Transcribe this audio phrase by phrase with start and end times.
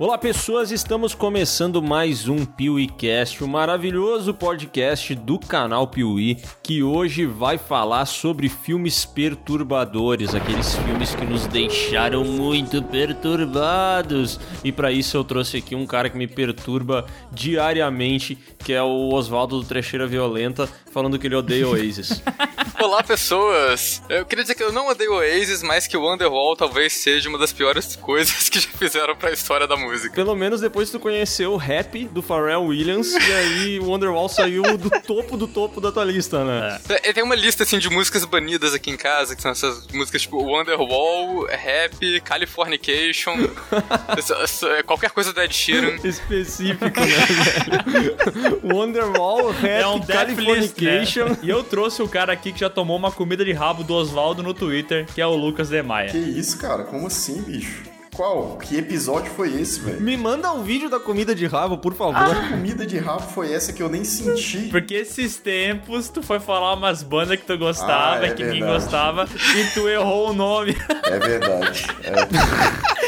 [0.00, 7.26] Olá pessoas, estamos começando mais um PeeWeeCast, o maravilhoso podcast do canal Piuí, que hoje
[7.26, 14.40] vai falar sobre filmes perturbadores, aqueles filmes que nos deixaram muito perturbados.
[14.64, 19.12] E para isso eu trouxe aqui um cara que me perturba diariamente, que é o
[19.12, 22.22] Oswaldo do Trecheira Violenta, falando que ele odeia Oasis.
[22.82, 24.02] Olá, pessoas!
[24.08, 27.36] Eu queria dizer que eu não odeio Oasis, mas que o Wonderwall talvez seja uma
[27.36, 29.89] das piores coisas que já fizeram pra história da música.
[30.14, 34.62] Pelo menos depois tu conheceu o rap do Pharrell Williams, e aí o Wonderwall saiu
[34.76, 36.78] do topo do topo da tua lista, né?
[36.88, 40.22] É, Tem uma lista, assim, de músicas banidas aqui em casa, que são essas músicas
[40.22, 43.34] tipo Wonderwall, Rap, Californication,
[44.42, 45.96] essa- qualquer coisa da Ed Sheeran.
[46.04, 48.60] Específico, né, velho?
[48.74, 51.24] Wonderwall, rap, É um death list, Californication.
[51.26, 51.38] né?
[51.42, 54.42] E eu trouxe o cara aqui que já tomou uma comida de rabo do Oswaldo
[54.42, 56.10] no Twitter, que é o Lucas Que Demaia.
[56.16, 56.84] isso, cara?
[56.84, 57.82] Como assim, bicho?
[58.20, 58.58] Qual?
[58.58, 59.98] Que episódio foi esse, velho?
[60.02, 62.34] Me manda um vídeo da comida de rabo, por favor.
[62.38, 64.68] Que comida de rabo foi essa que eu nem senti?
[64.70, 68.60] Porque esses tempos tu foi falar umas bandas que tu gostava Ah, é que ninguém
[68.60, 68.82] verdade.
[68.84, 70.76] gostava e tu errou o nome.
[71.04, 71.86] É verdade.
[72.04, 72.90] É.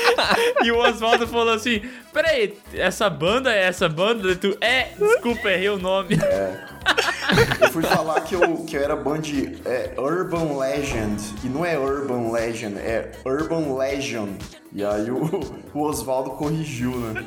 [0.62, 1.82] E o Oswaldo falou assim:
[2.12, 4.30] Peraí, essa banda é essa banda?
[4.30, 6.16] E tu, é, desculpa, errei o nome.
[7.60, 9.22] Eu fui falar que eu, que eu era band
[9.64, 11.22] é, Urban Legend.
[11.44, 14.38] E não é Urban Legend, é Urban Legend.
[14.74, 15.40] E aí o,
[15.74, 17.22] o Oswaldo corrigiu, né?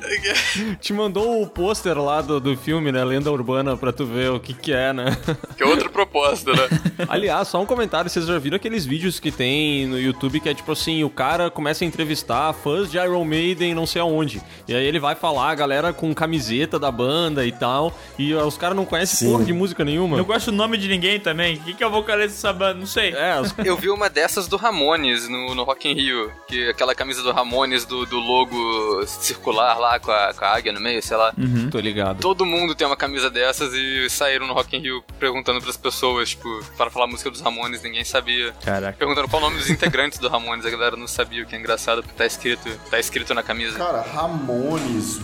[0.82, 3.04] Te mandou o pôster lá do, do filme, né?
[3.04, 5.16] Lenda Urbana, pra tu ver o que que é, né?
[5.56, 6.68] Que é outra proposta, né?
[7.08, 10.56] Aliás, só um comentário, vocês já viram aqueles vídeos que tem no YouTube que é
[10.56, 14.42] tipo assim, o cara começa a entrevistar fãs de Iron Maiden não sei aonde.
[14.68, 18.58] E aí ele vai falar, a galera com camiseta da banda e tal, e os
[18.58, 20.18] caras não conhecem porra de música nenhuma.
[20.18, 21.58] Não gosto do nome de ninguém também.
[21.58, 22.80] Quem que é o vocalista dessa banda?
[22.80, 23.14] Não sei.
[23.14, 23.36] É.
[23.64, 27.32] Eu vi uma dessas do Ramones no, no Rock in Rio, que aquela camisa do
[27.32, 31.34] Ramones do, do logo circular lá com a, com a águia no meio, sei lá.
[31.72, 32.20] tô ligado.
[32.20, 36.30] Todo mundo tem uma camisa dessas e saíram no Rock in Rio perguntando pras pessoas,
[36.30, 38.54] tipo, para falar a música dos Ramones, ninguém sabia.
[38.64, 38.98] Caraca.
[38.98, 41.60] Perguntando qual o nome dos integrantes do Ramones, a galera não sabia, o que é
[41.60, 43.78] engraçado, porque tá escrito, tá escrito na camisa.
[43.78, 45.22] Cara, Ramones,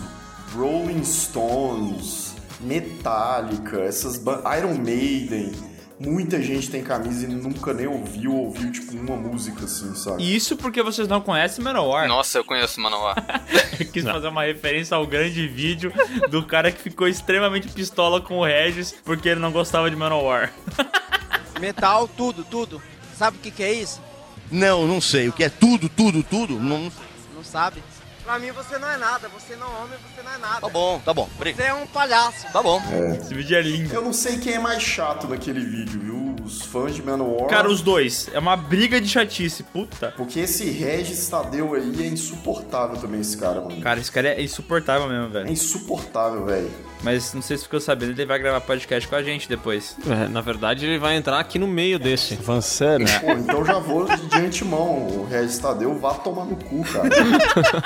[0.54, 2.31] Rolling Stones,
[2.64, 4.58] Metallica, essas bandas.
[4.58, 5.52] Iron Maiden.
[6.00, 10.24] Muita gente tem camisa e nunca nem ouviu, ouviu tipo uma música assim, sabe?
[10.24, 12.08] E Isso porque vocês não conhecem Manowar.
[12.08, 13.16] Nossa, eu conheço Manowar.
[13.80, 15.94] Eu quis fazer uma referência ao grande vídeo
[16.30, 20.52] do cara que ficou extremamente pistola com o Regis porque ele não gostava de Manowar.
[21.60, 22.82] Metal, tudo, tudo.
[23.16, 24.02] Sabe o que, que é isso?
[24.50, 25.30] Não, não sei.
[25.30, 26.56] O que é tudo, tudo, tudo?
[26.60, 27.06] Não, não sei.
[27.36, 27.84] Não sabe?
[28.24, 30.62] Pra mim você não é nada, você não é homem, você não é nada.
[30.62, 31.30] Tá bom, tá bom.
[31.38, 32.48] Você é um palhaço.
[32.52, 32.82] Tá bom.
[33.20, 33.94] Esse vídeo é lindo.
[33.94, 36.31] Eu não sei quem é mais chato naquele vídeo, viu?
[36.46, 37.48] Os fãs de Manowar.
[37.48, 38.30] Cara, os dois.
[38.34, 39.64] É uma briga de chatice.
[39.64, 40.14] Puta.
[40.18, 43.80] Porque esse Regis Tadeu aí é insuportável também, esse cara, mano.
[43.82, 45.52] Cara, esse cara é insuportável mesmo, É velho.
[45.52, 46.70] insuportável, velho.
[47.04, 49.96] Mas não sei se ficou sabendo, ele vai gravar podcast com a gente depois.
[50.08, 52.36] É, na verdade, ele vai entrar aqui no meio desse.
[52.36, 53.08] Van sério?
[53.22, 55.08] Pô, então já vou de, de antemão.
[55.08, 57.10] O Regis Tadeu vá tomar no cu, cara.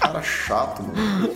[0.00, 1.30] cara chato, mano.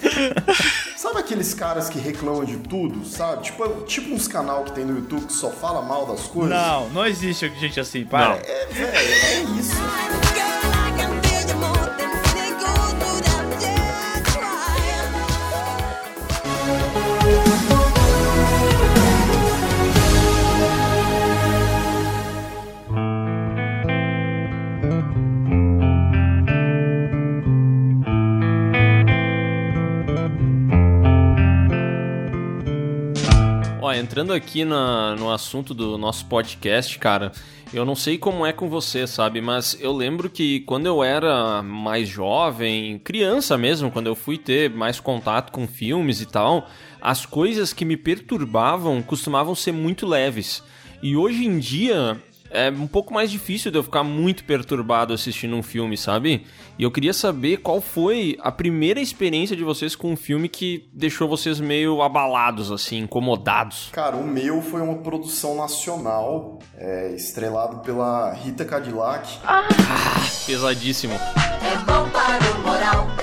[1.09, 3.45] Sabe aqueles caras que reclamam de tudo, sabe?
[3.45, 6.51] Tipo, tipo uns canal que tem no YouTube que só fala mal das coisas.
[6.51, 8.37] Não, não existe gente assim, para.
[8.37, 10.48] É, velho, é isso.
[33.99, 37.33] Entrando aqui na- no assunto do nosso podcast, cara,
[37.73, 39.41] eu não sei como é com você, sabe?
[39.41, 44.71] Mas eu lembro que quando eu era mais jovem, criança mesmo, quando eu fui ter
[44.71, 46.69] mais contato com filmes e tal,
[47.01, 50.63] as coisas que me perturbavam costumavam ser muito leves.
[51.03, 52.21] E hoje em dia
[52.51, 56.47] é um pouco mais difícil de eu ficar muito perturbado assistindo um filme, sabe?
[56.79, 60.89] E eu queria saber qual foi a primeira experiência de vocês com um filme que
[60.93, 63.91] deixou vocês meio abalados, assim, incomodados.
[63.93, 69.39] Cara, o meu foi uma produção nacional, é, estrelado pela Rita Cadillac.
[70.47, 71.15] Pesadíssimo.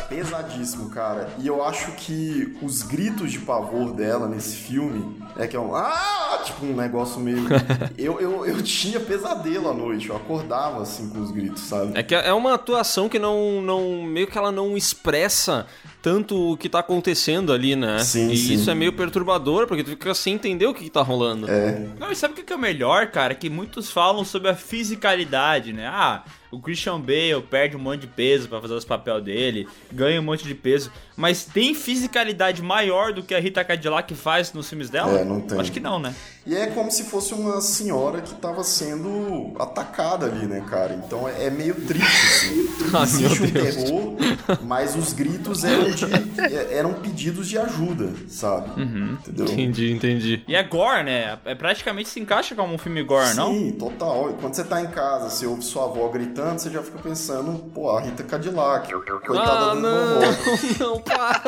[0.09, 1.29] Pesadíssimo, cara.
[1.39, 5.75] E eu acho que os gritos de pavor dela nesse filme é que é um.
[5.75, 6.41] Ah!
[6.45, 7.45] Tipo um negócio meio.
[7.97, 11.97] eu, eu, eu tinha pesadelo à noite, eu acordava assim com os gritos, sabe?
[11.97, 14.03] É que é uma atuação que não, não.
[14.03, 15.65] meio que ela não expressa
[16.01, 17.99] tanto o que tá acontecendo ali, né?
[17.99, 18.53] Sim, e sim.
[18.53, 21.49] isso é meio perturbador, porque tu fica sem entender o que, que tá rolando.
[21.49, 21.87] É.
[21.99, 23.33] Não, e sabe o que é o melhor, cara?
[23.33, 25.87] Que muitos falam sobre a fisicalidade, né?
[25.87, 30.21] Ah, o Christian Bale perde um monte de peso pra fazer os papel dele, ganha
[30.21, 34.67] um monte de peso, mas tem fisicalidade maior do que a Rita Cadillac faz nos
[34.69, 35.19] filmes dela?
[35.19, 35.59] É, não tem.
[35.59, 36.13] Acho que não, né?
[36.45, 40.93] E é como se fosse uma senhora que tava sendo atacada ali, né, cara?
[40.93, 42.69] Então é é meio triste, assim.
[42.93, 44.15] Ai, Existe um terror,
[44.63, 46.05] mas os gritos eram, de,
[46.41, 48.69] é- eram pedidos de ajuda, sabe?
[48.81, 49.45] Entendeu?
[49.45, 50.43] Entendi, entendi.
[50.47, 51.37] E é gore, né?
[51.45, 53.51] É praticamente se encaixa como um filme gore, não?
[53.53, 54.29] Sim, total.
[54.31, 57.57] E quando você tá em casa, você ouve sua avó gritando, você já fica pensando,
[57.73, 58.91] pô, a Rita Cadillac,
[59.25, 60.59] coitada Ah, da não, vovó.
[60.79, 61.41] não, para.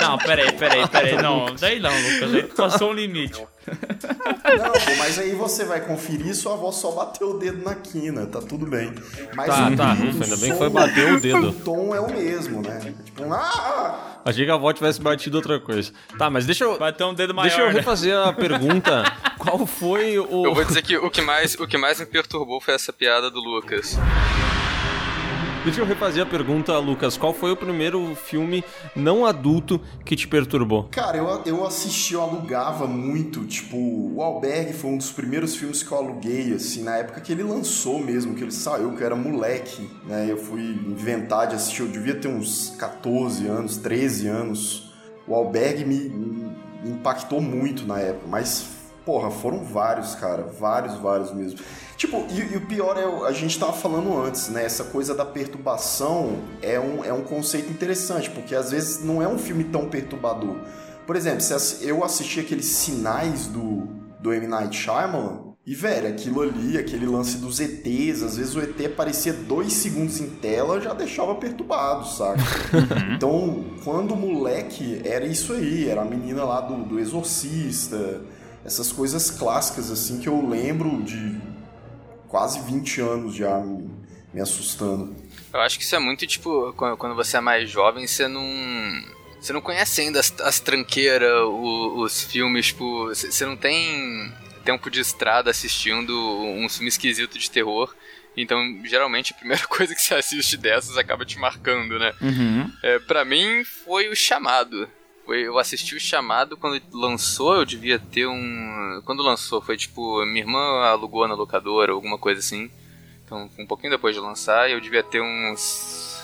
[0.00, 1.22] Não, peraí, peraí, peraí.
[1.22, 2.34] Não, daí não, Lucas.
[2.34, 3.38] Aí passou um limite.
[3.38, 8.26] Não, pô, mas aí você vai conferir, sua avó só bateu o dedo na quina,
[8.26, 8.92] tá tudo bem.
[9.34, 11.48] Mas Tá, o tá, ufa, ainda o bem que foi bater o dedo.
[11.50, 12.94] O tom é o mesmo, né?
[13.04, 14.20] Tipo, um ah!
[14.24, 15.92] Achei que a avó tivesse batido outra coisa.
[16.18, 16.78] Tá, mas deixa eu.
[16.78, 17.72] Vai ter um dedo maior, Deixa eu né?
[17.72, 19.04] refazer a pergunta.
[19.38, 20.44] Qual foi o.
[20.44, 23.30] Eu vou dizer que o que mais, o que mais me perturbou foi essa piada
[23.30, 23.98] do Lucas.
[25.70, 27.16] Deixa eu refazer a pergunta, Lucas.
[27.16, 28.64] Qual foi o primeiro filme
[28.96, 30.88] não adulto que te perturbou?
[30.90, 35.80] Cara, eu, eu assisti, eu alugava muito, tipo, o Albergue foi um dos primeiros filmes
[35.80, 39.06] que eu aluguei, assim, na época que ele lançou mesmo, que ele saiu, que eu
[39.06, 44.26] era moleque, né, eu fui inventar de assistir, eu devia ter uns 14 anos, 13
[44.26, 44.92] anos,
[45.24, 46.08] o Albergue me,
[46.82, 48.70] me impactou muito na época, mas,
[49.04, 51.58] porra, foram vários, cara, vários, vários mesmo.
[51.96, 54.64] Tipo, e, e o pior é, o- a gente tava falando antes, né?
[54.64, 59.28] Essa coisa da perturbação é um, é um conceito interessante, porque às vezes não é
[59.28, 60.56] um filme tão perturbador.
[61.06, 63.88] Por exemplo, se eu assisti aqueles sinais do,
[64.20, 64.46] do M.
[64.46, 69.32] Night Shyamalan, e, velho, aquilo ali, aquele lance dos ETs, às vezes o ET aparecia
[69.32, 72.40] dois segundos em tela, já deixava perturbado, saca?
[73.14, 78.22] Então, quando moleque, era isso aí, era a menina lá do, do Exorcista,
[78.64, 81.40] essas coisas clássicas, assim, que eu lembro de
[82.28, 83.90] quase 20 anos já me,
[84.32, 85.14] me assustando.
[85.52, 88.44] Eu acho que isso é muito tipo, quando você é mais jovem, você não.
[89.40, 93.06] Você não conhece ainda as, as tranqueiras, os filmes, tipo.
[93.08, 94.32] Você você não tem
[94.64, 97.94] tempo de estrada assistindo um filme esquisito de terror.
[98.36, 102.12] Então, geralmente, a primeira coisa que você assiste dessas acaba te marcando, né?
[102.20, 102.72] Uhum.
[102.82, 104.88] É, pra mim, foi o chamado.
[105.32, 109.02] Eu assisti o chamado quando lançou, eu devia ter um.
[109.04, 112.70] Quando lançou, foi tipo, minha irmã alugou na locadora, alguma coisa assim.
[113.24, 116.20] Então, um pouquinho depois de lançar, eu devia ter uns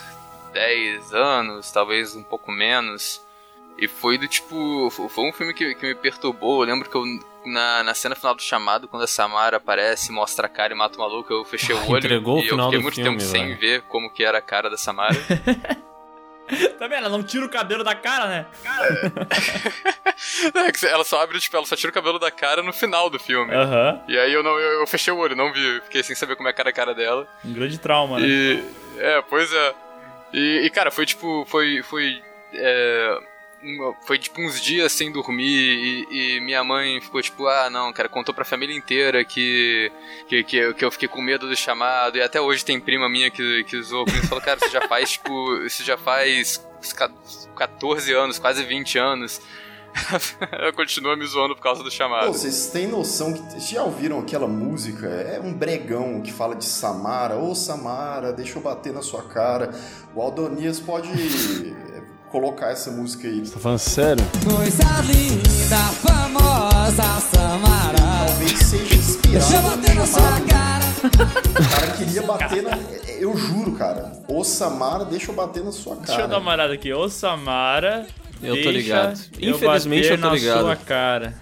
[0.52, 3.20] 10 anos, talvez um pouco menos.
[3.78, 4.90] E foi do tipo.
[4.90, 6.62] Foi um filme que, que me perturbou.
[6.62, 7.04] Eu lembro que eu,
[7.44, 10.96] na, na cena final do chamado, quando a Samara aparece, mostra a cara e mata
[10.96, 11.98] o maluco, eu fechei o olho.
[11.98, 13.60] Entregou o e eu final fiquei do muito filme, tempo sem velho.
[13.60, 15.14] ver como que era a cara da Samara.
[16.78, 17.06] Tá vendo?
[17.06, 18.46] Ela não tira o cabelo da cara, né?
[20.54, 23.10] É, que ela só abre, tipo, ela só tira o cabelo da cara no final
[23.10, 23.52] do filme.
[23.54, 24.00] Aham.
[24.08, 26.48] E aí eu não eu, eu fechei o olho, não vi, fiquei sem saber como
[26.48, 27.26] é que era a cara dela.
[27.44, 28.26] Um grande trauma, né?
[28.26, 28.64] E.
[28.98, 29.74] É, pois é.
[30.32, 31.44] E, e, cara, foi tipo.
[31.46, 31.82] Foi.
[31.82, 32.22] Foi.
[32.54, 33.18] É,
[34.06, 38.08] foi tipo uns dias sem dormir e, e minha mãe ficou tipo, ah não, cara,
[38.08, 39.90] contou pra família inteira que,
[40.28, 42.16] que, que, eu- que eu fiquei com medo do chamado.
[42.18, 45.12] E até hoje tem prima minha que, que usou e falou, cara, isso já faz,
[45.12, 47.10] tipo, isso já faz uns ca-
[47.56, 49.40] 14 anos, quase 20 anos.
[50.52, 52.26] Ela continua me zoando por causa do Pô, chamado.
[52.30, 53.38] vocês têm noção que.
[53.40, 55.06] Vocês já ouviram aquela música?
[55.06, 57.36] É um bregão que fala de Samara.
[57.36, 59.70] Ô Samara, deixa eu bater na sua cara.
[60.14, 61.08] O Aldonias pode
[62.30, 63.40] colocar essa música aí.
[63.42, 64.24] Tá falando sério?
[64.44, 68.26] Coisa linda, famosa Samara.
[68.26, 69.38] Talvez seja inspirado.
[69.38, 70.84] Deixa eu bater na sua cara.
[71.06, 72.78] O cara queria bater na.
[73.18, 74.12] Eu juro, cara.
[74.28, 76.06] Ô Samara, deixa eu bater na sua cara.
[76.06, 76.92] Deixa eu dar uma olhada aqui.
[76.92, 78.06] Ô, Samara.
[78.42, 79.18] Eu tô ligado.
[79.40, 80.60] eu Infelizmente, bater eu tô na ligado.
[80.60, 81.34] sua cara.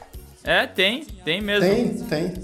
[0.45, 1.05] É, tem.
[1.25, 1.69] Tem mesmo.
[1.69, 2.35] Tem, tem.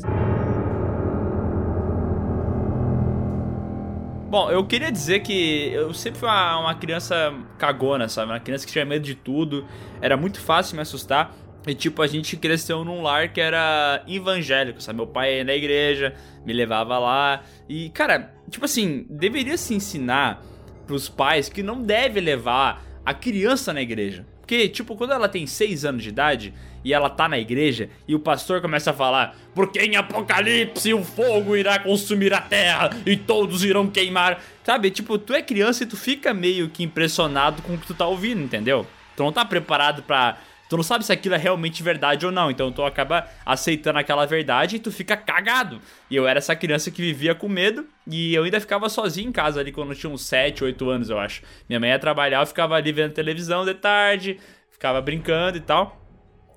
[4.30, 8.30] Bom, eu queria dizer que eu sempre fui uma, uma criança cagona, sabe?
[8.30, 9.66] Uma criança que tinha medo de tudo.
[10.00, 11.34] Era muito fácil me assustar.
[11.66, 14.99] E, tipo, a gente cresceu num lar que era evangélico, sabe?
[14.99, 16.14] Meu pai ia na igreja,
[16.46, 17.42] me levava lá.
[17.68, 20.40] E, cara, tipo assim, deveria se ensinar
[20.87, 24.25] pros pais que não deve levar a criança na igreja.
[24.38, 28.14] Porque, tipo, quando ela tem 6 anos de idade e ela tá na igreja e
[28.14, 33.16] o pastor começa a falar: Porque em Apocalipse o fogo irá consumir a terra e
[33.16, 34.40] todos irão queimar.
[34.64, 34.90] Sabe?
[34.90, 38.06] Tipo, tu é criança e tu fica meio que impressionado com o que tu tá
[38.06, 38.87] ouvindo, entendeu?
[39.16, 40.38] Tu não tá preparado pra.
[40.68, 44.25] Tu não sabe se aquilo é realmente verdade ou não, então tu acaba aceitando aquela
[44.25, 45.80] verdade e tu fica cagado.
[46.08, 49.32] E eu era essa criança que vivia com medo e eu ainda ficava sozinho em
[49.32, 51.42] casa ali quando eu tinha uns 7, 8 anos, eu acho.
[51.68, 54.38] Minha mãe ia trabalhar, eu ficava ali vendo televisão de tarde,
[54.70, 56.00] ficava brincando e tal.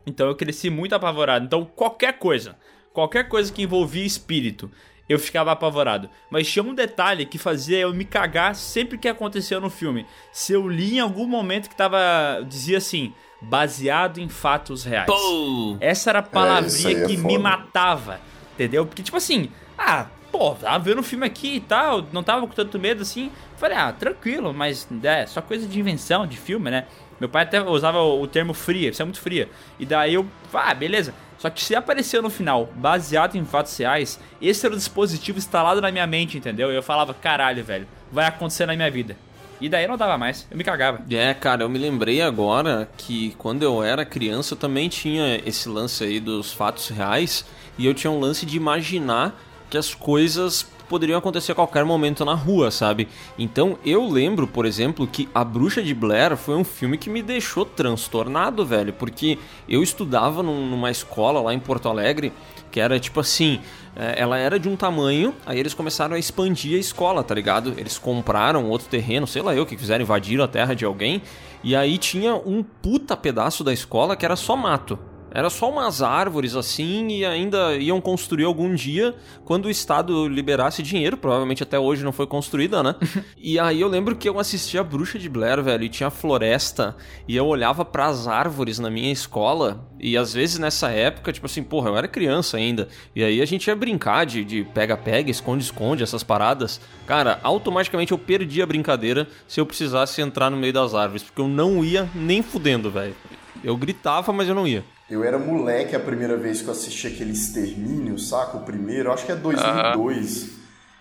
[0.06, 1.46] Então eu cresci muito apavorado.
[1.46, 2.56] Então qualquer coisa,
[2.92, 4.70] qualquer coisa que envolvia espírito,
[5.08, 6.10] eu ficava apavorado.
[6.30, 10.06] Mas tinha um detalhe que fazia eu me cagar sempre que acontecia no filme.
[10.32, 12.44] Se eu li em algum momento que tava.
[12.48, 13.14] dizia assim.
[13.46, 15.06] Baseado em fatos reais.
[15.06, 15.76] Pô!
[15.82, 17.40] Essa era a isso palavrinha é que me foda.
[17.40, 18.22] matava.
[18.54, 18.86] Entendeu?
[18.86, 22.54] Porque, tipo assim, ah, pô, tava vendo o filme aqui e tal, não tava com
[22.54, 23.30] tanto medo assim.
[23.58, 26.86] Falei, ah, tranquilo, mas é só coisa de invenção, de filme, né?
[27.24, 29.48] Meu pai até usava o termo fria, isso é muito fria.
[29.80, 31.14] E daí eu, ah, beleza.
[31.38, 35.80] Só que se apareceu no final, baseado em fatos reais, esse era o dispositivo instalado
[35.80, 36.70] na minha mente, entendeu?
[36.70, 39.16] Eu falava, caralho, velho, vai acontecer na minha vida.
[39.62, 41.02] E daí não dava mais, eu me cagava.
[41.10, 45.70] É, cara, eu me lembrei agora que quando eu era criança eu também tinha esse
[45.70, 47.46] lance aí dos fatos reais
[47.78, 49.34] e eu tinha um lance de imaginar
[49.70, 53.08] que as coisas poderiam acontecer a qualquer momento na rua, sabe?
[53.38, 57.22] Então eu lembro, por exemplo, que A Bruxa de Blair foi um filme que me
[57.22, 59.38] deixou transtornado, velho, porque
[59.68, 62.32] eu estudava num- numa escola lá em Porto Alegre
[62.72, 63.60] que era tipo assim,
[63.96, 67.76] é, ela era de um tamanho, aí eles começaram a expandir a escola, tá ligado?
[67.78, 71.22] Eles compraram outro terreno, sei lá eu, que fizeram invadir a terra de alguém,
[71.64, 74.98] e aí tinha um puta pedaço da escola que era só mato.
[75.34, 80.84] Era só umas árvores assim e ainda iam construir algum dia quando o Estado liberasse
[80.84, 81.18] dinheiro.
[81.18, 82.96] Provavelmente até hoje não foi construída, né?
[83.36, 86.96] e aí eu lembro que eu assistia a Bruxa de Blair, velho, e tinha floresta.
[87.28, 89.90] E eu olhava pras árvores na minha escola.
[90.00, 92.88] E às vezes nessa época, tipo assim, porra, eu era criança ainda.
[93.16, 96.80] E aí a gente ia brincar de de pega-pega, esconde-esconde, essas paradas.
[97.08, 101.24] Cara, automaticamente eu perdi a brincadeira se eu precisasse entrar no meio das árvores.
[101.24, 103.16] Porque eu não ia nem fudendo, velho.
[103.64, 104.84] Eu gritava, mas eu não ia.
[105.10, 108.58] Eu era moleque a primeira vez que eu assisti aquele Extermínio, saca?
[108.58, 110.50] O primeiro, acho que é 2002.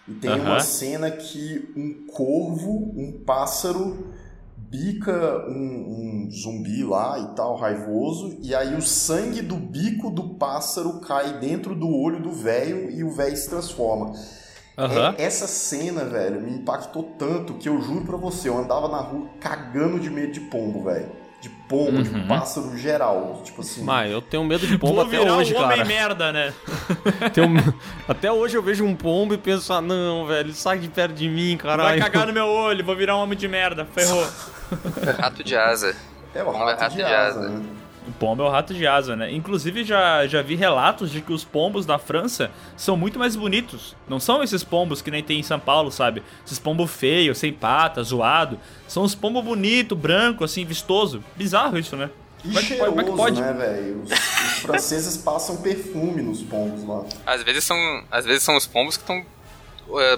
[0.08, 0.60] E tem uma Aham.
[0.60, 4.12] cena que um corvo, um pássaro,
[4.56, 10.34] bica um, um zumbi lá e tal, raivoso, e aí o sangue do bico do
[10.34, 14.12] pássaro cai dentro do olho do velho e o velho se transforma.
[14.76, 15.14] Aham.
[15.16, 18.98] É- essa cena, velho, me impactou tanto que eu juro pra você, eu andava na
[18.98, 21.21] rua cagando de medo de pombo, velho.
[21.42, 22.02] De pombo, Uhum.
[22.04, 23.42] de pássaro geral.
[23.44, 23.82] Tipo assim.
[23.82, 25.88] Mas eu tenho medo de pombo Vou até virar hoje, um homem cara.
[25.88, 26.54] merda, né?
[27.34, 27.74] Tenho-
[28.08, 31.28] Até hoje eu vejo um pombo e penso, ah, não, velho, sai de perto de
[31.28, 32.00] mim, Vai caralho.
[32.02, 33.84] cagar no meu olho, vou virar um homem de merda.
[33.92, 34.24] Ferrou.
[35.18, 35.96] Rato de asa.
[36.34, 37.48] É o é rato, rato de de asa, asa.
[37.48, 37.62] né?
[38.06, 39.30] O pombo é o rato de asa, né?
[39.32, 43.94] Inclusive, já, já vi relatos de que os pombos da França são muito mais bonitos.
[44.08, 46.22] Não são esses pombos que nem tem em São Paulo, sabe?
[46.44, 48.58] Esses pombos feios, sem patas, zoado.
[48.88, 51.22] São os pombos bonitos, branco, assim, vistoso.
[51.36, 52.10] Bizarro isso, né?
[52.44, 53.40] E Como é que pode- cheiroso, como é que pode?
[53.40, 54.02] né, velho?
[54.02, 57.04] Os, os franceses passam perfume nos pombos lá.
[57.24, 57.76] Às vezes são,
[58.10, 59.24] às vezes são os pombos que estão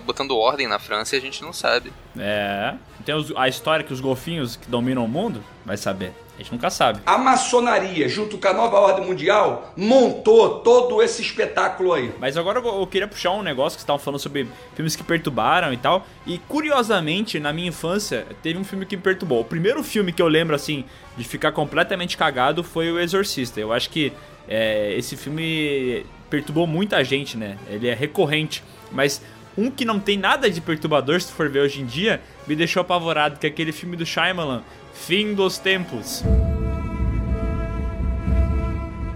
[0.06, 1.92] botando ordem na França e a gente não sabe.
[2.18, 2.74] É.
[3.04, 6.12] Tem os- a história que os golfinhos que dominam o mundo, vai saber.
[6.34, 7.00] A gente nunca sabe.
[7.06, 12.12] A maçonaria, junto com a nova ordem mundial, montou todo esse espetáculo aí.
[12.18, 15.72] Mas agora eu, queria puxar um negócio que vocês estavam falando sobre filmes que perturbaram
[15.72, 16.04] e tal.
[16.26, 19.40] E curiosamente, na minha infância, teve um filme que me perturbou.
[19.40, 20.84] O primeiro filme que eu lembro, assim,
[21.16, 23.60] de ficar completamente cagado foi O Exorcista.
[23.60, 24.12] Eu acho que
[24.48, 27.56] é, esse filme perturbou muita gente, né?
[27.68, 28.64] Ele é recorrente.
[28.90, 29.22] Mas
[29.56, 32.56] um que não tem nada de perturbador, se tu for ver hoje em dia, me
[32.56, 34.62] deixou apavorado, que é aquele filme do Shyamalan,
[34.94, 36.22] Fim dos Tempos.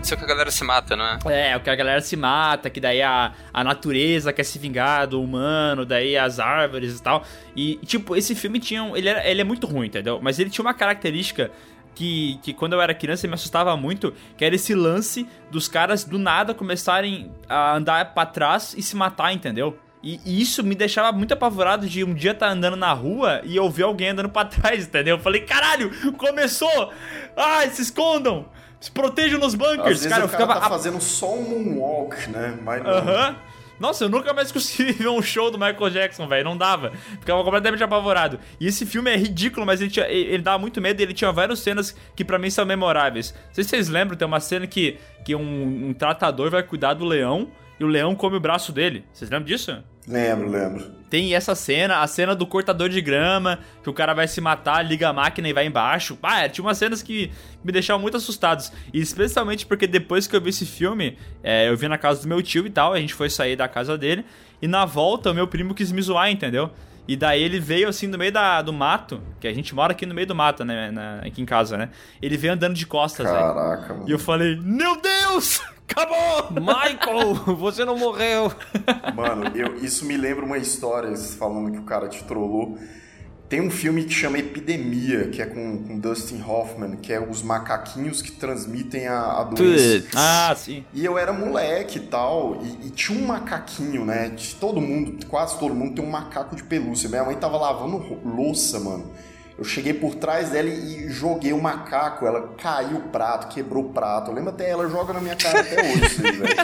[0.03, 1.51] Isso é que a galera se mata, não é?
[1.51, 5.07] É, o que a galera se mata, que daí a, a natureza quer se vingar
[5.07, 7.25] do humano, daí as árvores e tal.
[7.55, 8.83] E, tipo, esse filme tinha.
[8.83, 10.19] um- Ele, era, ele é muito ruim, entendeu?
[10.23, 11.51] Mas ele tinha uma característica
[11.95, 16.05] que, que quando eu era criança me assustava muito, que era esse lance dos caras
[16.05, 19.77] do nada começarem a andar pra trás e se matar, entendeu?
[20.03, 23.57] E, e isso me deixava muito apavorado de um dia estar andando na rua e
[23.57, 25.17] eu ver alguém andando pra trás, entendeu?
[25.17, 26.93] Eu falei, caralho, começou!
[27.37, 28.47] Ai, se escondam!
[28.81, 29.89] Se protejam nos Às bunkers!
[29.89, 32.57] vezes Cara, eu cara ficava tá fazendo só um moonwalk, né?
[32.63, 32.91] Mas não.
[32.91, 33.37] Aham.
[33.79, 36.45] Nossa, eu nunca mais consegui ver um show do Michael Jackson, velho.
[36.45, 36.93] Não dava.
[37.21, 38.39] Ficava completamente apavorado.
[38.59, 41.31] E esse filme é ridículo, mas ele, tinha, ele, dava muito medo e ele tinha
[41.31, 43.33] várias cenas que pra mim são memoráveis.
[43.33, 46.95] Não sei se vocês lembram, tem uma cena que, que um, um tratador vai cuidar
[46.95, 47.49] do leão
[47.79, 49.05] e o leão come o braço dele.
[49.13, 49.77] Vocês lembram disso?
[50.07, 50.99] Lembro, lembro.
[51.11, 54.83] Tem essa cena, a cena do cortador de grama, que o cara vai se matar,
[54.83, 56.19] liga a máquina e vai embaixo.
[56.23, 57.31] Ah, tinha umas cenas que
[57.63, 58.73] me deixavam muito assustados.
[58.93, 62.29] E especialmente porque depois que eu vi esse filme, é, eu vi na casa do
[62.29, 64.25] meu tio e tal, a gente foi sair da casa dele.
[64.61, 66.71] E na volta, o meu primo quis me zoar, entendeu?
[67.07, 70.05] E daí ele veio assim no meio da, do mato, que a gente mora aqui
[70.05, 70.91] no meio do mato, né?
[70.91, 71.89] na- aqui em casa, né?
[72.21, 73.39] Ele veio andando de costas, velho.
[73.39, 74.09] Caraca, mano.
[74.09, 75.61] E eu falei, meu Deus!
[75.91, 76.51] Acabou!
[76.53, 78.53] Michael, você não morreu.
[79.15, 82.77] Mano, eu- isso me lembra uma história, falando que o cara te trollou.
[83.49, 87.43] Tem um filme que chama Epidemia, que é com, com Dustin Hoffman, que é os
[87.43, 90.07] macaquinhos que transmitem a, a doença.
[90.15, 90.85] Ah, sim.
[90.93, 94.29] E eu era moleque e tal, e, tinha um macaquinho, né?
[94.29, 97.09] De Todo mundo, quase todo mundo tem um macaco de pelúcia.
[97.09, 99.11] Minha mãe tava lavando louça, mano.
[99.59, 102.25] Eu cheguei por trás dela e joguei o macaco.
[102.25, 104.31] Ela caiu o prato, quebrou o prato.
[104.31, 106.57] Eu lembro até ela joga na minha cara até hoje, isso aí, velho.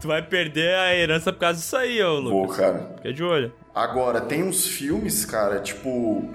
[0.00, 2.56] Tu vai perder a herança por causa disso aí, ô Lucas.
[2.56, 2.92] cara.
[2.96, 3.52] Fica de olho.
[3.74, 6.28] Agora, tem uns filmes, cara, tipo.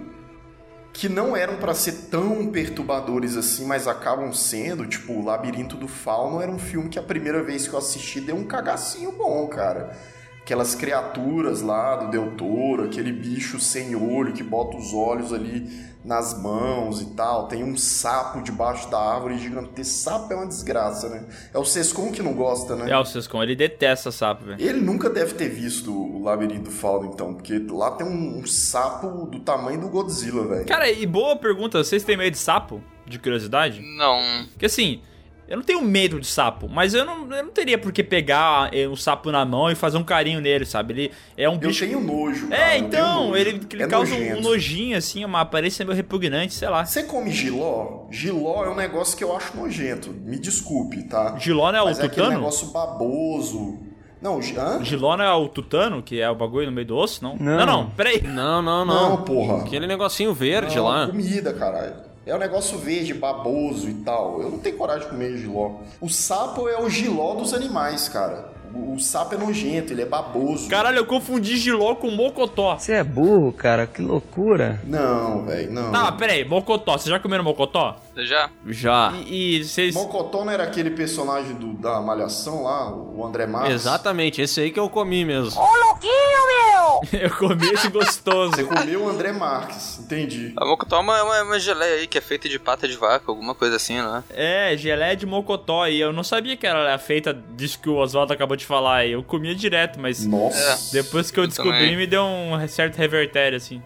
[0.91, 4.85] que não eram pra ser tão perturbadores assim, mas acabam sendo.
[4.85, 8.19] Tipo, O Labirinto do Fauno era um filme que a primeira vez que eu assisti
[8.19, 9.95] deu um cagacinho bom, cara.
[10.43, 15.69] Aquelas criaturas lá do Del Toro, aquele bicho sem olho que bota os olhos ali
[16.03, 17.47] nas mãos e tal.
[17.47, 19.93] Tem um sapo debaixo da árvore gigantesco.
[19.93, 21.25] Sapo é uma desgraça, né?
[21.53, 22.91] É o Sescon que não gosta, né?
[22.91, 24.61] É, o Sescon, ele detesta sapo, velho.
[24.61, 28.45] Ele nunca deve ter visto o Labirinto do Fauno, então, porque lá tem um, um
[28.45, 30.65] sapo do tamanho do Godzilla, velho.
[30.65, 32.81] Cara, e boa pergunta, vocês têm medo de sapo?
[33.05, 33.81] De curiosidade?
[33.81, 34.19] Não.
[34.51, 35.01] Porque assim,
[35.47, 38.69] eu não tenho medo de sapo, mas eu não, eu não teria por que pegar
[38.73, 40.93] eh, um sapo na mão e fazer um carinho nele, sabe?
[40.93, 41.85] Ele é um Eu bicho.
[41.85, 42.47] tenho nojo.
[42.49, 43.35] cara, É, eu então, nojo.
[43.37, 44.41] ele, ele É causa um nojento.
[44.41, 46.85] nojinho, assim, uma aparência meio repugnante, sei lá.
[46.85, 48.07] Você come giló?
[48.11, 50.11] Giló é um negócio que eu acho nojento.
[50.11, 51.35] Me desculpe, tá?
[51.37, 52.37] Giló não é o Mas é aquele tutano?
[52.39, 52.67] negócio
[53.07, 53.79] baboso.
[54.21, 54.81] Não, gi- hã?
[54.81, 57.35] Giló não é o tutano, que é o bagulho no meio do osso, não?
[57.35, 57.57] Não.
[57.57, 58.21] Não, não, peraí.
[58.21, 59.09] Não, não, não.
[59.09, 59.63] Não, porra.
[59.63, 61.07] Aquele negocinho verde Não, lá.
[61.07, 61.95] comida, caralho.
[62.25, 64.41] É um negócio verde, baboso e tal.
[64.41, 65.71] Eu não tenho coragem de comer giló.
[65.99, 68.53] O sapo é o giló dos animais, cara.
[68.73, 70.67] O, o sapo é nojento, ele é baboso.
[70.67, 72.75] Caralho, eu confundi Giló com Mocotó.
[72.75, 74.81] Você é burro, cara, que loucura.
[74.83, 75.91] Não, velho, não.
[75.91, 77.97] Tá, peraí, Mocotó, vocês já comeram Mocotó?
[78.15, 78.49] Já?
[78.67, 79.13] Já.
[79.27, 79.95] E, e vocês.
[79.95, 83.73] Mocotó não era aquele personagem do- da Malhação lá, o André Marques?
[83.73, 85.59] Exatamente, esse aí que eu comi mesmo.
[87.11, 88.55] eu comi esse gostoso.
[88.55, 90.53] Você comeu o André Marques, entendi.
[90.55, 92.95] A Mocotó é uma, é uma, uma geleia aí que é feita de pata de
[92.95, 94.23] vaca, alguma coisa assim, né?
[94.29, 95.87] É, geleia de mocotó.
[95.87, 98.97] E eu não sabia que ela era feita disso que o Oswaldo acabou de falar.
[98.97, 99.11] aí.
[99.11, 100.91] Eu comia direto, mas Nossa.
[100.93, 101.97] depois que eu Eu descobri, também.
[101.97, 103.81] me deu um certo revertério, assim.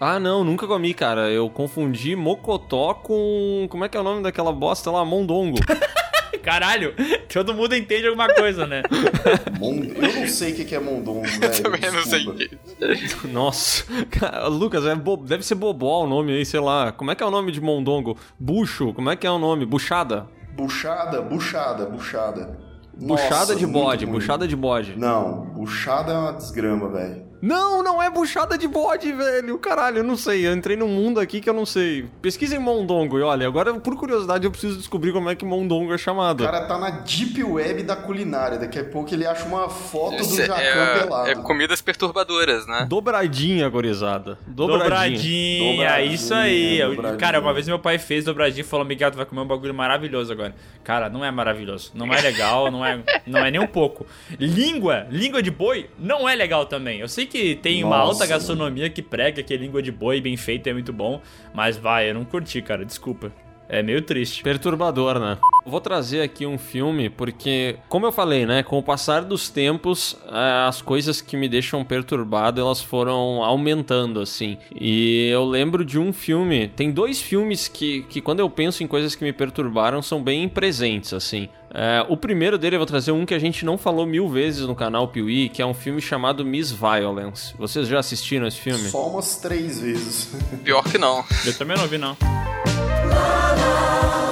[0.00, 1.30] Ah, não, nunca comi, cara.
[1.30, 3.66] Eu confundi mocotó com.
[3.70, 5.04] Como é que é o nome daquela bosta lá?
[5.04, 5.58] Mondongo.
[6.42, 6.94] Caralho,
[7.30, 8.82] todo mundo entende alguma coisa, né?
[9.60, 11.62] Eu não sei o que é mondongo, velho.
[11.62, 12.38] Também não sei desculpa.
[12.38, 13.26] que.
[13.28, 13.84] Nossa.
[14.10, 16.92] Cara, Lucas, é bo- deve ser bobó o nome aí, sei lá.
[16.92, 18.16] Como é que é o nome de mondongo?
[18.38, 19.66] Bucho, como é que é o nome?
[19.66, 20.26] Buchada?
[20.56, 22.58] Buchada, buchada, buchada.
[22.96, 24.94] Buchada Nossa, de bode, buchada de bode.
[24.96, 27.27] Não, buchada é uma desgrama, velho.
[27.40, 29.58] Não, não é buchada de bode, velho.
[29.58, 30.46] Caralho, eu não sei.
[30.46, 32.06] Eu entrei num mundo aqui que eu não sei.
[32.20, 35.98] Pesquisem mondongo e olha, agora por curiosidade eu preciso descobrir como é que mondongo é
[35.98, 36.42] chamado.
[36.42, 38.58] O cara tá na deep web da culinária.
[38.58, 41.30] Daqui a pouco ele acha uma foto do Isso Jacan é, pelado.
[41.30, 42.86] é comidas perturbadoras, né?
[42.88, 44.38] Dobradinha, gorizada.
[44.46, 44.88] Dobradinha.
[44.88, 46.82] Dobradinha, Dobradinha, isso aí.
[46.82, 47.18] Dobradinha.
[47.18, 49.74] Cara, uma vez meu pai fez dobradinha e falou: Miguel, tu vai comer um bagulho
[49.74, 50.54] maravilhoso agora.
[50.82, 51.92] Cara, não é maravilhoso.
[51.94, 54.06] Não é legal, não é, não é nem um pouco.
[54.38, 56.98] Língua, língua de boi, não é legal também.
[57.00, 60.36] Eu sei que tem uma Nossa, alta gastronomia que prega que língua de boi bem
[60.36, 61.20] feita é muito bom,
[61.54, 63.30] mas vai, eu não curti, cara, desculpa.
[63.68, 64.42] É meio triste.
[64.42, 65.36] Perturbador, né?
[65.68, 70.16] Vou trazer aqui um filme porque, como eu falei, né, com o passar dos tempos,
[70.26, 74.56] eh, as coisas que me deixam perturbado, elas foram aumentando, assim.
[74.74, 78.86] E eu lembro de um filme, tem dois filmes que, que quando eu penso em
[78.86, 81.48] coisas que me perturbaram, são bem presentes, assim.
[81.70, 84.66] Eh, o primeiro dele eu vou trazer um que a gente não falou mil vezes
[84.66, 87.54] no canal Piuí, que é um filme chamado Miss Violence.
[87.58, 88.88] Vocês já assistiram esse filme?
[88.88, 90.34] Só umas três vezes.
[90.64, 91.24] Pior que não.
[91.44, 92.16] Eu também não vi, não.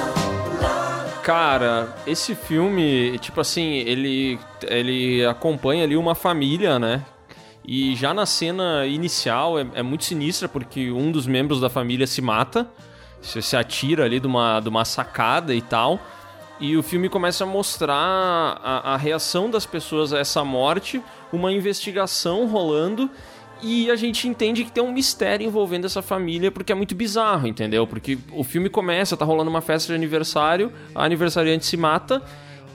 [1.27, 7.03] Cara, esse filme, tipo assim, ele, ele acompanha ali uma família, né?
[7.65, 12.07] E já na cena inicial é, é muito sinistra porque um dos membros da família
[12.07, 12.65] se mata,
[13.21, 15.99] se, se atira ali de uma, de uma sacada e tal.
[16.61, 21.51] E o filme começa a mostrar a, a reação das pessoas a essa morte, uma
[21.51, 23.11] investigação rolando
[23.61, 27.47] e a gente entende que tem um mistério envolvendo essa família porque é muito bizarro,
[27.47, 27.87] entendeu?
[27.87, 32.21] Porque o filme começa, tá rolando uma festa de aniversário, a aniversariante se mata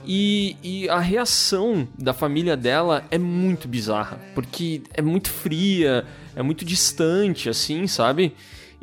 [0.05, 6.43] e, e a reação da família dela é muito bizarra, porque é muito fria, é
[6.43, 8.33] muito distante, assim, sabe?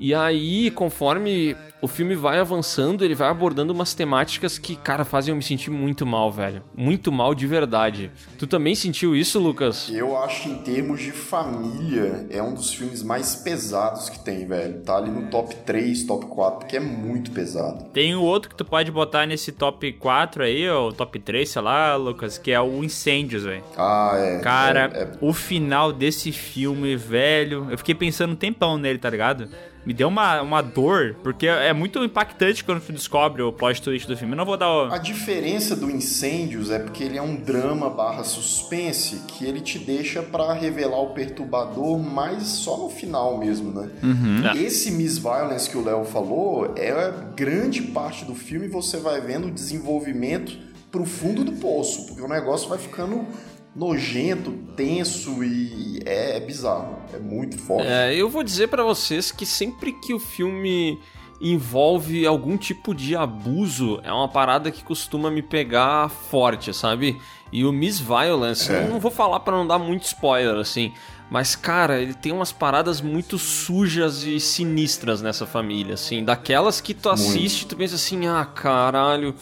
[0.01, 5.33] E aí, conforme o filme vai avançando, ele vai abordando umas temáticas que, cara, fazem
[5.33, 6.63] eu me sentir muito mal, velho.
[6.75, 8.11] Muito mal de verdade.
[8.39, 9.91] Tu também sentiu isso, Lucas?
[9.91, 14.47] Eu acho que em termos de família, é um dos filmes mais pesados que tem,
[14.47, 14.81] velho.
[14.81, 17.85] Tá ali no top 3, top 4, porque é muito pesado.
[17.93, 21.61] Tem o outro que tu pode botar nesse top 4 aí, ou top 3, sei
[21.61, 23.63] lá, Lucas, que é o Incêndios, velho.
[23.77, 24.39] Ah, é.
[24.39, 25.13] Cara, é, é...
[25.21, 29.49] o final desse filme, velho, eu fiquei pensando um tempão nele, tá ligado?
[29.85, 34.07] Me deu uma, uma dor, porque é muito impactante quando tu descobre o plot twist
[34.07, 34.35] do filme.
[34.35, 34.93] Eu não vou dar o...
[34.93, 39.79] A diferença do Incêndios é porque ele é um drama barra suspense que ele te
[39.79, 43.88] deixa para revelar o perturbador mais só no final mesmo, né?
[44.03, 44.61] Uhum.
[44.61, 49.49] Esse Miss Violence que o Léo falou é grande parte do filme você vai vendo
[49.49, 53.27] o desenvolvimento pro fundo do poço, porque o negócio vai ficando
[53.75, 57.87] nojento, tenso e é, é bizarro, é muito forte.
[57.87, 60.99] É, eu vou dizer para vocês que sempre que o filme
[61.41, 67.19] envolve algum tipo de abuso, é uma parada que costuma me pegar forte, sabe?
[67.51, 68.85] E o Miss Violence, É.
[68.85, 70.93] eu não vou falar para não dar muito spoiler assim,
[71.31, 76.93] mas cara, ele tem umas paradas muito sujas e sinistras nessa família, assim, daquelas que
[76.93, 79.35] tu assiste e tu pensa assim, ah, caralho,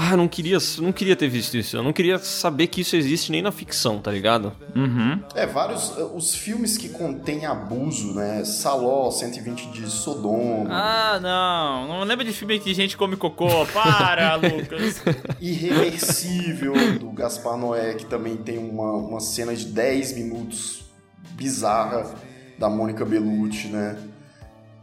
[0.00, 1.76] ah, não queria, não queria ter visto isso.
[1.76, 4.52] Eu não queria saber que isso existe nem na ficção, tá ligado?
[4.76, 5.20] Uhum.
[5.34, 5.92] É, vários.
[6.14, 8.44] Os filmes que contêm abuso, né?
[8.44, 11.88] Saló, 120 de Sodoma, Ah, não.
[11.88, 13.66] Não lembra de filme que gente come cocô.
[13.66, 15.02] Para, Lucas.
[15.40, 20.84] Irreversível, do Gaspar Noé, que também tem uma, uma cena de 10 minutos
[21.32, 22.14] bizarra
[22.56, 23.96] da Mônica Bellucci, né?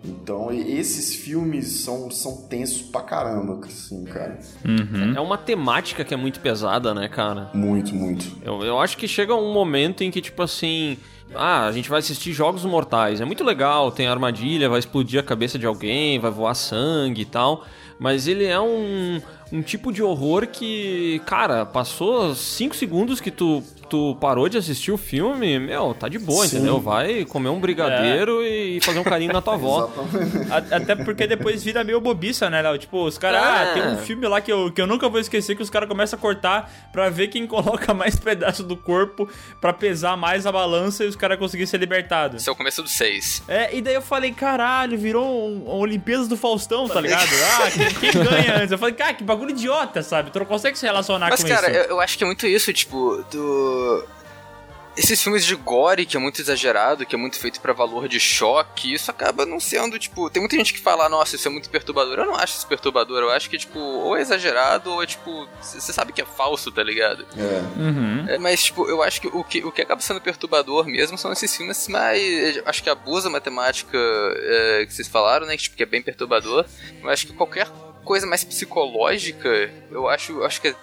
[0.07, 4.39] Então, esses filmes são, são tensos pra caramba, assim, cara.
[5.15, 7.49] É uma temática que é muito pesada, né, cara?
[7.53, 8.25] Muito, muito.
[8.43, 10.97] Eu, eu acho que chega um momento em que, tipo assim.
[11.33, 13.19] Ah, a gente vai assistir Jogos Mortais.
[13.19, 17.25] É muito legal, tem armadilha, vai explodir a cabeça de alguém, vai voar sangue e
[17.25, 17.65] tal.
[17.97, 23.63] Mas ele é um, um tipo de horror que, cara, passou 5 segundos que tu,
[23.89, 26.57] tu parou de assistir o filme, meu, tá de boa, Sim.
[26.57, 26.79] entendeu?
[26.79, 29.89] Vai comer um brigadeiro e fazer um carinho na tua avó.
[30.71, 32.77] Até porque depois vira meio bobiça, né, Léo?
[32.77, 33.45] Tipo, os caras, É.
[33.45, 35.87] ah, tem um filme lá que eu, que eu nunca vou esquecer que os caras
[35.87, 39.27] começam a cortar pra ver quem coloca mais pedaço do corpo
[39.61, 42.41] pra pesar mais a balança e os caras conseguirem ser libertados.
[42.41, 43.43] Esse é o começo do 6.
[43.47, 47.25] É, e daí eu falei, caralho, virou um, um Olimpíadas do Faustão, tá ligado?
[47.55, 48.71] Ah, quem, quem ganha antes?
[48.71, 50.31] Eu falei, cara, que bagulho idiota, sabe?
[50.31, 51.79] Tu não consegue se relacionar Mas, com cara, isso.
[51.79, 53.74] eu, eu acho que é muito isso, tipo, do.
[54.97, 58.17] Esses filmes de gore, que é muito exagerado, que é muito feito pra valor de
[58.17, 60.29] choque, isso acaba não sendo, tipo.
[60.29, 62.19] Tem muita gente que fala, nossa, isso é muito perturbador.
[62.19, 65.49] Eu não acho isso perturbador, eu acho que, tipo, ou é exagerado, ou é, tipo.
[65.61, 67.25] Você sabe que é falso, tá ligado?
[67.37, 67.79] É.
[67.79, 68.25] Uhum.
[68.29, 71.33] É, mas, tipo, eu acho que o, que o que acaba sendo perturbador mesmo são
[71.33, 72.61] esses filmes mais.
[72.65, 75.57] Acho que abusa a matemática é, que vocês falaram, né?
[75.57, 76.65] Que, tipo, que é bem perturbador.
[77.03, 77.69] Eu acho que qualquer
[78.05, 79.49] coisa mais psicológica,
[79.91, 80.75] eu acho, eu acho que é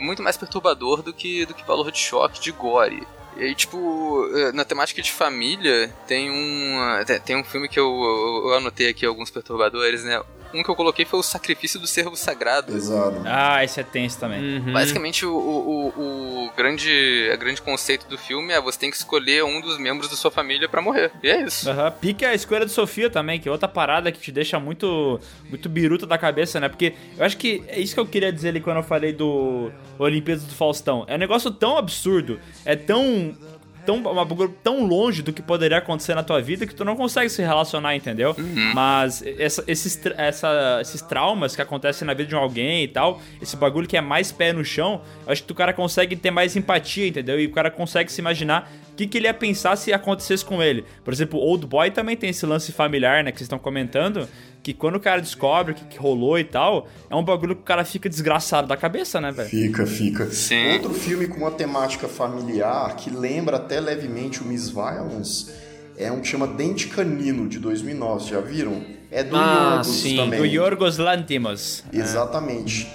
[0.00, 3.06] muito mais perturbador do que, do que valor de choque, de gore.
[3.36, 6.82] E aí, tipo, eh, na temática de família, tem um.
[6.98, 10.20] eh, tem- um filme que eu, eu, eu anotei aqui alguns perturbadores, né?
[10.52, 12.72] Um que eu coloquei foi o Sacrifício do Servo Sagrado.
[12.72, 13.22] Pesado.
[13.24, 14.58] Ah, esse é tenso também.
[14.58, 14.72] Uhum.
[14.72, 19.44] Basicamente, o, o, o, grande, a grande conceito do filme é você tem que escolher
[19.44, 21.10] um dos membros da sua família pra morrer.
[21.22, 21.68] E é isso.
[21.68, 25.20] Aham, pique a escolha de Sofia também, que é outra parada que te deixa muito
[25.48, 26.68] muito biruta da cabeça, né?
[26.68, 29.70] Porque eu acho que é isso que eu queria dizer ali quando eu falei do
[29.98, 31.04] Olimpíadas do Faustão.
[31.06, 33.36] É um negócio tão absurdo, é tão
[33.84, 36.96] tão uma bagulho tão longe do que poderia acontecer na tua vida que tu não
[36.96, 38.34] consegue se relacionar, entendeu?
[38.74, 43.20] Mas essa- esses, essa- esses traumas que acontecem na vida de um alguém e tal,
[43.40, 46.30] esse bagulho que é mais pé no chão, eu acho que o cara consegue ter
[46.30, 47.38] mais empatia, entendeu?
[47.40, 50.62] E o cara consegue se imaginar o que, que ele ia pensar se acontecesse com
[50.62, 50.84] ele.
[51.04, 54.28] Por exemplo, Old Boy também tem esse lance familiar, né, que vocês estão comentando,
[54.62, 57.62] que quando o cara descobre o que, que rolou e tal, é um bagulho que
[57.62, 59.48] o cara fica desgraçado da cabeça, né, velho?
[59.48, 60.26] Fica, fica.
[60.30, 60.72] Sim.
[60.74, 65.50] Outro filme com uma temática familiar que lembra até levemente o Miss Violence
[65.96, 68.30] é um que chama Dente Canino, de 2009.
[68.30, 68.82] Já viram?
[69.10, 70.38] É do Ah, Yorgos sim, também.
[70.38, 71.82] Do Yorgos Lantimos.
[71.92, 72.88] Exatamente.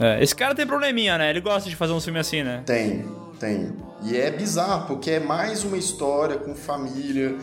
[0.00, 1.30] É, esse cara tem probleminha, né?
[1.30, 2.62] Ele gosta de fazer um filme assim, né?
[2.64, 3.04] Tem,
[3.38, 3.72] tem.
[4.04, 7.36] E é bizarro, porque é mais uma história com família,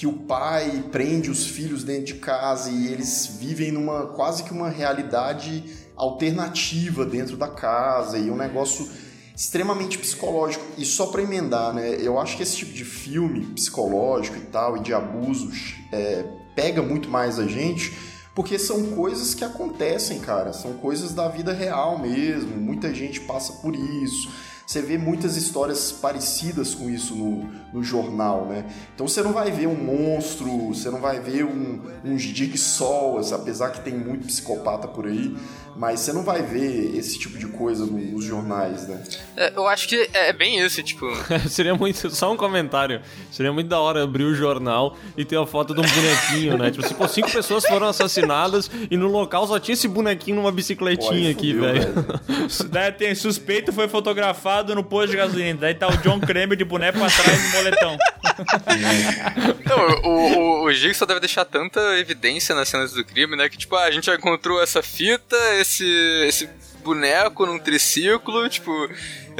[0.00, 4.50] que o pai prende os filhos dentro de casa e eles vivem numa quase que
[4.50, 5.62] uma realidade
[5.94, 8.88] alternativa dentro da casa e um negócio
[9.36, 10.64] extremamente psicológico.
[10.78, 11.98] E só pra emendar, né?
[12.00, 16.24] Eu acho que esse tipo de filme psicológico e tal, e de abusos, é,
[16.56, 17.92] pega muito mais a gente,
[18.34, 20.54] porque são coisas que acontecem, cara.
[20.54, 22.56] São coisas da vida real mesmo.
[22.56, 24.30] Muita gente passa por isso.
[24.70, 28.64] Você vê muitas histórias parecidas com isso no, no jornal, né?
[28.94, 33.70] Então você não vai ver um monstro, você não vai ver um, uns Jigsaws, apesar
[33.70, 35.36] que tem muito psicopata por aí,
[35.80, 39.02] mas você não vai ver esse tipo de coisa no- nos jornais, né?
[39.34, 41.06] É, eu acho que é bem isso, tipo.
[41.48, 42.10] Seria muito.
[42.10, 43.00] Só um comentário.
[43.32, 46.70] Seria muito da hora abrir o jornal e ter a foto de um bonequinho, né?
[46.70, 51.32] Tipo pô, cinco pessoas foram assassinadas e no local só tinha esse bonequinho numa bicicletinha
[51.32, 51.94] Pô, aqui, velho.
[52.68, 55.60] Daí tem suspeito foi fotografado no posto de gasolina.
[55.62, 57.96] Daí tá o John Kramer de boneco pra trás do moletão.
[59.64, 63.48] Não, o, o, o Jigsaw deve deixar tanta evidência nas cenas do crime, né?
[63.48, 66.48] Que tipo, ah, a gente já encontrou essa fita, esse, esse
[66.82, 68.72] boneco num triciclo, tipo,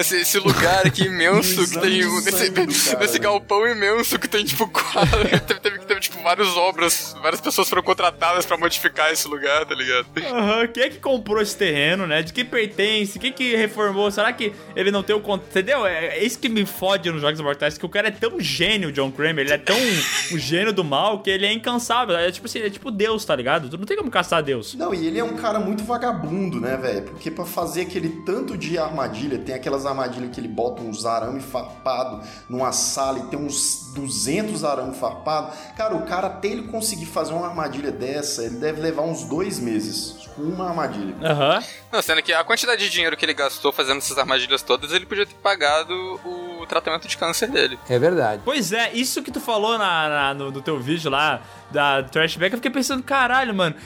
[0.01, 1.99] esse, esse lugar aqui imenso que tem.
[1.99, 3.19] Exame de Esse, sangue do cara, esse né?
[3.21, 7.83] galpão imenso que tem, tipo, quatro, teve, teve, teve, tipo, várias obras, várias pessoas foram
[7.83, 10.07] contratadas pra modificar esse lugar, tá ligado?
[10.27, 12.23] Aham, quem é que comprou esse terreno, né?
[12.23, 13.19] De que pertence?
[13.19, 14.11] Quem que reformou?
[14.11, 15.49] Será que ele não tem o contato?
[15.51, 15.87] Entendeu?
[15.87, 18.89] É, é isso que me fode nos Jogos Mortais, que o cara é tão gênio,
[18.89, 19.77] o John Kramer, ele é tão
[20.33, 22.17] um gênio do mal que ele é incansável.
[22.17, 23.69] É tipo assim, ele é tipo Deus, tá ligado?
[23.69, 24.75] Tu não tem como caçar Deus.
[24.75, 27.03] Não, e ele é um cara muito vagabundo, né, velho?
[27.03, 31.41] Porque pra fazer aquele tanto de armadilha, tem aquelas armadilhas que ele bota uns arame
[31.41, 35.53] farpado numa sala e tem uns 200 arame farpado.
[35.77, 39.59] Cara, o cara até ele conseguir fazer uma armadilha dessa, ele deve levar uns dois
[39.59, 40.21] meses.
[40.21, 41.15] Tipo, uma armadilha.
[41.23, 41.63] Aham.
[41.93, 45.07] Não, sendo que a quantidade de dinheiro que ele gastou fazendo essas armadilhas todas, ele
[45.07, 45.93] podia ter pagado
[46.25, 47.79] o tratamento de câncer dele.
[47.89, 48.43] É verdade.
[48.45, 52.53] Pois é, isso que tu falou na, na- no, no teu vídeo lá da Trashback,
[52.53, 53.77] eu fiquei pensando, caralho, mano,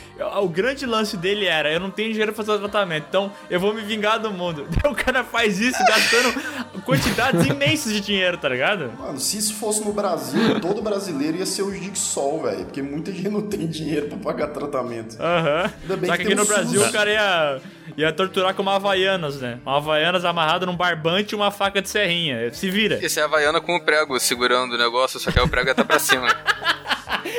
[0.43, 3.61] o grande lance dele era, eu não tenho dinheiro pra fazer o tratamento, então eu
[3.61, 4.67] vou me vingar do mundo.
[4.83, 8.91] Daí o cara faz isso gastando quantidades imensas de dinheiro, tá ligado?
[8.99, 12.65] Mano, se isso fosse no Brasil, todo brasileiro ia ser o Jigsaw, velho.
[12.65, 15.17] Porque muita gente não tem dinheiro pra pagar tratamento.
[15.21, 15.71] Aham.
[15.83, 16.89] Ainda bem Só que que aqui no Brasil SUS.
[16.89, 17.61] o cara ia,
[17.97, 19.59] ia torturar com uma Havaianas, né?
[19.65, 22.53] Uma Havaianas amarrada num barbante e uma faca de serrinha.
[22.53, 22.99] Se vira.
[23.05, 25.75] Esse é Havaiana com o prego segurando o negócio, só que aí o prego ia
[25.75, 26.27] tá pra cima.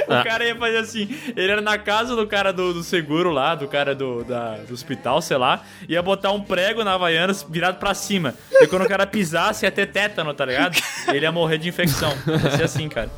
[0.08, 3.56] O cara ia fazer assim, ele era na casa do cara do, do seguro lá,
[3.56, 7.78] do cara do, da- do hospital, sei lá, ia botar um prego na Havaianas virado
[7.80, 8.34] pra cima.
[8.52, 10.78] E quando o cara pisasse, ia ter tétano, tá ligado?
[11.08, 12.14] Ele ia morrer de infecção.
[12.28, 13.10] Ia ser assim, cara.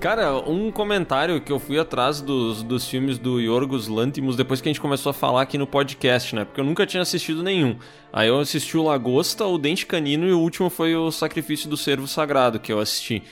[0.00, 4.66] Cara, um comentário que eu fui atrás dos, dos filmes do Yorgos Lanthimos depois que
[4.66, 6.46] a gente começou a falar aqui no podcast, né?
[6.46, 7.76] Porque eu nunca tinha assistido nenhum.
[8.10, 11.76] Aí eu assisti o Lagosta, o Dente Canino e o último foi o Sacrifício do
[11.76, 13.22] Servo Sagrado que eu assisti.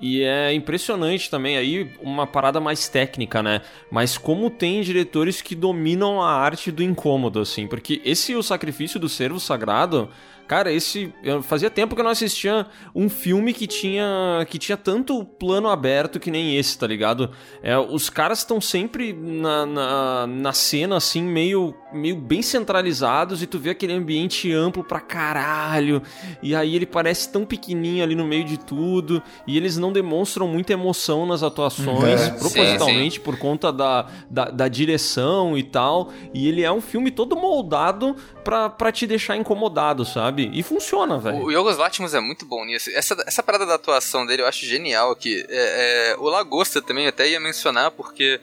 [0.00, 3.60] E é impressionante também aí uma parada mais técnica, né?
[3.90, 7.66] Mas como tem diretores que dominam a arte do incômodo, assim.
[7.66, 10.08] Porque esse O Sacrifício do Servo Sagrado,
[10.46, 11.12] cara, esse.
[11.42, 14.46] Fazia tempo que eu não assistia um filme que tinha.
[14.48, 17.30] que tinha tanto plano aberto que nem esse, tá ligado?
[17.62, 23.46] É, os caras estão sempre na, na, na cena, assim, meio, meio bem centralizados, e
[23.46, 26.02] tu vê aquele ambiente amplo pra caralho.
[26.42, 29.22] E aí ele parece tão pequenininho ali no meio de tudo.
[29.46, 32.30] E eles não demonstram muita emoção nas atuações, É.
[32.30, 36.10] propositalmente, por conta da, da, da direção e tal.
[36.32, 40.33] E ele é um filme todo moldado pra, pra te deixar incomodado, sabe?
[40.42, 41.44] E funciona, velho.
[41.44, 42.90] O Yorgos Lanthimos é muito bom nisso.
[42.94, 45.44] Essa, essa parada da atuação dele eu acho genial aqui.
[45.48, 48.40] É, é, o Lagosta também eu até ia mencionar, porque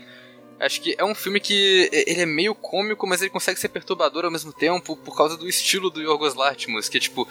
[0.60, 4.25] acho que é um filme que ele é meio cômico, mas ele consegue ser perturbador
[4.25, 7.27] ao mesmo tempo por causa do estilo do Yorgos Lanthimos, que é tipo...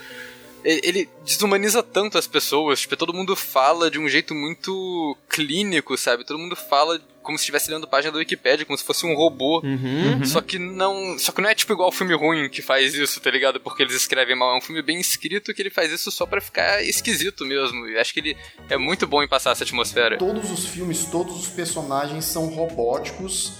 [0.63, 6.23] Ele desumaniza tanto as pessoas, tipo, todo mundo fala de um jeito muito clínico, sabe?
[6.23, 9.61] Todo mundo fala como se estivesse lendo página da Wikipedia, como se fosse um robô.
[9.63, 10.25] Uhum.
[10.25, 11.17] Só que não.
[11.17, 13.59] Só que não é tipo igual o filme ruim que faz isso, tá ligado?
[13.59, 14.55] Porque eles escrevem mal.
[14.55, 17.87] É um filme bem escrito que ele faz isso só pra ficar esquisito mesmo.
[17.87, 18.37] E acho que ele
[18.69, 20.17] é muito bom em passar essa atmosfera.
[20.17, 23.53] Todos os filmes, todos os personagens são robóticos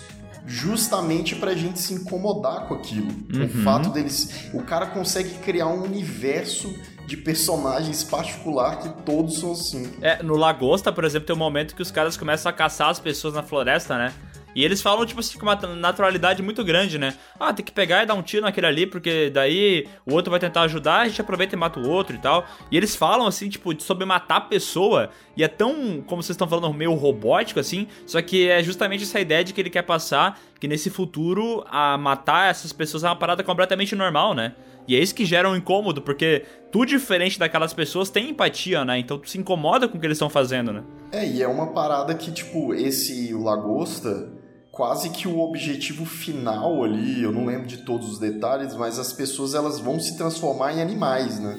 [0.46, 3.08] justamente pra gente se incomodar com aquilo.
[3.34, 3.46] Uhum.
[3.46, 4.50] O fato deles.
[4.54, 6.74] O cara consegue criar um universo
[7.06, 9.92] de personagens particular que todos são assim.
[10.02, 13.00] É, no Lagosta, por exemplo, tem um momento que os caras começam a caçar as
[13.00, 14.14] pessoas na floresta, né?
[14.54, 17.16] E eles falam, tipo assim, com uma naturalidade muito grande, né?
[17.40, 20.40] Ah, tem que pegar e dar um tiro naquele ali, porque daí o outro vai
[20.40, 22.46] tentar ajudar, a gente aproveita e mata o outro e tal.
[22.70, 25.10] E eles falam, assim, tipo, sobre matar a pessoa.
[25.38, 27.88] E é tão, como vocês estão falando, meio robótico, assim.
[28.06, 31.98] Só que é justamente essa ideia de que ele quer passar que nesse futuro a
[31.98, 34.54] matar essas pessoas é uma parada completamente normal, né?
[34.88, 39.00] E é isso que gera um incômodo, porque tu, diferente daquelas pessoas, tem empatia, né?
[39.00, 40.84] Então tu se incomoda com o que eles estão fazendo, né?
[41.12, 44.30] É, e é uma parada que, tipo, esse o Lagosta,
[44.72, 49.12] quase que o objetivo final ali, eu não lembro de todos os detalhes, mas as
[49.12, 51.58] pessoas elas vão se transformar em animais, né?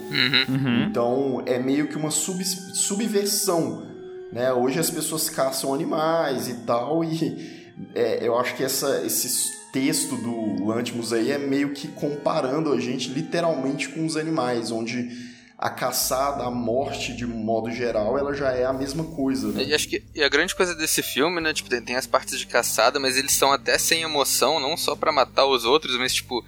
[0.49, 0.85] Uhum.
[0.85, 3.85] Então é meio que uma sub, subversão,
[4.33, 4.53] né?
[4.53, 7.62] Hoje as pessoas caçam animais e tal, e
[7.95, 12.79] é, eu acho que essa, esses texto do Lantimos aí é meio que comparando a
[12.79, 18.51] gente literalmente com os animais, onde a caçada, a morte de modo geral, ela já
[18.53, 19.65] é a mesma coisa, né?
[19.65, 22.39] E acho que e a grande coisa desse filme, né, tipo, tem, tem as partes
[22.39, 26.13] de caçada, mas eles são até sem emoção, não só pra matar os outros, mas
[26.13, 26.45] tipo,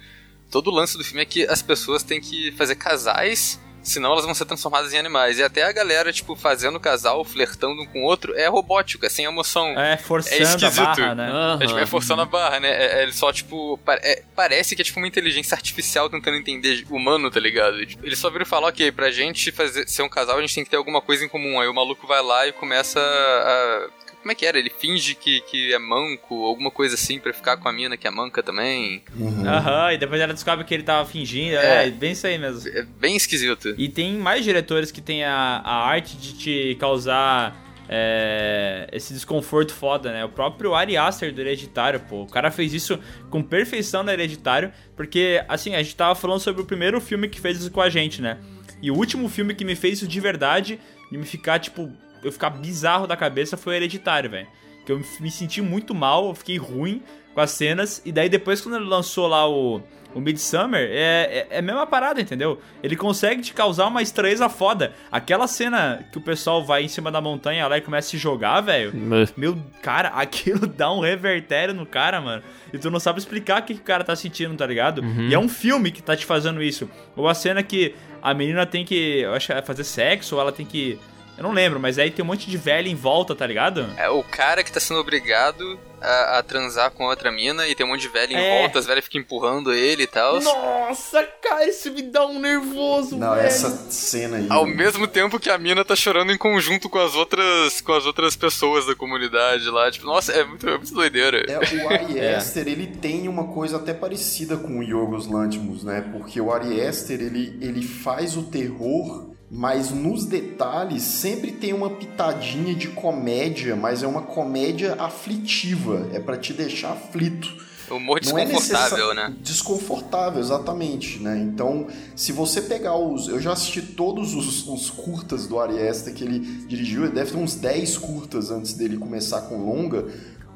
[0.51, 4.25] todo o lance do filme é que as pessoas têm que fazer casais, senão elas
[4.25, 5.39] vão ser transformadas em animais.
[5.39, 9.09] E até a galera, tipo, fazendo casal, flertando um com o outro, é robótico, é
[9.09, 9.67] sem emoção.
[9.79, 10.81] É, forçando É esquisito.
[10.81, 11.57] a barra, né?
[11.61, 12.69] É, tipo, é forçando a barra, né?
[12.69, 16.85] É, é só, tipo, pa- é- parece que é tipo uma inteligência artificial tentando entender
[16.89, 17.81] humano, tá ligado?
[17.81, 20.55] E, tipo, eles só viram falar, ok, pra gente fazer, ser um casal, a gente
[20.55, 21.59] tem que ter alguma coisa em comum.
[21.61, 23.87] Aí o maluco vai lá e começa a.
[24.25, 24.57] Como é que era?
[24.57, 28.07] Ele finge que, que é manco, alguma coisa assim, pra ficar com a mina que
[28.07, 29.03] é manca também.
[29.45, 31.57] Aham, e depois ela descobre que ele tava fingindo.
[31.57, 31.85] É.
[31.85, 32.67] É, bem isso aí mesmo.
[32.75, 33.75] É bem esquisito.
[33.77, 37.55] E tem mais diretores que tem a, a arte de te causar
[37.87, 40.25] é, esse desconforto foda, né?
[40.25, 42.23] O próprio Ari Aster do Hereditário, pô.
[42.23, 46.63] O cara fez isso com perfeição no Hereditário, porque, assim, a gente tava falando sobre
[46.63, 48.39] o primeiro filme que fez isso com a gente, né?
[48.81, 50.79] E o último filme que me fez isso de verdade,
[51.11, 54.47] e me ficar, tipo, eu ficar bizarro da cabeça foi o Hereditário, velho.
[54.85, 57.01] Que eu me senti muito mal, eu fiquei ruim
[57.33, 59.81] com as cenas, e daí depois quando ele lançou lá o,
[60.15, 62.57] o Midsummer, é, é, é a mesma parada, entendeu?
[62.81, 64.93] Ele consegue te causar uma estranheza foda.
[65.11, 68.17] Aquela cena que o pessoal vai em cima da montanha lá e começa a se
[68.17, 68.93] jogar, velho.
[69.35, 72.41] Meu, cara, aquilo dá um revertério no cara, mano.
[72.71, 75.03] E tu não sabe explicar o que, que o cara tá sentindo, tá ligado?
[75.29, 76.89] E é um filme que tá te fazendo isso.
[77.17, 80.41] Ou a cena que a menina tem que, eu acho, que é fazer sexo, ou
[80.41, 80.97] ela tem que.
[81.37, 83.85] Eu não lembro, mas aí tem um monte de velho em volta, tá ligado?
[83.97, 87.85] É o cara que tá sendo obrigado a, a transar com outra mina e tem
[87.85, 88.59] um monte de velho em É.
[88.61, 90.39] volta, as velhas ficam empurrando ele e tal.
[90.39, 93.47] Nossa, cara, isso me dá um nervoso, Não, velho.
[93.47, 94.47] essa cena aí.
[94.49, 98.05] Ao mesmo tempo que a mina tá chorando em conjunto com as outras com as
[98.05, 99.91] outras pessoas da comunidade lá.
[99.91, 101.43] Tipo, nossa, é muito, é muito doideira.
[101.51, 102.39] É, o Ari É.
[102.65, 106.03] Ele tem uma coisa até parecida com o Yorgos Lanthimos, né?
[106.13, 111.89] Porque o Ari Aster, ele, ele faz o terror, mas nos detalhes sempre tem uma
[111.89, 117.63] pitadinha de comédia, mas é uma comédia aflitiva, é pra te deixar aflito.
[117.89, 119.35] Humor é desconfortável, necessa- né?
[119.41, 121.37] Desconfortável, exatamente, né?
[121.39, 123.27] Então, se você pegar os...
[123.27, 127.31] Eu já assisti todos os, os curtas do Ari Aster que ele dirigiu, ele deve
[127.31, 130.05] ter uns 10 curtas antes dele começar com longa.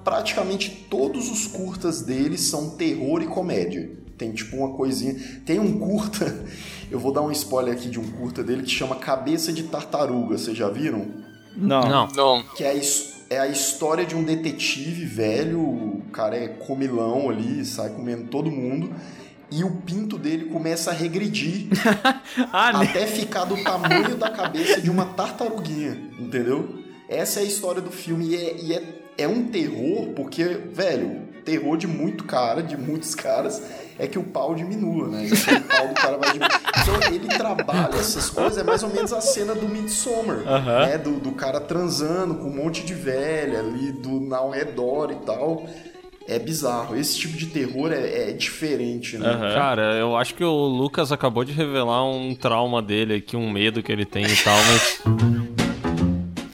[0.03, 3.91] Praticamente todos os curtas dele são terror e comédia.
[4.17, 5.15] Tem tipo uma coisinha...
[5.45, 6.45] Tem um curta...
[6.91, 10.37] Eu vou dar um spoiler aqui de um curta dele que chama Cabeça de Tartaruga,
[10.37, 11.05] vocês já viram?
[11.55, 11.81] Não.
[11.81, 12.07] Não.
[12.07, 12.43] Não.
[12.55, 12.81] que é a,
[13.29, 18.49] é a história de um detetive velho, o cara é comilão ali, sai comendo todo
[18.49, 18.91] mundo,
[19.51, 21.67] e o pinto dele começa a regredir
[22.51, 22.89] Ah, né?
[22.89, 26.79] até ficar do tamanho da cabeça de uma tartaruguinha, entendeu?
[27.07, 31.21] Essa é a história do filme e é, e é, é um terror, porque, velho,
[31.43, 33.61] terror de muito cara, de muitos caras,
[33.97, 35.27] é que o pau diminua, né?
[35.27, 36.59] Então, o pau do cara vai diminuir.
[36.81, 40.85] Então ele trabalha essas coisas, é mais ou menos a cena do Midsommar, Aham.
[40.85, 40.97] né?
[40.97, 45.67] Do, do cara transando com um monte de velha ali do, ao redor e tal.
[46.27, 46.95] É bizarro.
[46.95, 49.29] Esse tipo de terror é, é diferente, né?
[49.29, 49.53] Aham.
[49.55, 53.81] Cara, eu acho que o Lucas acabou de revelar um trauma dele aqui, um medo
[53.81, 55.58] que ele tem e tal, mas.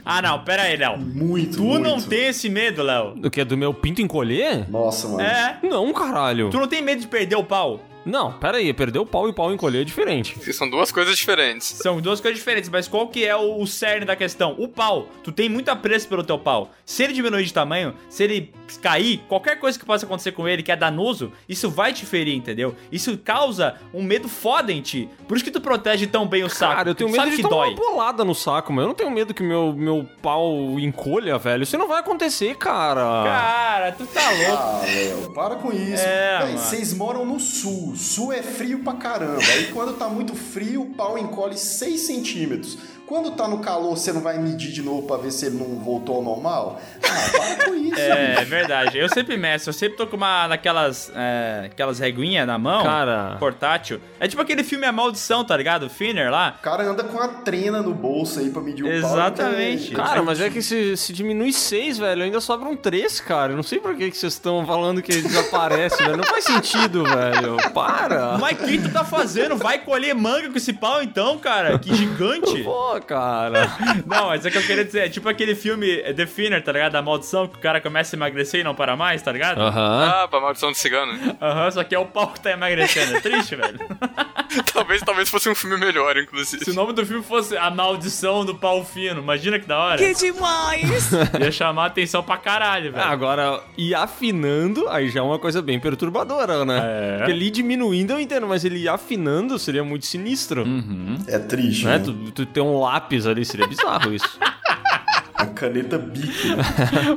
[0.06, 1.00] Ah, não, pera aí, Léo.
[1.00, 1.84] Muito, Tu muito.
[1.84, 3.15] não tem esse medo, Léo?
[3.24, 3.44] O que?
[3.44, 4.70] Do meu pinto encolher?
[4.70, 5.22] Nossa, mano.
[5.22, 5.58] É.
[5.63, 6.50] Não, caralho.
[6.52, 7.82] Tu não tem medo de perder o pau?
[8.06, 10.54] Não, pera aí, perder o pau e o pau encolher é diferente.
[10.54, 11.68] São duas coisas diferentes.
[11.68, 14.56] São duas coisas diferentes, mas qual que é o, o cerne da questão?
[14.60, 15.10] O pau.
[15.24, 16.72] Tu tem muito apreço pelo teu pau.
[16.86, 20.62] Se ele diminuir de tamanho, se ele cair, qualquer coisa que possa acontecer com ele
[20.62, 22.76] que é danoso, isso vai te ferir, entendeu?
[22.91, 25.10] Isso causa um medo foda em ti.
[25.28, 26.76] Por isso que tu protege tão bem o saco.
[26.76, 27.70] Cara, eu tenho medo de que tomar dói.
[27.70, 31.63] uma bolada no saco, mas eu não tenho medo que meu, meu pau encolha, velho.
[31.63, 33.24] Isso não vai acontecer, cara.
[33.24, 34.63] Cara, tu tá louco.
[34.63, 36.04] Ah, Léo, para com isso.
[36.04, 36.58] É, Véi.
[36.58, 37.94] Vocês moram no sul.
[37.95, 39.39] Sul é frio pra caramba.
[39.39, 42.77] Aí quando tá muito frio, o pau encolhe 6 centímetros.
[43.08, 45.80] Quando tá no calor, você não vai medir de novo pra ver se ele não
[45.80, 46.80] voltou ao normal?
[47.04, 48.00] Ah, para com isso.
[48.00, 48.98] É, é verdade.
[48.98, 52.84] Eu sempre meço, eu sempre tô com uma daquelas é, aquelas reguinhas na mão.
[52.84, 53.38] Cara.
[53.39, 54.02] Portátil.
[54.20, 55.86] É tipo aquele filme A Maldição, tá ligado?
[55.86, 56.56] O Finner lá.
[56.60, 59.12] O cara anda com a trena no bolso aí pra medir o pau.
[59.12, 59.91] Exatamente.
[59.91, 63.54] porque- Cara, mas é que se, se diminui seis, velho, ainda sobram três, cara.
[63.54, 66.18] Eu não sei por que que vocês estão falando que desaparece, velho.
[66.18, 67.58] Não faz sentido, velho.
[67.74, 68.38] Para.
[68.39, 69.56] Mas o que tu tá fazendo?
[69.56, 71.78] Vai colher manga com esse pau então, cara?
[71.78, 72.63] Que gigante.
[72.63, 73.69] Pô, cara.
[74.05, 76.71] Não, mas é que eu queria dizer, é tipo aquele filme é, The Finner, tá
[76.71, 76.93] ligado?
[76.93, 79.60] Da maldição, que o cara começa a emagrecer e não para mais, tá ligado?
[79.62, 80.12] Aham.
[80.23, 81.13] Ah, pra maldição do cigano.
[81.41, 83.15] Aham, só que é o pau que tá emagrecendo.
[83.17, 83.79] É triste, velho.
[84.73, 86.63] talvez, talvez fosse um filme melhor, inclusive.
[86.63, 89.97] Se o nome do filme fosse A Maldição do Pau Fino, imagina que da hora.
[89.97, 91.12] Que demais!
[91.39, 93.04] Ia chamar atenção pra caralho, velho.
[93.04, 96.81] Ah, Agora, e afinando, aí já é uma coisa bem perturbadora, né?
[96.83, 97.17] É.
[97.17, 100.65] Porque ele diminuindo eu entendo, mas ele afinando seria muito sinistro.
[101.27, 101.98] É triste, Né?
[101.98, 102.04] né?
[102.04, 104.40] Tu, tu ter um lápis ali seria bizarro isso.
[105.38, 106.48] A caneta bique.
[106.56, 106.63] né?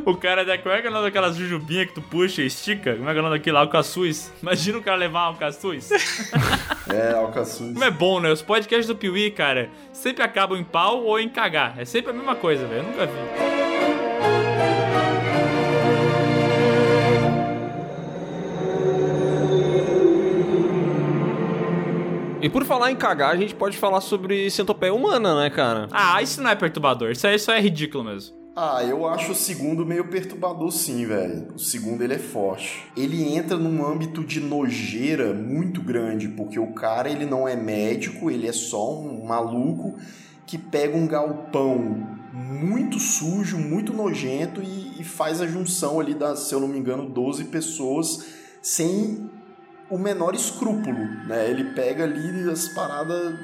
[0.05, 0.59] O cara da.
[0.59, 2.97] Como é que é o nome daquelas jujubinhas que tu puxa e estica?
[2.97, 3.61] Como é que é o nome daquilo lá?
[3.61, 4.33] Alcaçuz.
[4.43, 5.89] Imagina o cara levar um alcaçuz.
[6.91, 7.75] É, alcaçuz.
[7.75, 8.33] Como é bom, né?
[8.33, 11.75] Os podcasts do Piuí, cara, sempre acabam em pau ou em cagar.
[11.79, 12.81] É sempre a mesma coisa, velho.
[12.81, 13.58] Eu nunca vi.
[22.41, 25.89] E por falar em cagar, a gente pode falar sobre centopeia humana, né, cara?
[25.91, 27.11] Ah, isso não é perturbador.
[27.11, 28.37] Isso aí só é ridículo mesmo.
[28.55, 31.49] Ah, eu acho o segundo meio perturbador sim, velho.
[31.55, 32.87] O segundo ele é forte.
[32.97, 38.31] Ele entra num âmbito de nojeira muito grande, porque o cara ele não é médico,
[38.31, 39.97] ele é só um maluco
[40.47, 46.41] que pega um galpão muito sujo, muito nojento e, e faz a junção ali das,
[46.41, 48.27] se eu não me engano, 12 pessoas
[48.63, 49.29] sem
[49.91, 51.49] o menor escrúpulo, né?
[51.51, 53.35] Ele pega ali as paradas,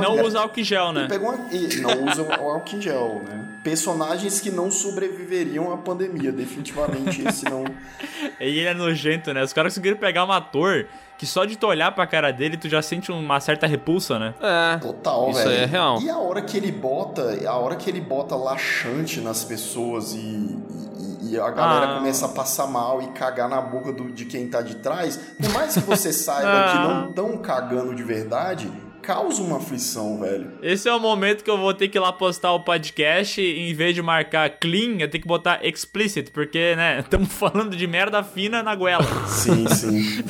[0.00, 1.06] Não usa álcool em gel, né?
[1.20, 1.38] uma...
[1.52, 3.44] e não usa o álcool em gel, né?
[3.62, 7.64] Personagens que não sobreviveriam à pandemia, definitivamente esse não.
[8.40, 9.42] E ele é nojento, né?
[9.42, 10.86] Os caras conseguiram pegar um ator
[11.18, 14.34] que só de tu olhar pra cara dele, tu já sente uma certa repulsa, né?
[14.40, 14.76] É.
[14.78, 15.50] Total, Isso velho.
[15.50, 16.00] aí é real.
[16.02, 20.18] E a hora que ele bota, a hora que ele bota laxante nas pessoas e,
[20.18, 21.94] e- e a galera Ah.
[21.96, 25.50] começa a passar mal e cagar na boca do- de quem tá de trás, por
[25.52, 26.88] mais que você saiba que Ah.
[27.06, 28.70] não tão cagando de verdade,
[29.06, 30.58] causa uma aflição, velho.
[30.60, 33.70] Esse é o momento que eu vou ter que ir lá postar o podcast e
[33.70, 37.86] em vez de marcar clean, eu tenho que botar explicit, porque, né, estamos falando de
[37.86, 39.06] merda fina na goela.
[39.28, 40.24] Sim, sim.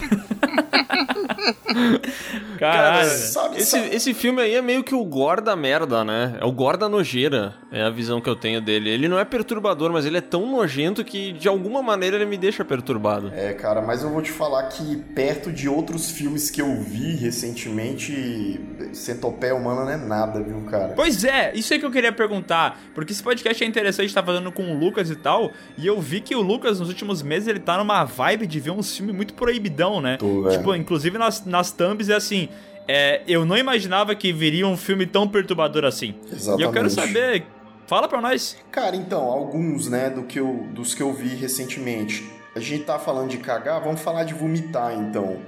[2.56, 3.08] Caralho.
[3.08, 6.36] sabe, Esse, sabe- esse filme aí é meio que o gore da merda, né?
[6.40, 7.54] É o gore da nojeira.
[7.72, 8.88] É a visão que eu tenho dele.
[8.90, 12.36] Ele não é perturbador, mas ele é tão nojento que de alguma maneira ele me
[12.38, 13.30] deixa perturbado.
[13.34, 17.16] É, cara, mas eu vou te falar que perto de outros filmes que eu vi
[17.16, 18.60] recentemente,
[18.92, 20.92] Centopeia Humana não é nada, viu, cara?
[20.94, 24.50] Pois é, isso é que eu queria perguntar, porque esse podcast é interessante, tá fazendo
[24.52, 27.60] com o Lucas e tal, e eu vi que o Lucas nos últimos meses ele
[27.60, 30.16] tá numa vibe de ver uns filmes muito proibidão, né?
[30.18, 32.45] Tô, tipo, inclusive nas, nas thumbs é assim,
[32.88, 36.14] é, eu não imaginava que viria um filme tão perturbador assim.
[36.30, 36.60] Exatamente.
[36.60, 37.46] E eu quero saber,
[37.86, 38.56] fala pra nós.
[38.70, 42.30] Cara, então, alguns, né, do que eu, dos que eu vi recentemente.
[42.54, 45.38] A gente tá falando de cagar, vamos falar de vomitar, então.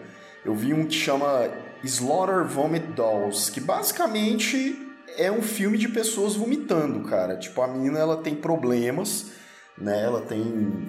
[0.45, 1.49] Eu vi um que chama
[1.83, 4.77] Slaughter Vomit Dolls, que basicamente
[5.17, 7.37] é um filme de pessoas vomitando, cara.
[7.37, 9.33] Tipo, a menina, ela tem problemas,
[9.77, 10.89] né, ela tem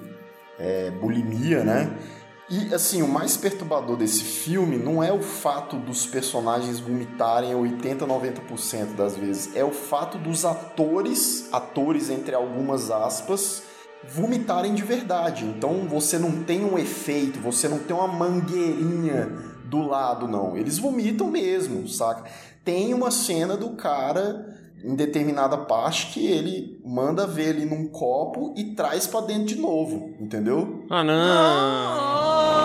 [0.59, 1.89] é, bulimia, né?
[2.49, 8.07] E, assim, o mais perturbador desse filme não é o fato dos personagens vomitarem 80,
[8.07, 9.55] 90% das vezes.
[9.55, 13.61] É o fato dos atores, atores entre algumas aspas,
[14.07, 15.45] vomitarem de verdade.
[15.45, 19.27] Então você não tem um efeito, você não tem uma mangueirinha
[19.65, 20.57] do lado, não.
[20.57, 22.23] Eles vomitam mesmo, saca?
[22.65, 28.53] Tem uma cena do cara em determinada parte que ele manda ver ele num copo
[28.57, 30.85] e traz pra dentro de novo, entendeu?
[30.89, 32.08] Ah, não.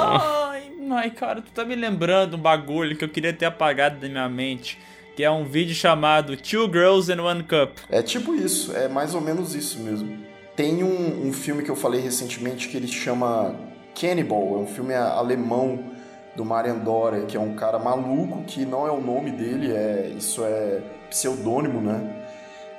[0.05, 4.09] Ai, ai, cara, tu tá me lembrando um bagulho que eu queria ter apagado da
[4.09, 4.79] minha mente.
[5.17, 7.79] Que é um vídeo chamado Two Girls and One Cup.
[7.89, 10.19] É tipo isso, é mais ou menos isso mesmo.
[10.57, 13.55] Tem um, um filme que eu falei recentemente que ele chama
[13.95, 15.93] Cannibal, é um filme alemão
[16.37, 20.13] do Marian Dora, que é um cara maluco, que não é o nome dele, é
[20.17, 22.27] isso é pseudônimo, né?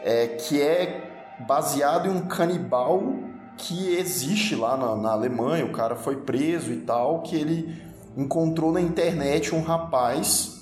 [0.03, 3.13] É, que é baseado em um canibal
[3.57, 7.75] que existe lá na, na Alemanha, o cara foi preso e tal, que ele
[8.17, 10.61] encontrou na internet um rapaz,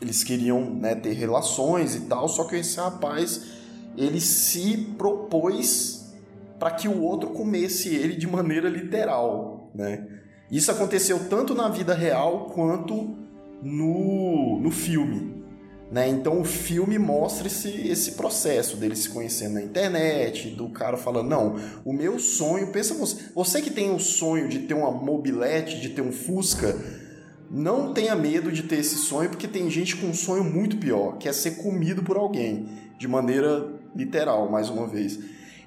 [0.00, 3.52] eles queriam né, ter relações e tal, só que esse rapaz
[3.96, 6.12] ele se propôs
[6.58, 10.06] para que o outro comesse ele de maneira literal, né?
[10.50, 13.16] Isso aconteceu tanto na vida real quanto
[13.62, 15.43] no, no filme,
[15.90, 16.08] né?
[16.08, 21.28] Então o filme mostra esse, esse processo dele se conhecendo na internet, do cara falando,
[21.28, 25.80] não, o meu sonho, pensa você, você que tem o sonho de ter uma mobilete,
[25.80, 26.76] de ter um Fusca,
[27.50, 31.18] não tenha medo de ter esse sonho, porque tem gente com um sonho muito pior,
[31.18, 32.68] que é ser comido por alguém,
[32.98, 35.18] de maneira literal, mais uma vez.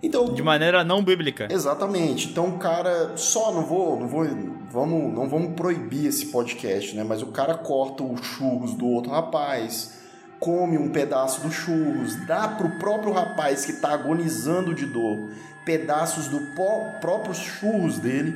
[0.01, 1.47] Então, De maneira não bíblica.
[1.49, 2.29] Exatamente.
[2.29, 4.25] Então o cara só não vou, não vou,
[4.71, 7.03] vamos, não vamos proibir esse podcast, né?
[7.03, 9.97] Mas o cara corta os churros do outro rapaz,
[10.39, 15.29] come um pedaço do churros, dá pro próprio rapaz que tá agonizando de dor
[15.67, 18.33] pedaços do pó- próprios churros dele.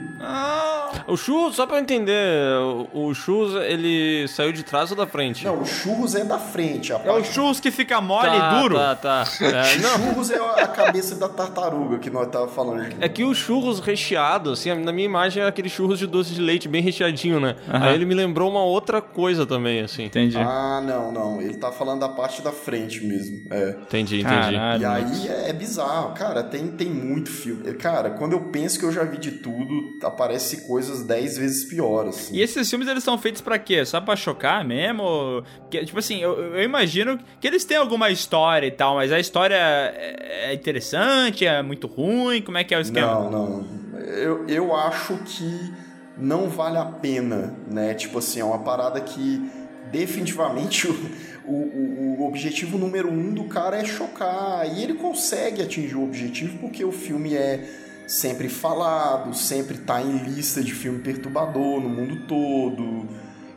[1.08, 2.58] O churros, só pra eu entender,
[2.94, 5.46] o, o churros, ele saiu de trás ou da frente?
[5.46, 6.92] Não, o churros é da frente.
[6.92, 8.76] A É o parte- churros que fica mole tá, e duro.
[8.76, 9.24] Tá, tá.
[9.40, 12.96] É, não, Churros é a cabeça da tartaruga que nós tava falando aqui.
[13.00, 16.42] é que o churros recheado, assim, na minha imagem é aquele churros de doce de
[16.42, 17.56] leite bem recheadinho, né?
[17.70, 17.86] Aham.
[17.86, 20.04] Aí ele me lembrou uma outra coisa também, assim.
[20.04, 20.38] Entendi.
[20.38, 21.42] Ah, não, não.
[21.42, 23.48] Ele tá falando da parte da frente mesmo.
[23.52, 23.70] É.
[23.84, 24.26] Entendi, entendi.
[24.58, 24.82] Caralho.
[24.82, 27.74] E aí é, é bizarro, cara, tem, tem muito filme.
[27.74, 32.16] Cara, quando eu penso que eu já vi de tudo, aparece coisas 10 vezes piores.
[32.16, 32.36] assim.
[32.36, 33.86] E esses filmes eles são feitos pra quê?
[33.86, 35.44] Só pra chocar mesmo?
[35.70, 39.56] Tipo assim, eu, eu imagino que eles têm alguma história e tal, mas a história
[39.56, 43.30] é é interessante, é muito ruim, como é que é o esquema?
[43.30, 43.66] Não, não.
[44.00, 45.74] Eu, eu acho que
[46.18, 47.94] não vale a pena, né?
[47.94, 49.50] Tipo assim, é uma parada que
[49.92, 50.88] definitivamente
[51.46, 54.66] o, o, o objetivo número um do cara é chocar.
[54.78, 57.68] E ele consegue atingir o objetivo porque o filme é
[58.08, 63.08] sempre falado, sempre tá em lista de filme perturbador no mundo todo.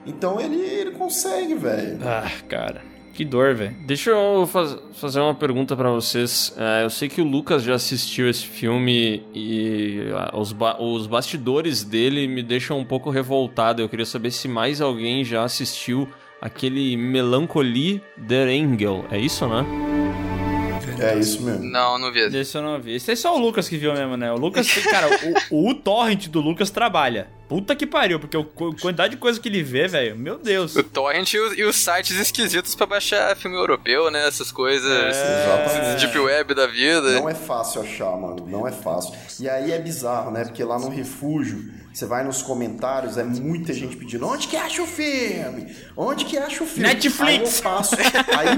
[0.06, 1.98] Então ele, ele consegue, velho.
[2.02, 2.82] Ah, cara.
[3.14, 3.76] Que dor, velho.
[3.86, 6.52] Deixa eu faz- fazer uma pergunta pra vocês.
[6.58, 11.06] É, eu sei que o Lucas já assistiu esse filme e ah, os, ba- os
[11.06, 13.80] bastidores dele me deixam um pouco revoltado.
[13.80, 16.08] Eu queria saber se mais alguém já assistiu
[16.44, 19.04] aquele Melancholy The Angel.
[19.10, 19.64] É isso, né?
[21.00, 21.64] É isso mesmo.
[21.64, 22.20] Não, não vi.
[22.20, 22.94] Esse eu não vi.
[22.94, 24.30] Esse é só o Lucas que viu mesmo, né?
[24.32, 25.08] O Lucas, cara,
[25.50, 27.26] o, o torrent do Lucas trabalha.
[27.48, 30.76] Puta que pariu, porque o- a quantidade de coisa que ele vê, velho, meu Deus.
[30.76, 34.26] O torrent e, o- e os sites esquisitos pra baixar filme europeu, né?
[34.28, 34.88] Essas coisas.
[34.88, 36.00] Exatamente.
[36.06, 37.20] Deep web da vida.
[37.20, 38.46] Não é fácil achar, mano.
[38.46, 39.14] Não é fácil.
[39.40, 40.44] E aí é bizarro, né?
[40.44, 44.82] Porque lá no refúgio, você vai nos comentários, é muita gente pedindo: onde que acha
[44.82, 45.72] o filme?
[45.96, 46.88] Onde que acha o filme?
[46.88, 47.20] Netflix!
[47.20, 47.96] Aí eu passo.
[48.36, 48.56] Aí,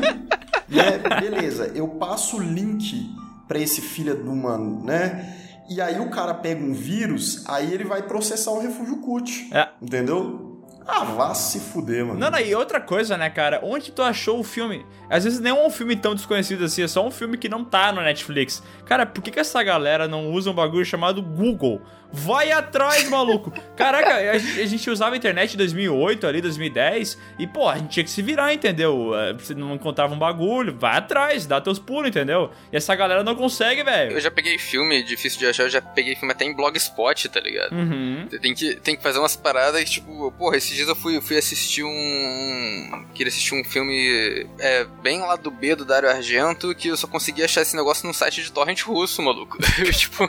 [0.68, 3.14] né, beleza, eu passo o link
[3.47, 5.34] pra esse filho de uma, né?
[5.68, 9.49] E aí o cara pega um vírus, aí ele vai processar o refúgio CUT.
[9.53, 9.68] É.
[9.82, 10.47] Entendeu?
[10.87, 12.20] Ah, vá se fuder, mano.
[12.20, 13.61] Não, não, e outra coisa, né, cara?
[13.64, 14.87] Onde tu achou o filme?
[15.11, 17.64] Às vezes nem é um filme tão desconhecido assim, é só um filme que não
[17.64, 18.62] tá no Netflix.
[18.84, 21.82] Cara, por que, que essa galera não usa um bagulho chamado Google?
[22.13, 23.53] Vai atrás, maluco!
[23.77, 28.05] Caraca, a gente, usava a internet em 2008, ali, 2010, e, pô, a gente tinha
[28.05, 29.15] que se virar, entendeu?
[29.15, 32.51] É, Você não encontrava um bagulho, vai atrás, dá teus pulos, entendeu?
[32.73, 34.21] E essa galera não consegue, Eu velho.
[34.21, 37.73] já peguei filme difícil de achar, eu já peguei filme até em blogspot, tá ligado?
[37.73, 38.27] Uhum.
[38.31, 41.21] Você tem que, tem que fazer umas paradas que, tipo, porra, esses dias eu fui,
[41.21, 43.07] fui assistir um.
[43.15, 47.07] Queria assistir um filme é, bem lá do B do Dario Argento, que eu só
[47.07, 49.57] consegui achar esse negócio num site de torrent russo, maluco.
[49.79, 50.25] Eu, tipo,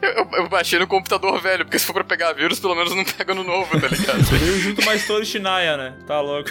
[0.00, 1.07] eu, eu- eu baixei no computador
[1.42, 4.20] velho, porque se for pra pegar vírus, pelo menos não pega no novo, tá ligado?
[4.30, 5.94] Veio junto mais Tori Shinaya, né?
[6.06, 6.50] Tá louco.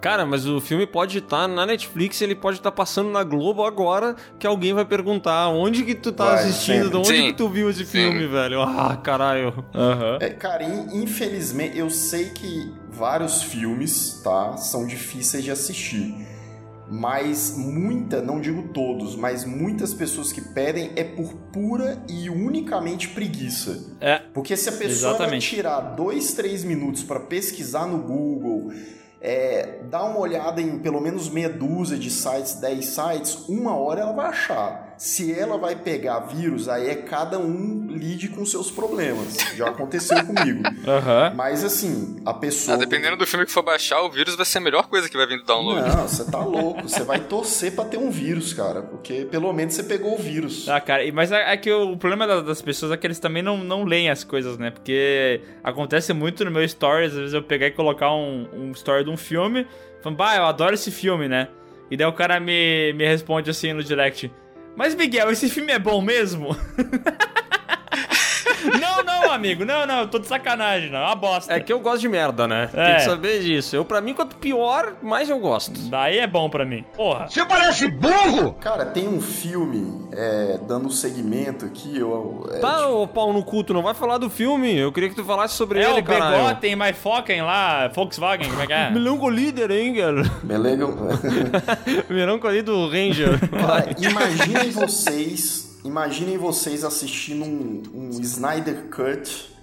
[0.00, 4.14] Cara, mas o filme pode estar na Netflix, ele pode estar passando na Globo agora,
[4.38, 7.26] que alguém vai perguntar onde que tu tá Vai, assistindo, de onde Sim.
[7.28, 7.92] que tu viu esse Sim.
[7.92, 8.60] filme, velho?
[8.62, 9.64] Ah, caralho.
[9.74, 10.18] Aham.
[10.20, 16.14] É, cara, in- infelizmente, eu sei que vários filmes, tá, são difíceis de assistir.
[16.88, 23.08] Mas muita, não digo todos, mas muitas pessoas que pedem é por pura e unicamente
[23.08, 23.92] preguiça.
[24.00, 24.18] É.
[24.32, 28.70] Porque se a pessoa tirar dois, três minutos para pesquisar no Google,
[29.20, 34.02] é, dar uma olhada em pelo menos meia dúzia de sites, 10 sites, uma hora
[34.02, 34.85] ela vai achar.
[34.98, 39.36] Se ela vai pegar vírus, aí é cada um lide com seus problemas.
[39.54, 40.62] Já aconteceu comigo.
[40.88, 41.32] Aham.
[41.34, 42.76] Mas assim, a pessoa.
[42.76, 45.16] Ah, dependendo do filme que for baixar, o vírus vai ser a melhor coisa que
[45.16, 45.88] vai vir do download.
[45.96, 46.88] Não, você tá louco.
[46.88, 48.82] Você vai torcer pra ter um vírus, cara.
[48.82, 50.68] Porque pelo menos você pegou o vírus.
[50.68, 53.42] Ah, cara, mas é, é que o problema da- das pessoas é que eles também
[53.42, 54.70] não, não leem as coisas, né?
[54.70, 59.04] Porque acontece muito no meu stories, às vezes eu pegar e colocar um, um story
[59.04, 59.66] de um filme,
[60.02, 61.48] falando, bah, eu adoro esse filme, né?
[61.90, 64.30] E daí o cara me, me responde assim no direct,
[64.76, 66.56] mas Miguel, esse filme é bom mesmo?
[69.26, 71.52] não, não, amigo, não, não, eu tô de sacanagem, não, é uma bosta.
[71.52, 72.68] É que eu gosto de merda, né?
[72.72, 72.94] Tem É.
[72.96, 73.74] que saber disso.
[73.76, 75.78] Eu, pra mim, quanto pior, mais eu gosto.
[75.88, 76.84] Daí é bom pra mim.
[76.94, 77.28] Porra.
[77.28, 78.52] Você parece burro!
[78.60, 82.48] Cara, tem um filme, é, dando segmento aqui, eu.
[82.52, 84.76] é, Tá, ô pau no cu, tu não vai falar do filme.
[84.76, 86.36] Eu queria que tu falasse sobre É ele, o caralho.
[86.44, 88.90] Begotten, My Focken lá, Volkswagen, como é que é?
[88.96, 90.22] Melanco líder, hein, cara?
[90.42, 90.86] Melega-
[92.08, 93.38] Melanco do Ranger.
[93.50, 99.54] Cara, imaginem vocês, imaginem vocês assistindo um, um Snyder Cut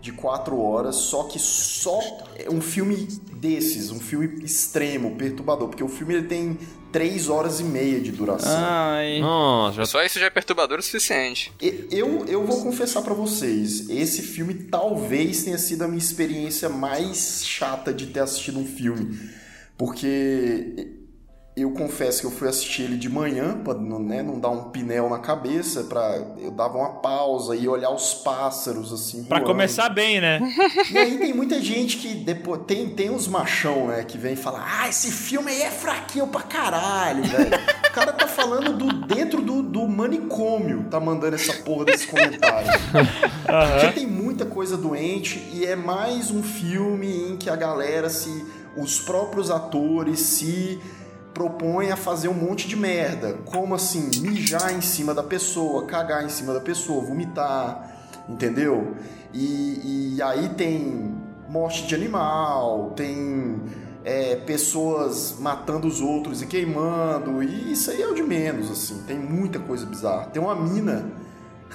[0.00, 2.00] de quatro horas, só que só
[2.34, 6.58] é um filme desses, um filme extremo, perturbador, porque o filme ele tem
[6.90, 8.50] três horas e meia de duração.
[8.56, 9.20] Ai.
[9.20, 11.52] Nossa, já Só isso já é perturbador o suficiente.
[11.60, 17.44] Eu, eu vou confessar pra vocês, esse filme talvez tenha sido a minha experiência mais
[17.44, 19.18] chata de ter assistido um filme,
[19.76, 20.99] porque
[21.62, 25.08] eu confesso que eu fui assistir ele de manhã, não, né, não dar um pinel
[25.08, 29.24] na cabeça, pra, eu dava uma pausa e olhar os pássaros, assim.
[29.24, 29.50] Pra voando.
[29.50, 30.40] começar bem, né?
[30.90, 32.62] E aí tem muita gente que depois.
[32.66, 36.42] Tem, tem uns machão, né, que vem falar: Ah, esse filme aí é fraquinho pra
[36.42, 37.50] caralho, velho.
[37.88, 42.70] O cara tá falando do dentro do, do manicômio, tá mandando essa porra desse comentário.
[42.92, 48.60] Porque tem muita coisa doente e é mais um filme em que a galera se.
[48.76, 50.80] Os próprios atores se
[51.34, 53.34] propõem a fazer um monte de merda.
[53.44, 54.10] Como assim?
[54.20, 57.96] Mijar em cima da pessoa, cagar em cima da pessoa, vomitar,
[58.28, 58.96] entendeu?
[59.32, 61.14] E, e aí tem
[61.48, 63.60] morte de animal, tem
[64.04, 69.02] é, pessoas matando os outros e queimando, e isso aí é o de menos, assim.
[69.06, 70.26] Tem muita coisa bizarra.
[70.26, 71.10] Tem uma mina,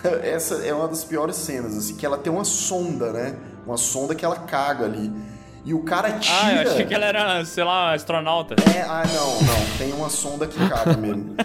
[0.23, 3.35] essa é uma das piores cenas, assim, que ela tem uma sonda, né?
[3.65, 5.11] Uma sonda que ela caga ali.
[5.65, 6.37] E o cara tira.
[6.43, 8.55] Ah, eu achei que ela era, sei lá, astronauta.
[8.71, 9.77] É, ah, não, não.
[9.79, 11.35] Tem uma sonda que caga mesmo.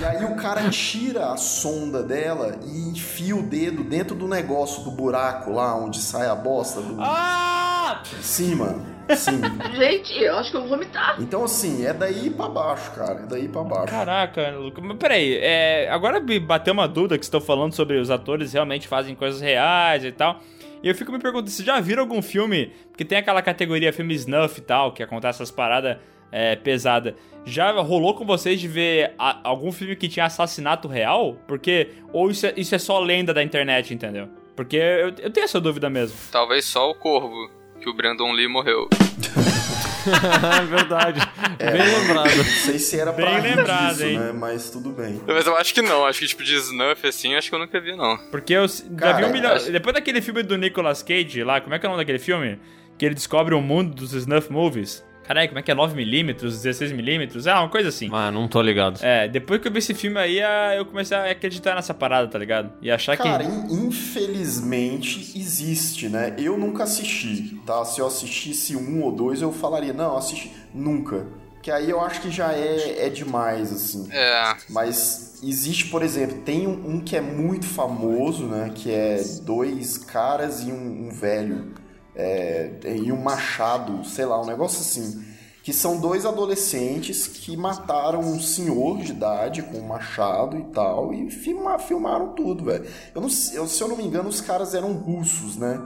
[0.00, 4.84] e aí o cara tira a sonda dela e enfia o dedo dentro do negócio
[4.84, 6.96] do buraco lá onde sai a bosta do.
[7.00, 8.02] Ah!
[8.20, 8.96] Sim, mano.
[9.16, 9.40] Sim.
[9.76, 11.16] Gente, eu acho que eu vou vomitar.
[11.20, 13.20] Então, assim, é daí pra baixo, cara.
[13.20, 13.86] É daí pra baixo.
[13.86, 14.80] Caraca, Luca.
[14.80, 18.88] Mas peraí, é, agora me bateu uma dúvida que estão falando sobre os atores realmente
[18.88, 20.40] fazem coisas reais e tal.
[20.82, 24.14] E eu fico me perguntando, vocês já viram algum filme que tem aquela categoria filme
[24.14, 25.96] snuff e tal, que acontece essas paradas
[26.30, 27.14] é, pesadas?
[27.44, 31.36] Já rolou com vocês de ver a- algum filme que tinha assassinato real?
[31.48, 34.28] Porque, ou isso é, isso é só lenda da internet, entendeu?
[34.54, 36.16] Porque eu, eu tenho essa dúvida mesmo.
[36.30, 37.50] Talvez só o Corvo,
[37.80, 38.88] que o Brandon Lee morreu.
[40.62, 41.20] é verdade.
[41.58, 42.36] Bem lembrado.
[42.36, 44.18] Não sei se era pra Bem rir lembrado, disso, hein?
[44.18, 44.32] né?
[44.32, 45.20] Mas tudo bem.
[45.26, 47.80] Mas eu acho que não, acho que tipo de snuff assim, acho que eu nunca
[47.80, 48.16] vi não.
[48.30, 49.52] Porque eu s- já Cara, vi um milhão.
[49.52, 52.18] acho- Depois daquele filme do Nicolas Cage lá, como é que é o nome daquele
[52.18, 52.58] filme?
[52.98, 55.04] Que ele descobre o mundo dos snuff movies.
[55.26, 55.74] Caralho, como é que é?
[55.74, 57.46] 9mm, 16mm?
[57.46, 58.08] É uma coisa assim.
[58.12, 59.00] Ah, não tô ligado.
[59.02, 60.38] É, depois que eu vi esse filme aí,
[60.76, 62.72] eu comecei a acreditar nessa parada, tá ligado?
[62.80, 63.50] E achar Cara, que.
[63.50, 66.34] in- infelizmente existe, né?
[66.38, 67.84] Eu nunca assisti, tá?
[67.84, 70.52] Se eu assistisse um ou dois, eu falaria, não, assisti.
[70.74, 71.26] Nunca.
[71.62, 74.06] Que aí eu acho que já é, é demais, assim.
[74.12, 78.70] É, Mas existe, por exemplo, tem um, um que é muito famoso, né?
[78.72, 81.74] Que é dois caras e um, um velho.
[82.16, 82.70] É,
[83.04, 85.24] e um machado, sei lá, um negócio assim.
[85.62, 91.12] Que são dois adolescentes que mataram um senhor de idade com um machado e tal.
[91.12, 92.84] E filma, filmaram tudo, velho.
[93.14, 95.80] Eu não, eu- se eu não me engano, os caras eram russos, né?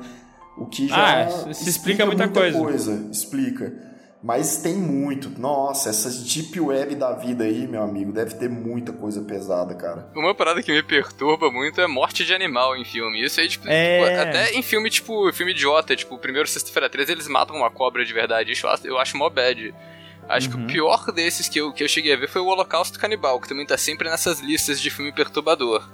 [0.58, 2.58] O que já Ah, se explica muita coisa.
[3.10, 3.89] Explica.
[4.22, 5.30] Mas tem muito.
[5.40, 10.10] Nossa, essas deep web da vida aí, meu amigo, deve ter muita coisa pesada, cara.
[10.14, 13.24] uma parada que me perturba muito é morte de animal em filme.
[13.24, 13.98] Isso aí, tipo, É.
[14.10, 17.70] tipo, até em filme, tipo, filme idiota, tipo, o primeiro Sexta-feira 13, eles matam uma
[17.70, 18.52] cobra de verdade.
[18.52, 19.74] Isso eu acho- eu acho mó bad.
[20.28, 22.98] Acho que o pior desses que eu, que eu cheguei a ver foi o Holocausto
[23.00, 25.90] Canibal, que também tá sempre nessas listas de filme perturbador.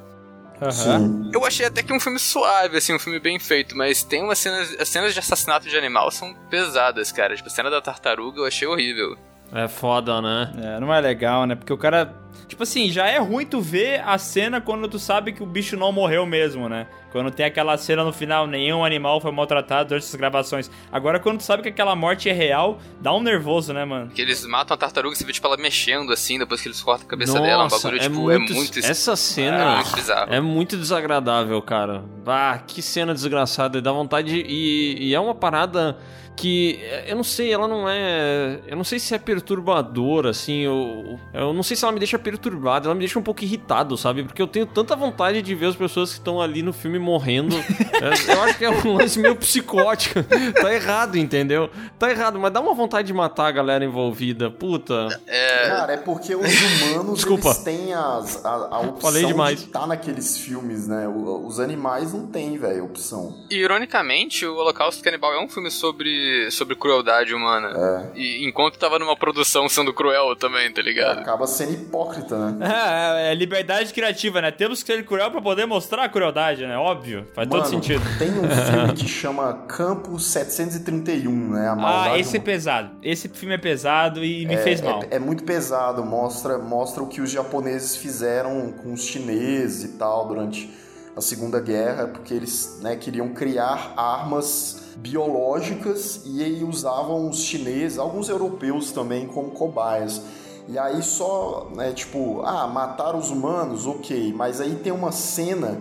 [0.61, 0.73] Aham.
[0.73, 1.31] Sim.
[1.33, 4.39] Eu achei até que um filme suave, assim, um filme bem feito, mas tem umas
[4.39, 4.75] cenas.
[4.81, 7.37] As cenas de assassinato de animal são pesadas, cara.
[7.37, 9.17] Tipo, a cena da tartaruga eu achei horrível.
[9.53, 10.53] É foda, né?
[10.59, 11.55] É, não é legal, né?
[11.55, 12.13] Porque o cara.
[12.49, 15.77] Tipo assim, já é ruim tu ver a cena quando tu sabe que o bicho
[15.77, 16.87] não morreu mesmo, né?
[17.13, 20.71] Quando tem aquela cena no final, nenhum animal foi maltratado durante as gravações.
[20.93, 24.11] Agora, quando tu sabe que aquela morte é real, dá um nervoso, né, mano?
[24.11, 26.81] Que eles matam a tartaruga e você vê, tipo, ela mexendo, assim, depois que eles
[26.83, 27.61] cortam a cabeça dela.
[27.65, 28.79] Um Nossa, bagulho, é tipo, muito, é muito.
[28.81, 30.35] Essa é cena muito bizarro.
[30.35, 32.05] é muito desagradável, cara.
[32.27, 33.81] Ah, que cena desgraçada.
[33.81, 34.29] Dá vontade.
[34.31, 35.97] de- E, e é uma parada
[36.37, 38.59] que eh, eu não sei, ela não é.
[38.67, 40.61] Eu não sei se é perturbadora, assim.
[40.61, 43.97] Eu, eu não sei se ela me deixa perturbado, ela me deixa um pouco irritado,
[43.97, 44.25] sabe?
[44.25, 47.55] Porque eu tenho tanta vontade de ver as pessoas que estão ali no filme morrendo.
[47.97, 50.23] É, eu acho que é um lance meio psicótico.
[50.61, 51.71] tá errado, entendeu?
[51.99, 54.51] Tá errado, mas dá uma vontade de matar a galera envolvida.
[54.51, 55.09] Puta.
[55.27, 55.69] É.
[55.69, 56.45] Cara, é porque os
[56.93, 57.49] humanos Desculpa.
[57.49, 59.61] eles têm as, a, a opção Falei demais.
[59.61, 61.09] de estar naqueles filmes, né?
[61.09, 63.35] O- Os animais não têm, velho, opção.
[63.51, 68.11] E, ironicamente, o Holocausto Canibal é um filme sobre, sobre crueldade humana.
[68.15, 71.21] E enquanto tava numa produção sendo cruel também, tá ligado?
[71.21, 72.67] Acaba sendo hipócrita, né?
[73.17, 74.51] É, é liberdade criativa, né?
[74.51, 76.77] Temos que ser cruel pra poder mostrar a crueldade, né?
[76.77, 77.27] Óbvio.
[77.35, 78.03] Faz todo Mano, sentido.
[78.19, 81.75] Tem um filme que chama Campo 731, né?
[81.79, 82.91] Ah, esse é pesado.
[83.03, 85.03] Esse filme é pesado e me fez mal.
[85.11, 89.89] É, é muito pesado, mostra, mostra o que os japoneses fizeram com os chineses e
[89.99, 90.71] tal durante
[91.17, 97.99] a Segunda Guerra, porque eles né, queriam criar armas biológicas e aí usavam os chineses,
[97.99, 100.23] alguns europeus também, como cobaias.
[100.69, 105.81] E aí só, né, tipo, ah, matar os humanos, ok, mas aí tem uma cena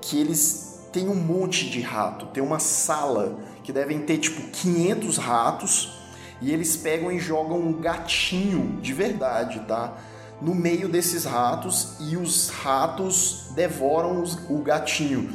[0.00, 5.18] que eles têm um monte de rato, tem uma sala que devem ter tipo 500
[5.18, 5.98] ratos
[6.40, 9.92] e eles pegam e jogam um gatinho de verdade, tá?
[10.40, 15.30] No meio desses ratos e os ratos devoram os- o gatinho.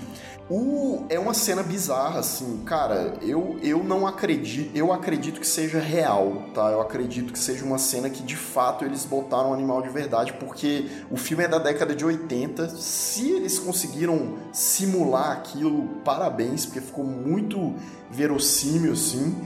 [0.50, 3.14] O, é uma cena bizarra, assim, cara.
[3.22, 4.76] Eu, eu não acredito.
[4.76, 6.72] Eu acredito que seja real, tá?
[6.72, 10.34] Eu acredito que seja uma cena que de fato eles botaram um animal de verdade,
[10.34, 12.68] porque o filme é da década de 80.
[12.70, 17.76] Se eles conseguiram simular aquilo, parabéns, porque ficou muito
[18.10, 19.40] verossímil, assim.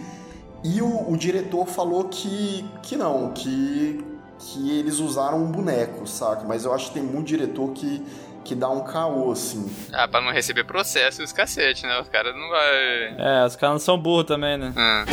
[0.63, 4.01] E o, o diretor falou que, que não, que,
[4.39, 6.45] que eles usaram um boneco, saca?
[6.47, 8.01] Mas eu acho que tem muito diretor que,
[8.43, 9.69] que dá um caô, assim.
[9.91, 11.99] Ah, pra não receber processo e os cacete, né?
[11.99, 13.15] Os caras não vai.
[13.17, 14.73] É, os caras não são burros também, né?
[14.75, 15.05] Ah.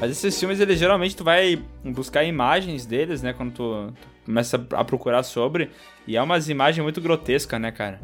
[0.00, 3.32] Mas esses filmes, eles geralmente tu vai buscar imagens deles, né?
[3.32, 5.70] Quando tu, tu começa a procurar sobre.
[6.06, 8.00] E é umas imagens muito grotescas, né, cara?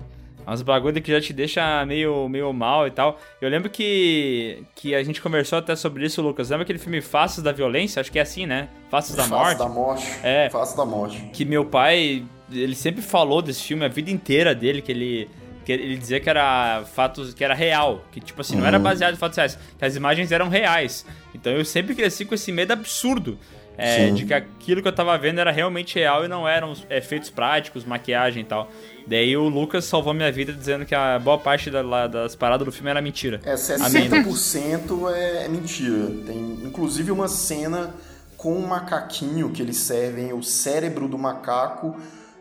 [0.46, 3.18] É uns bagulho que já te deixa meio, meio mal e tal.
[3.40, 6.48] Eu lembro que, que a gente conversou até sobre isso, Lucas.
[6.48, 8.00] Lembra aquele filme Faces da Violência?
[8.00, 8.68] Acho que é assim, né?
[8.88, 9.58] Faces da Morte.
[9.58, 10.06] da morte.
[10.22, 10.48] É.
[10.50, 11.18] Face da morte.
[11.34, 15.30] Que meu pai, ele sempre falou desse filme a vida inteira dele, que ele
[15.64, 18.82] que ele dizia que era fatos, que era real, que tipo assim, não era Uhum.
[18.82, 21.04] baseado em fatos reais, que as imagens eram reais.
[21.34, 23.38] Então eu sempre cresci com esse medo absurdo.
[23.80, 27.30] é, de que aquilo que eu tava vendo era realmente real e não eram efeitos
[27.30, 28.72] práticos, maquiagem e tal.
[29.06, 32.64] Daí o Lucas salvou minha vida dizendo que a boa parte da- lá das paradas
[32.64, 33.40] do filme era mentira.
[33.44, 34.08] É, Amém.
[34.08, 36.10] 60% é, é mentira.
[36.26, 37.94] Tem inclusive uma cena
[38.36, 41.96] com um macaquinho que eles servem o cérebro do macaco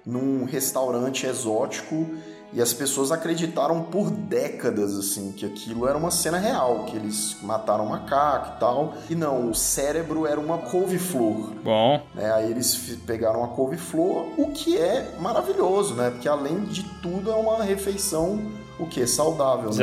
[0.07, 2.07] num restaurante exótico
[2.53, 7.35] e as pessoas acreditaram por décadas assim que aquilo era uma cena real, que eles
[7.43, 8.93] mataram o macaco e tal.
[9.09, 11.51] E não, o cérebro era uma couve-flor.
[11.61, 12.31] Bom, né?
[12.31, 16.09] Aí eles pegaram a couve-flor, o que é maravilhoso, né?
[16.09, 18.39] Porque além de tudo é uma refeição
[18.79, 19.75] o que saudável, né?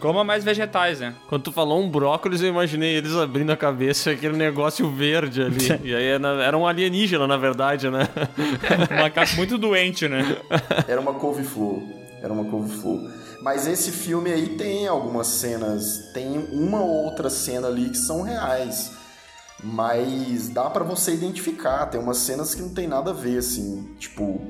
[0.00, 1.14] Coma mais vegetais, né?
[1.28, 5.42] Quando tu falou um brócolis, eu imaginei eles abrindo a cabeça e aquele negócio verde
[5.42, 5.68] ali.
[5.84, 8.08] e aí era era um alienígena, na verdade, né?
[8.90, 10.36] Um macaco muito doente, né?
[10.88, 11.82] Era uma couve-flor.
[12.22, 13.10] Era uma couve-flor.
[13.42, 18.22] Mas esse filme aí tem algumas cenas, tem uma ou outra cena ali que são
[18.22, 18.92] reais.
[19.62, 23.94] Mas dá pra você identificar, tem umas cenas que não tem nada a ver, assim.
[23.98, 24.40] Tipo,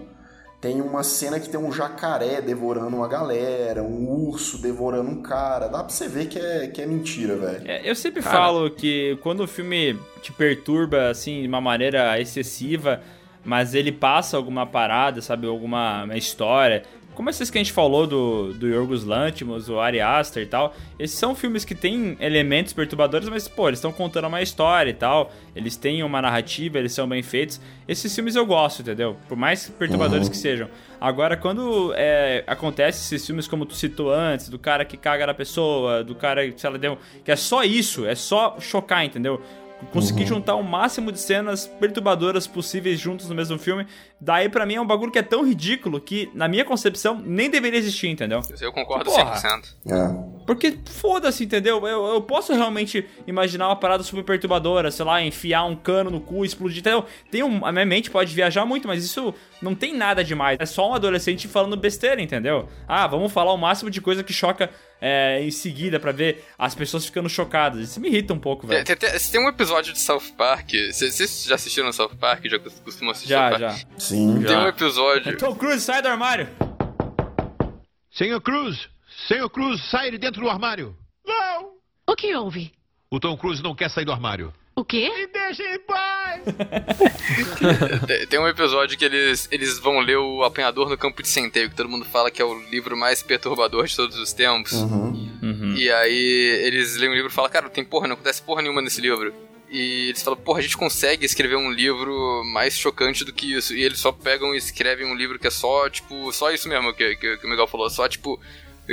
[0.61, 5.69] tem uma cena que tem um jacaré devorando uma galera, um urso devorando um cara.
[5.69, 7.63] Dá pra você ver que é, que é mentira, velho.
[7.67, 8.37] É, eu sempre Cara.
[8.37, 13.01] falo que quando o filme te perturba, assim, de uma maneira excessiva,
[13.43, 16.83] mas ele passa alguma parada, sabe, alguma uma história,
[17.21, 20.75] como esses que a gente falou do, do Yorgos Lanthimos, o Ari Aster e tal,
[20.99, 24.95] esses são filmes que têm elementos perturbadores, mas, pô, eles estão contando uma história e
[24.95, 27.61] tal, eles têm uma narrativa, eles são bem feitos.
[27.87, 29.19] Esses filmes eu gosto, entendeu?
[29.29, 30.31] Por mais perturbadores Uhum.
[30.31, 30.69] que sejam.
[30.99, 35.35] Agora, quando é, acontece esses filmes como tu citou antes, do cara que caga na
[35.35, 39.43] pessoa, do cara que, sei lá, deu, que é só isso, é só chocar, entendeu?
[39.93, 40.27] Conseguir Uhum.
[40.29, 43.87] juntar o máximo de cenas perturbadoras possíveis juntos no mesmo filme,
[44.21, 47.51] daí pra mim é um bagulho que é tão ridículo que, na minha concepção, nem
[47.51, 48.41] deveria existir, entendeu?
[48.61, 49.35] Eu concordo Porra.
[49.37, 49.75] 100%.
[49.87, 50.31] É.
[50.47, 51.87] Porque foda-se, entendeu?
[51.87, 56.21] Eu, eu posso realmente imaginar uma parada super perturbadora, sei lá, enfiar um cano no
[56.21, 57.05] cu, explodir, entendeu?
[57.31, 60.59] Tem um, a minha mente pode viajar muito, mas isso não tem nada demais.
[60.61, 62.69] É só um adolescente falando besteira, entendeu?
[62.87, 64.71] Ah, vamos falar o máximo de coisa que choca
[65.01, 67.81] é, em seguida pra ver as pessoas ficando chocadas.
[67.91, 68.85] Isso me irrita um pouco, velho.
[68.85, 70.71] Tem, tem, tem um episódio de South Park.
[70.93, 72.45] Vocês já assistiram South Park?
[72.47, 73.69] Já costumam assistir Já, South já.
[73.69, 73.87] Park?
[73.99, 74.43] Sim.
[74.45, 75.39] Tem um episódio.
[75.39, 76.49] Tom Cruise, sai do armário!
[78.11, 78.89] Senhor Cruz,
[79.29, 80.97] Senhor Cruz, sai de dentro do armário.
[81.25, 81.73] Não!
[82.07, 82.73] O que houve?
[83.11, 84.53] O Tom Cruise não quer sair do armário.
[84.75, 85.11] O quê?
[85.11, 86.43] Me deixa em paz!
[88.29, 91.77] Tem, um episódio que eles, eles vão ler o Apanhador no Campo de Centeio, que
[91.77, 94.73] todo mundo fala que é o livro mais perturbador de todos os tempos.
[94.73, 95.75] Uhum.
[95.77, 98.63] E aí eles leem o livro e falam, cara, não tem porra, não acontece porra
[98.63, 99.33] nenhuma nesse livro.
[99.71, 103.75] E eles falam, porra, a gente consegue escrever um livro mais chocante do que isso.
[103.75, 106.93] E eles só pegam e escrevem um livro que é só, tipo, só isso mesmo
[106.93, 108.41] que, que, que o Miguel falou, só, tipo,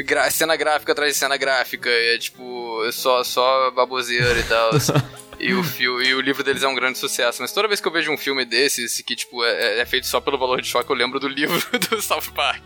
[0.04, 4.72] gra- cena gráfica atrás de cena gráfica, e é tipo, só, só baboseira e tal.
[5.40, 7.44] E o, fio, e o livro deles é um grande sucesso.
[7.44, 10.20] Mas toda vez que eu vejo um filme desses, que, tipo, é, é feito só
[10.20, 12.64] pelo valor de choque, eu lembro do livro do South Park.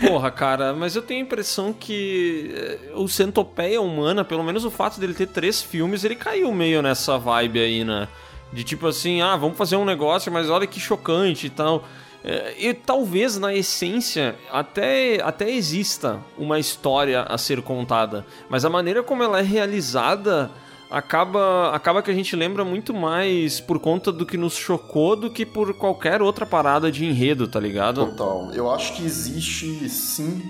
[0.00, 4.72] Porra, cara, mas eu tenho a impressão que eh, o Centopeia Humana, pelo menos o
[4.72, 8.08] fato dele ter três filmes, ele caiu meio nessa vibe aí, né?
[8.52, 11.86] De tipo assim, ah, vamos fazer um negócio, mas olha que chocante e tal.
[12.24, 18.70] Eh, E talvez na essência até, até exista uma história a ser contada, mas a
[18.70, 20.50] maneira como ela é realizada
[20.90, 25.30] acaba, acaba que a gente lembra muito mais por conta do que nos chocou do
[25.30, 28.06] que por qualquer outra parada de enredo, tá ligado?
[28.06, 28.50] Total.
[28.52, 30.42] Eu acho que existe sim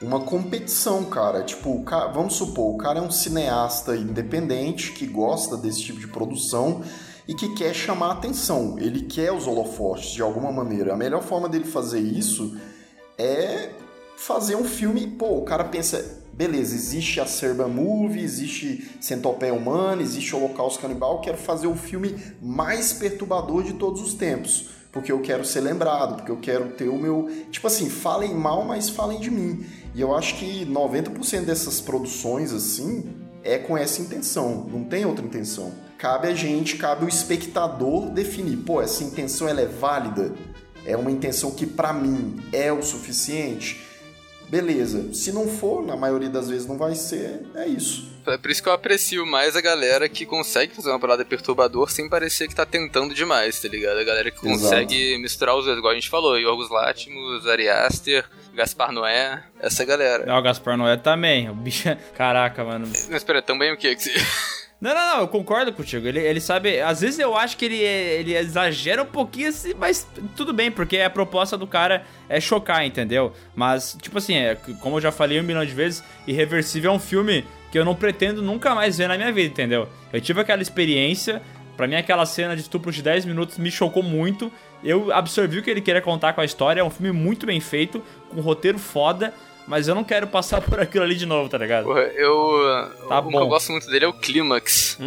[0.00, 1.42] uma competição, cara.
[1.42, 1.84] Tipo,
[2.14, 6.82] vamos supor, o cara é um cineasta independente que gosta desse tipo de produção
[7.28, 8.76] e que quer chamar atenção.
[8.78, 10.92] Ele quer os holofotes de alguma maneira.
[10.92, 12.56] A melhor forma dele fazer isso
[13.18, 13.70] é
[14.16, 15.06] fazer um filme.
[15.06, 21.20] Pô, o cara pensa, beleza, existe a Serba Movie, existe Centopeia Humana, existe Holocausto Canibal.
[21.20, 24.70] Quero fazer o filme mais perturbador de todos os tempos.
[24.92, 27.28] Porque eu quero ser lembrado, porque eu quero ter o meu.
[27.50, 29.66] Tipo assim, falem mal, mas falem de mim.
[29.94, 33.04] E eu acho que 90% dessas produções, assim,
[33.42, 34.66] é com essa intenção.
[34.70, 35.72] Não tem outra intenção.
[35.98, 38.58] Cabe a gente, cabe o espectador definir.
[38.58, 40.32] Pô, essa intenção ela é válida?
[40.84, 43.80] É uma intenção que pra mim é o suficiente?
[44.48, 45.12] Beleza.
[45.12, 48.14] Se não for, na maioria das vezes não vai ser, é isso.
[48.26, 51.90] É por isso que eu aprecio mais a galera que consegue fazer uma parada perturbador
[51.90, 53.98] sem parecer que tá tentando demais, tá ligado?
[53.98, 54.60] A galera que Exato.
[54.60, 58.24] consegue misturar os dois, igual a gente falou, Yorgos Látimos, Ari Aster,
[58.54, 60.24] Gaspar Noé, essa galera.
[60.24, 61.48] É, o Gaspar Noé também.
[61.50, 61.88] O bicho.
[61.88, 62.86] é- Caraca, mano.
[62.86, 64.12] Mas espera, também o que que você...
[64.78, 66.06] Não, não, não, eu concordo contigo.
[66.06, 66.80] Ele, ele sabe.
[66.80, 70.06] Às vezes eu acho que ele, ele exagera um pouquinho, assim, mas
[70.36, 73.32] tudo bem, porque a proposta do cara é chocar, entendeu?
[73.54, 76.98] Mas, tipo assim, é, como eu já falei um milhão de vezes, Irreversível é um
[76.98, 79.88] filme que eu não pretendo nunca mais ver na minha vida, entendeu?
[80.12, 81.40] Eu tive aquela experiência,
[81.74, 84.52] pra mim aquela cena de estupro de 10 minutos me chocou muito.
[84.84, 87.60] Eu absorvi o que ele queria contar com a história, é um filme muito bem
[87.60, 89.32] feito, com um roteiro foda.
[89.66, 91.84] Mas eu não quero passar por aquilo ali de novo, tá ligado?
[91.84, 92.90] Porra, eu...
[93.08, 93.40] Tá o que bom.
[93.40, 94.98] eu gosto muito dele é o Clímax.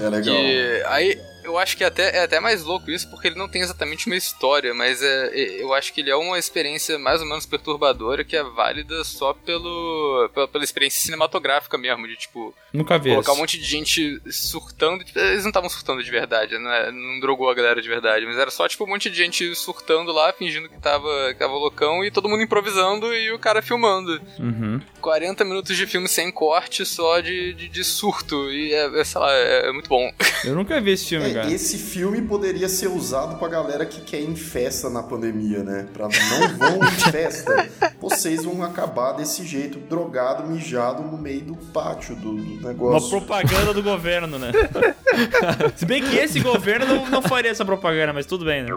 [0.00, 0.34] É legal.
[0.34, 3.62] Que aí eu acho que até, é até mais louco isso, porque ele não tem
[3.62, 7.26] exatamente uma história, mas é, é- eu acho que ele é uma experiência mais ou
[7.26, 12.98] menos perturbadora que é válida só pelo, pela, pela experiência cinematográfica mesmo, de tipo, Nunca
[12.98, 13.38] vi colocar isso.
[13.38, 15.04] um monte de gente surtando.
[15.04, 16.90] tipo, Eles não estavam surtando de verdade, né?
[16.90, 20.12] não drogou a galera de verdade, mas era só tipo um monte de gente surtando
[20.12, 24.20] lá, fingindo que tava, que tava loucão e todo mundo improvisando e o cara filmando.
[24.38, 24.80] Uhum.
[25.00, 28.50] 40 minutos de filme sem corte, só de, de, de surto.
[28.50, 30.10] E é, é, sei lá, é, é muito bom.
[30.44, 34.28] Eu nunca vi esse filme, Esse filme poderia ser usado pra galera que quer ir
[34.30, 35.86] em festa na pandemia, né?
[35.92, 37.68] Pra não vão em festa,
[38.00, 43.10] vocês vão acabar desse jeito, drogado, mijado no meio do pátio do, do Uma negócio.
[43.10, 44.52] propaganda do governo, né?
[45.76, 48.68] Se bem que esse governo não, não faria essa propaganda, mas tudo bem, né?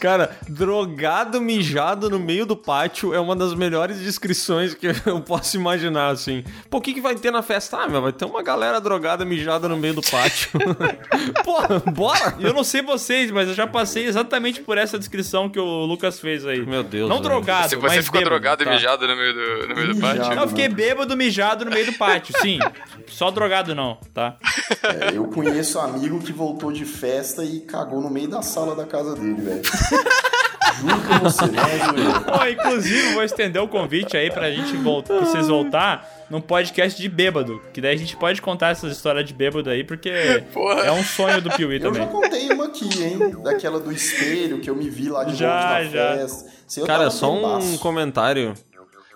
[0.00, 5.56] Cara, drogado mijado no meio do pátio é uma das melhores descrições que eu posso
[5.56, 6.44] imaginar, assim.
[6.70, 7.78] Pô, o que, que vai ter na festa?
[7.78, 10.50] Ah, meu, vai ter uma galera drogada mijada no meio do pátio.
[11.44, 12.36] Pô, bora!
[12.40, 16.18] Eu não sei vocês, mas eu já passei exatamente por essa descrição que o Lucas
[16.20, 16.64] fez aí.
[16.64, 17.08] Meu Deus.
[17.08, 17.28] Não velho.
[17.28, 18.70] drogado, você mas ficou bêbado, drogado tá?
[18.70, 20.34] e mijado no meio do, no meio do pátio.
[20.34, 22.58] Não, eu fiquei bêbado mijado no meio do pátio, sim.
[23.06, 24.36] Só drogado não, tá?
[24.82, 28.84] É, eu conheço amigo que voltou de festa e cagou no meio da sala da
[28.84, 29.62] casa dele, velho.
[30.80, 32.20] Juro pra você, é zoeira.
[32.20, 37.00] Pô, inclusive, vou estender o convite aí pra gente voltar, pra vocês voltar num podcast
[37.00, 37.60] de bêbado.
[37.74, 40.10] Que daí a gente pode contar essas histórias de bêbado aí, porque
[40.52, 40.80] Porra.
[40.80, 42.08] é um sonho do Piuí Eu já também.
[42.08, 43.18] contei uma aqui, hein?
[43.42, 46.16] Daquela do espelho que eu me vi lá de Já, novo na já.
[46.16, 46.50] festa.
[46.80, 48.54] Eu Cara, só um comentário.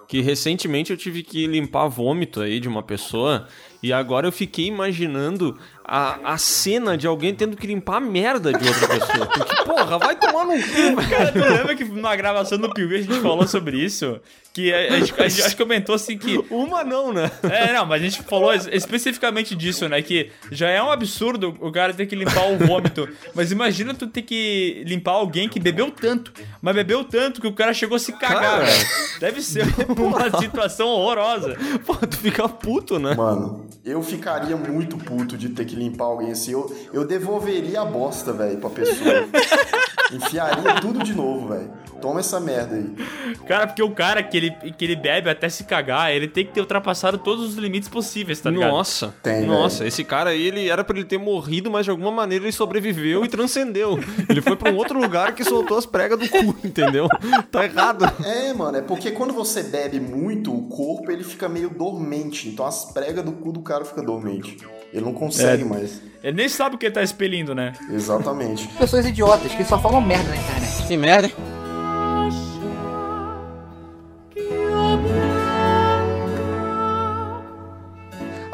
[0.07, 3.49] Que recentemente eu tive que limpar vômito aí de uma pessoa.
[3.83, 8.53] E agora eu fiquei imaginando a, a cena de alguém tendo que limpar a merda
[8.53, 9.27] de outra pessoa.
[9.33, 13.03] Porque, porra, vai tomar no cu, Cara, tu lembra que numa gravação do Piuí a
[13.03, 14.21] gente falou sobre isso?
[14.53, 17.31] Que a, a gente, a gente acho que comentou assim que Uma não, né?
[17.43, 20.01] É, não, mas a gente falou es- especificamente disso, né?
[20.01, 23.07] Que já é um absurdo o cara ter que limpar o vômito.
[23.35, 26.33] Mas imagina tu ter que limpar alguém que bebeu tanto.
[26.63, 28.65] Mas bebeu tanto que o cara chegou a se cagar, Cara.
[28.65, 28.87] velho.
[29.21, 29.67] Deve ser
[29.99, 31.55] uma situação horrorosa.
[31.85, 33.15] Pô, tu fica puto, né?
[33.15, 36.53] Mano, eu ficaria muito puto de ter que limpar alguém assim.
[36.53, 39.27] Eu, eu devolveria a bosta, velho, pra pessoa.
[40.13, 41.71] Enfiaria tudo de novo, velho.
[42.07, 43.35] Toma essa merda aí.
[43.49, 46.53] Cara, porque o cara que ele, que ele bebe até se cagar, ele tem que
[46.53, 48.71] ter ultrapassado todos os limites possíveis, tá ligado?
[48.71, 49.89] Nossa, Tem, nossa, velho.
[49.89, 53.25] esse cara aí, ele era pra ele ter morrido, mas de alguma maneira ele sobreviveu
[53.25, 53.99] e transcendeu.
[54.31, 57.09] Ele foi pra um outro lugar que soltou as pregas do cu, entendeu?
[57.51, 58.05] Tá errado.
[58.25, 62.49] É, mano, é porque quando você bebe muito, o corpo ele fica meio dormente.
[62.49, 64.59] Então as pregas do cu do cara fica dormente.
[64.93, 65.67] Ele não consegue É.
[65.67, 66.01] mais.
[66.23, 67.73] Ele nem sabe o que ele tá expelindo, né?
[67.91, 68.69] Exatamente.
[68.79, 70.87] Pessoas idiotas que só falam merda na internet.
[70.87, 71.31] Que merda,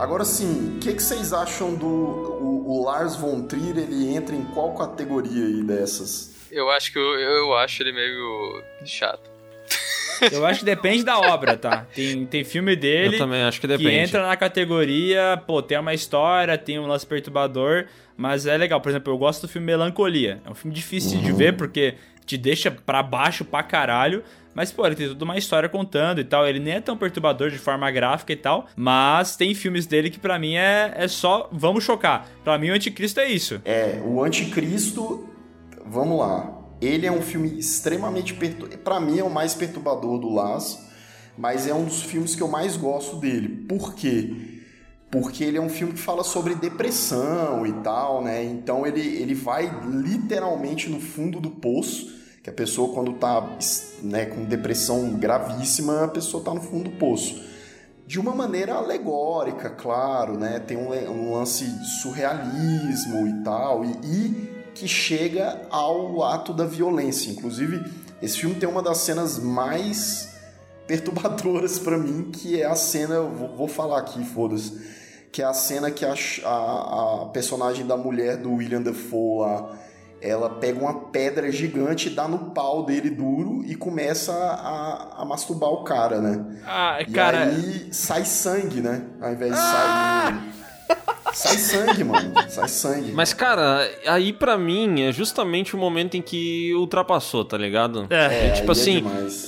[0.02, 3.78] Agora sim, o que, que vocês acham do o, o Lars von Trier?
[3.78, 6.34] Ele entra em qual categoria aí dessas?
[6.50, 9.30] Eu acho que eu, eu acho ele meio chato.
[10.32, 11.86] Eu acho que depende da obra, tá?
[11.94, 13.96] Tem, tem filme dele Eu também acho que que depende.
[13.96, 17.86] entra na categoria, pô, tem uma história, tem um lance perturbador,
[18.16, 18.80] mas é legal.
[18.80, 20.40] Por exemplo, eu gosto do filme Melancolia.
[20.44, 21.94] É um filme difícil de ver porque
[22.24, 24.22] te deixa pra baixo pra caralho.
[24.54, 26.46] Mas, pô, ele tem toda uma história contando e tal.
[26.46, 28.66] Ele nem é tão perturbador de forma gráfica e tal.
[28.76, 32.28] Mas tem filmes dele que pra mim é, é só vamos chocar.
[32.44, 33.60] Pra mim o Anticristo é isso.
[33.64, 35.28] É, o Anticristo,
[35.86, 36.58] vamos lá.
[36.80, 38.78] Ele é um filme extremamente perturbador.
[38.78, 40.90] Pra mim é o mais perturbador do Laz,
[41.38, 43.48] mas é um dos filmes que eu mais gosto dele.
[43.68, 44.34] Por quê?
[45.10, 48.42] Porque ele é um filme que fala sobre depressão e tal, né?
[48.44, 53.56] Então ele, ele vai literalmente no fundo do poço que a pessoa quando tá
[54.02, 57.40] né, com depressão gravíssima, a pessoa tá no fundo do poço.
[58.04, 60.58] De uma maneira alegórica, claro, né?
[60.58, 66.64] Tem um, um lance de surrealismo e tal, e, e que chega ao ato da
[66.64, 67.30] violência.
[67.30, 67.80] Inclusive,
[68.20, 70.34] esse filme tem uma das cenas mais
[70.84, 74.78] perturbadoras para mim, que é a cena, vou, vou falar aqui, foda-se,
[75.30, 76.12] que é a cena que a,
[76.44, 79.78] a, a personagem da mulher do William Dafoe lá
[80.22, 85.70] ela pega uma pedra gigante, dá no pau dele duro e começa a, a masturbar
[85.70, 86.58] o cara, né?
[86.64, 87.42] Ah, e cara.
[87.44, 89.02] aí sai sangue, né?
[89.20, 90.40] Ao invés de ah!
[90.52, 90.61] sair.
[91.32, 92.32] Sai sangue, mano.
[92.48, 93.12] Sai sangue.
[93.12, 98.06] Mas, cara, aí para mim é justamente o momento em que ultrapassou, tá ligado?
[98.10, 99.04] É, é tipo é assim,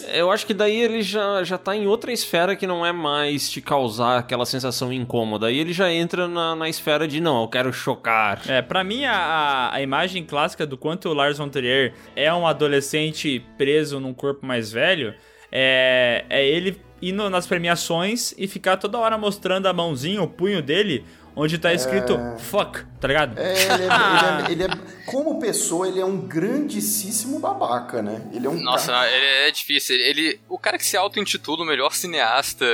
[0.08, 2.92] é eu acho que daí ele já, já tá em outra esfera que não é
[2.92, 5.46] mais te causar aquela sensação incômoda.
[5.46, 8.40] Aí ele já entra na, na esfera de, não, eu quero chocar.
[8.48, 12.46] É, pra mim a, a imagem clássica do quanto o Lars von Trier é um
[12.46, 15.14] adolescente preso num corpo mais velho
[15.56, 20.60] é, é ele indo nas premiações e ficar toda hora mostrando a mãozinha, o punho
[20.60, 21.04] dele,
[21.36, 22.38] onde tá escrito é...
[22.38, 23.38] fuck, tá ligado?
[23.38, 24.68] É, ele é, ele, é, ele, é,
[25.06, 28.22] Como pessoa, ele é um grandíssimo babaca, né?
[28.32, 28.60] Ele é um.
[28.60, 29.10] Nossa, cara...
[29.10, 29.96] ele é difícil.
[29.96, 32.66] Ele, o cara que se auto-intitula o melhor cineasta,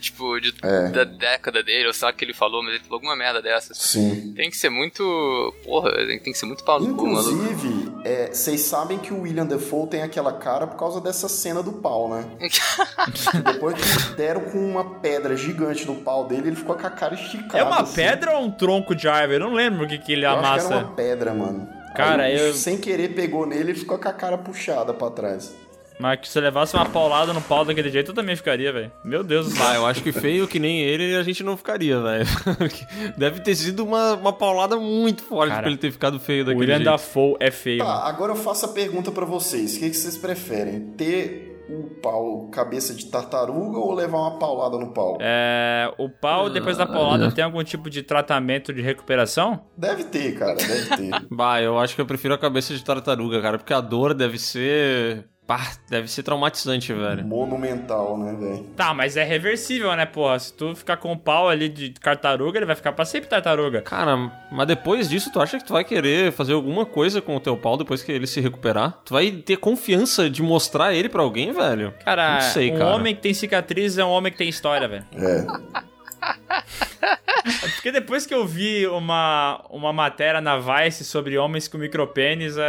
[0.00, 0.88] tipo, de, é.
[0.88, 3.78] da década dele, ou sabe o que ele falou, mas ele falou alguma merda dessas.
[3.78, 4.32] Sim.
[4.34, 5.54] Tem que ser muito.
[5.64, 10.02] Porra, tem que ser muito pau Inclusive, é, vocês sabem que o William Defoe tem
[10.02, 12.24] aquela cara por causa dessa cena do pau, né?
[13.44, 17.14] Depois que deram com uma pedra gigante no pau dele, ele ficou com a cara
[17.14, 17.58] esticada.
[17.58, 19.34] É uma assim pedra ou um tronco de árvore?
[19.34, 20.54] Eu não lembro o que, que ele eu amassa.
[20.54, 21.68] Acho que era uma pedra, mano.
[21.94, 22.54] Cara, Aí, eu.
[22.54, 25.52] Sem querer pegou nele e ficou com a cara puxada pra trás.
[26.00, 28.90] Mas se levasse uma paulada no pau daquele jeito, eu também ficaria, velho.
[29.04, 29.66] Meu Deus do céu.
[29.66, 32.24] Ah, eu acho que feio que nem ele, a gente não ficaria, velho.
[33.18, 36.60] Deve ter sido uma, uma paulada muito forte Cara, pra ele ter ficado feio daquele
[36.60, 36.88] William jeito.
[36.88, 37.84] William Dafoe é feio.
[37.84, 39.76] Tá, agora eu faço a pergunta para vocês.
[39.76, 40.80] O que, que vocês preferem?
[40.96, 45.18] Ter o pau cabeça de tartaruga ou levar uma paulada no pau?
[45.20, 47.32] É, o pau, depois da paulada, ah.
[47.32, 49.60] tem algum tipo de tratamento de recuperação?
[49.76, 51.10] Deve ter, cara, deve ter.
[51.30, 54.38] bah, eu acho que eu prefiro a cabeça de tartaruga, cara, porque a dor deve
[54.38, 55.26] ser
[55.88, 57.24] deve ser traumatizante, velho.
[57.24, 58.64] Monumental, né, velho?
[58.76, 60.38] Tá, mas é reversível, né, porra?
[60.38, 63.82] Se tu ficar com o pau ali de tartaruga, ele vai ficar pra sempre tartaruga.
[63.82, 64.16] Cara,
[64.50, 67.56] mas depois disso, tu acha que tu vai querer fazer alguma coisa com o teu
[67.56, 68.98] pau depois que ele se recuperar?
[69.04, 71.92] Tu vai ter confiança de mostrar ele para alguém, velho?
[72.04, 72.94] Cara, Não sei, um cara.
[72.94, 75.04] homem que tem cicatriz é um homem que tem história, velho.
[75.14, 75.80] É.
[77.74, 82.60] Porque depois que eu vi uma, uma matéria na Vice sobre homens com micropênis, uh,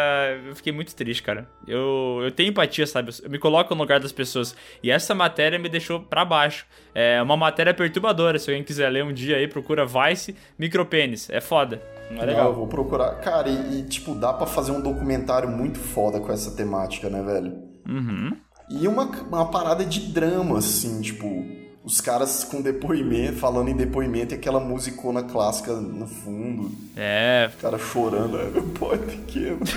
[0.48, 1.48] eu fiquei muito triste, cara.
[1.68, 3.12] Eu, eu tenho empatia, sabe?
[3.22, 4.56] Eu me coloco no lugar das pessoas.
[4.82, 6.66] E essa matéria me deixou pra baixo.
[6.96, 8.40] É uma matéria perturbadora.
[8.40, 11.30] Se alguém quiser ler um dia aí, procura Vice micropênis.
[11.30, 11.82] É foda.
[12.10, 12.44] Não é legal.
[12.44, 13.16] Não, eu vou procurar.
[13.16, 17.22] Cara, e, e, tipo, dá para fazer um documentário muito foda com essa temática, né,
[17.22, 17.54] velho?
[17.88, 18.38] Uhum.
[18.70, 21.28] E uma, uma parada de drama, assim, tipo
[21.84, 26.72] os caras com depoimento, falando em depoimento e aquela musicona clássica no fundo.
[26.96, 27.50] É.
[27.58, 29.60] O cara chorando, é, meu pó é pequeno.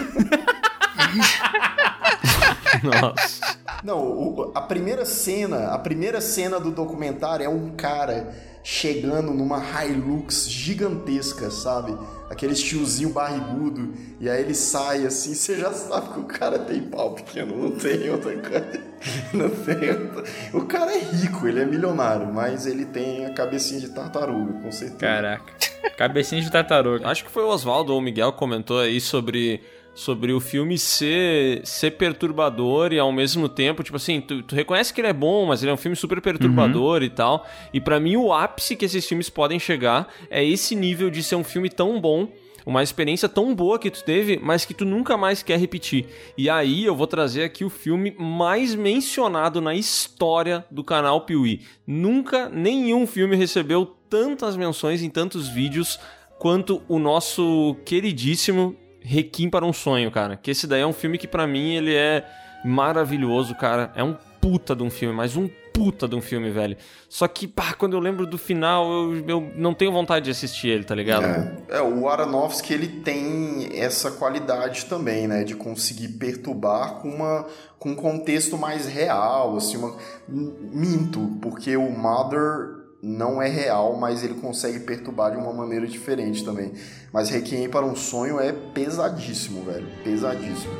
[2.83, 3.57] Nossa.
[3.83, 8.35] Não, o, a primeira cena, a primeira cena do documentário é um cara
[8.65, 11.95] chegando numa Hilux gigantesca, sabe?
[12.31, 16.81] Aquele tiozinho barrigudo, e aí ele sai assim, você já sabe que o cara tem
[16.81, 18.95] pau pequeno, não tem outra coisa.
[19.35, 20.25] Não tem outra.
[20.55, 24.73] O cara é rico, ele é milionário, mas ele tem a cabecinha de tartaruga, com
[24.73, 24.99] certeza.
[24.99, 25.53] Caraca.
[25.99, 27.07] Cabecinha de tartaruga.
[27.07, 29.61] Acho que foi o Oswaldo ou o Miguel que comentou aí sobre
[29.95, 34.93] sobre o filme ser, ser perturbador e ao mesmo tempo, tipo assim, tu, tu reconhece
[34.93, 37.07] que ele é bom, mas ele é um filme super perturbador uhum.
[37.07, 37.47] e tal.
[37.73, 41.37] E para mim o ápice que esses filmes podem chegar é esse nível de ser
[41.37, 42.29] um filme tão bom
[42.67, 46.07] uma experiência tão boa que tu teve, mas que tu nunca mais quer repetir.
[46.37, 51.61] E aí eu vou trazer aqui o filme mais mencionado na história do canal Piuí.
[51.87, 56.01] Nunca nenhum filme recebeu tantas menções em tantos vídeos
[56.39, 58.75] quanto o nosso queridíssimo
[59.05, 60.37] Requiem para um Sonho, cara.
[60.37, 62.25] Que esse daí é um filme que para mim ele é
[62.65, 63.93] maravilhoso, cara.
[63.95, 66.77] É um puta de um filme, mas um puta de um filme, velho.
[67.09, 70.69] Só que, pá, quando eu lembro do final, eu, eu não tenho vontade de assistir
[70.69, 71.25] ele, tá ligado?
[71.25, 77.47] É, é, o Aronofsky ele tem essa qualidade também, né, de conseguir perturbar com uma
[77.79, 79.95] com um contexto mais real, assim, uma
[80.27, 82.74] minto, porque o Mother
[83.05, 86.73] não é real, mas ele consegue perturbar de uma maneira diferente também.
[87.13, 90.73] Mas Requiem para um Sonho é pesadíssimo, velho, pesadíssimo.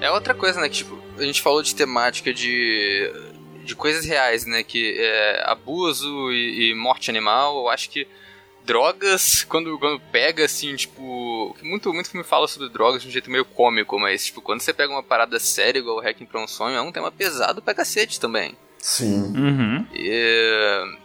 [0.00, 0.68] É outra coisa, né?
[0.68, 3.08] Que, tipo, a gente falou de temática de,
[3.64, 4.64] de coisas reais, né?
[4.64, 7.56] Que é abuso e, e morte animal.
[7.56, 8.04] Eu acho que
[8.64, 11.56] drogas, quando, quando pega, assim, tipo.
[11.62, 14.72] Muito, muito filme fala sobre drogas de um jeito meio cômico, mas, tipo, quando você
[14.72, 17.74] pega uma parada séria igual o Hacking pra um Sonho, é um tema pesado pra
[17.74, 18.56] cacete também.
[18.78, 19.32] Sim.
[19.36, 19.86] Uhum.
[19.94, 20.98] E,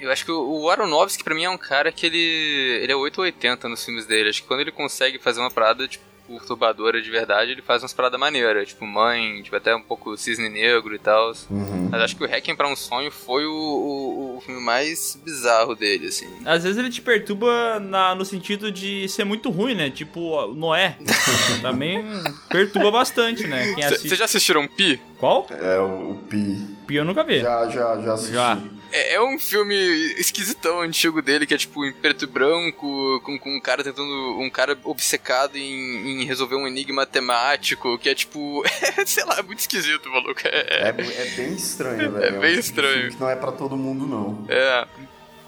[0.00, 2.80] eu acho que o Aronofsky, pra mim, é um cara que ele.
[2.82, 4.28] Ele é 880 nos filmes dele.
[4.28, 7.92] Acho que quando ele consegue fazer uma parada, tipo perturbadora de verdade, ele faz umas
[7.92, 11.32] paradas maneiras, tipo Mãe, tipo até um pouco Cisne Negro e tal.
[11.50, 11.88] Uhum.
[11.90, 15.74] Mas acho que o Hacking para um Sonho foi o, o, o, filme mais bizarro
[15.74, 16.28] dele, assim.
[16.44, 19.90] Às vezes ele te perturba na, no sentido de ser muito ruim, né?
[19.90, 20.96] Tipo Noé.
[21.62, 22.04] Também
[22.48, 23.74] perturba bastante, né?
[23.74, 25.00] Vocês já assistiram Pi?
[25.18, 25.46] Qual?
[25.50, 26.74] É, o Pi.
[26.86, 27.40] Pi eu nunca vi.
[27.40, 28.32] Já, já, já assisti.
[28.34, 28.58] Já.
[28.94, 29.74] É, é, um filme
[30.16, 34.38] esquisitão antigo dele, que é tipo em preto e branco, com, com um cara tentando.
[34.38, 38.62] um cara obcecado em, em resolver um enigma temático, que é tipo.
[39.04, 40.40] sei lá, é muito esquisito, maluco.
[40.44, 42.24] É, é, é bem estranho, velho.
[42.24, 43.10] É bem um estranho.
[43.10, 44.44] que não é para todo mundo, não.
[44.48, 44.86] É.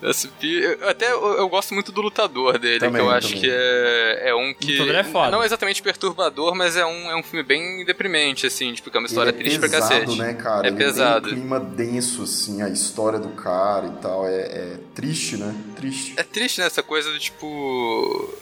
[0.02, 3.42] Eu, até eu, eu, gosto muito do lutador dele, também, que eu acho também.
[3.42, 4.90] que é, é um que.
[4.90, 5.30] é foda.
[5.30, 8.96] Não é exatamente perturbador, mas é um, é um filme bem deprimente, assim, tipo, que
[8.96, 10.18] é uma história Ele é triste pesado, pra cacete.
[10.18, 10.66] né, cara?
[10.66, 11.28] É Ele pesado.
[11.28, 14.26] Tem um clima denso, assim, a história do cara e tal.
[14.28, 15.54] É, é triste, né?
[15.74, 16.14] Triste.
[16.16, 16.66] É triste, né?
[16.66, 18.34] Essa coisa do tipo.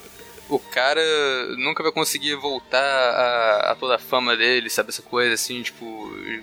[0.49, 1.01] O cara
[1.57, 4.91] nunca vai conseguir voltar a, a, toda a fama dele, sabe?
[4.91, 5.85] Essa coisa assim, tipo,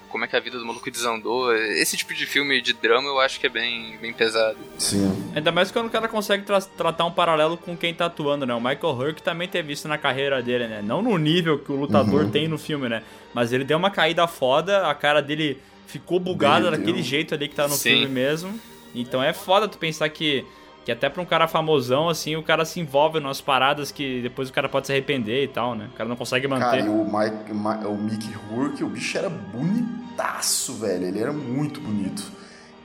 [0.10, 1.56] como é que a vida do maluco desandou.
[1.56, 4.58] Esse tipo de filme de drama eu acho que é bem, bem pesado.
[4.80, 5.32] Sim.
[5.36, 8.54] Ainda mais quando o cara consegue tra tratar um paralelo com quem tá atuando, né?
[8.56, 10.82] O Michael Hurk também teve isso na carreira dele, né?
[10.84, 12.32] Não no nível que o lutador Uhum.
[12.32, 13.04] tem no filme, né?
[13.36, 17.56] Mas ele deu uma caída foda, a cara dele ficou bugada daquele jeito ali que
[17.56, 17.90] tá no Sim.
[17.92, 18.60] filme mesmo.
[18.96, 20.44] Então é foda tu pensar que,
[20.86, 24.50] que até pra um cara famosão, assim, o cara se envolve nas paradas que depois
[24.50, 25.90] o cara pode se arrepender e tal, né?
[25.94, 26.66] O cara não consegue manter.
[26.66, 27.52] Cara, e o, Mike,
[27.88, 31.06] o Mickey Rourke, o bicho era bonitaço, velho.
[31.08, 32.24] Ele era muito bonito.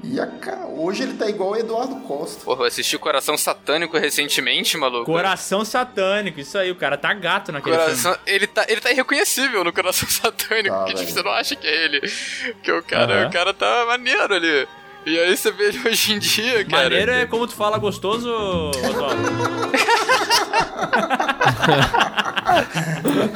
[0.04, 0.28] E a
[0.68, 2.44] hoje ele tá igual o Eduardo Costa.
[2.44, 5.06] Porra, eu assisti Coração Satânico recentemente, maluco.
[5.06, 8.18] Coração satânico, isso aí, o cara tá gato naquele Coração, filme.
[8.26, 11.66] ele, tá, ele tá irreconhecível no Coração Satânico, Tá, porque tipo, você não acha que
[11.66, 12.00] é ele.
[12.52, 13.28] Porque o cara, Aham.
[13.28, 14.68] o cara tá maneiro ali.
[15.06, 16.82] E aí você vê ele hoje em dia, cara.
[16.90, 19.22] Maneiro é como tu fala gostoso, Oswaldo.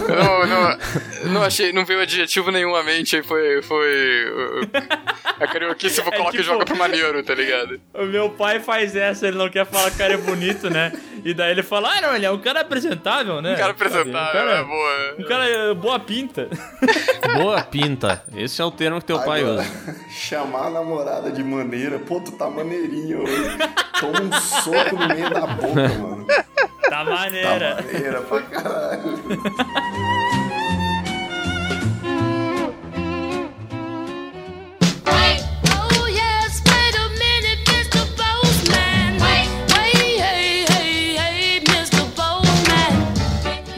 [0.09, 3.63] Não, não, não achei, não veio adjetivo nenhum à mente, aí foi.
[3.63, 4.69] foi
[5.41, 7.81] a carioquice eu É coloca e tipo- joga pro maneiro, tá ligado?
[7.95, 10.93] O meu pai faz essa, ele não quer falar que o cara é bonito, né?
[11.25, 13.53] E daí ele fala, ah, não, ele é um cara apresentável, né?
[13.55, 13.85] Um cara Sabe?
[13.85, 15.15] apresentável, Um cara, é boa.
[15.19, 16.49] um cara é boa pinta.
[17.37, 18.25] Boa pinta.
[18.35, 19.65] Esse é o termo que teu pai usa.
[20.11, 21.99] Chamar a namorada de maneira.
[22.01, 23.57] Pô, tu tá maneirinho hoje.
[24.01, 26.27] Toma um soco no meio da boca, mano.
[26.91, 27.77] Tá Tá maneira.
[27.77, 29.21] maneira pra caralho.
[35.73, 36.11] Oh.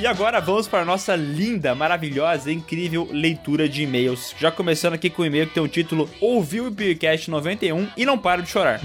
[0.01, 4.35] E agora vamos para a nossa linda, maravilhosa, incrível leitura de e-mails.
[4.37, 8.05] Já começando aqui com o e-mail que tem o título Ouviu o Beercast 91 e
[8.05, 8.81] não paro de chorar.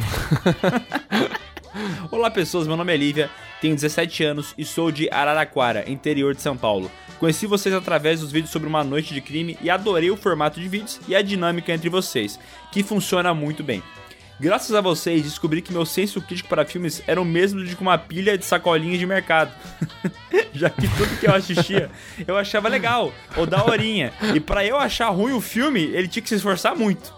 [2.12, 6.42] Olá pessoas, meu nome é Lívia, tenho 17 anos e sou de Araraquara, interior de
[6.42, 6.92] São Paulo.
[7.20, 10.68] Conheci vocês através dos vídeos sobre uma noite de crime e adorei o formato de
[10.68, 12.40] vídeos e a dinâmica entre vocês,
[12.72, 13.82] que funciona muito bem.
[14.40, 17.98] Graças a vocês, descobri que meu senso crítico para filmes era o mesmo de uma
[17.98, 19.52] pilha de sacolinhas de mercado.
[20.54, 21.90] Já que tudo que eu assistia,
[22.28, 24.14] eu achava legal, ou daorinha.
[24.36, 27.17] E pra eu achar ruim o filme, ele tinha que se esforçar muito.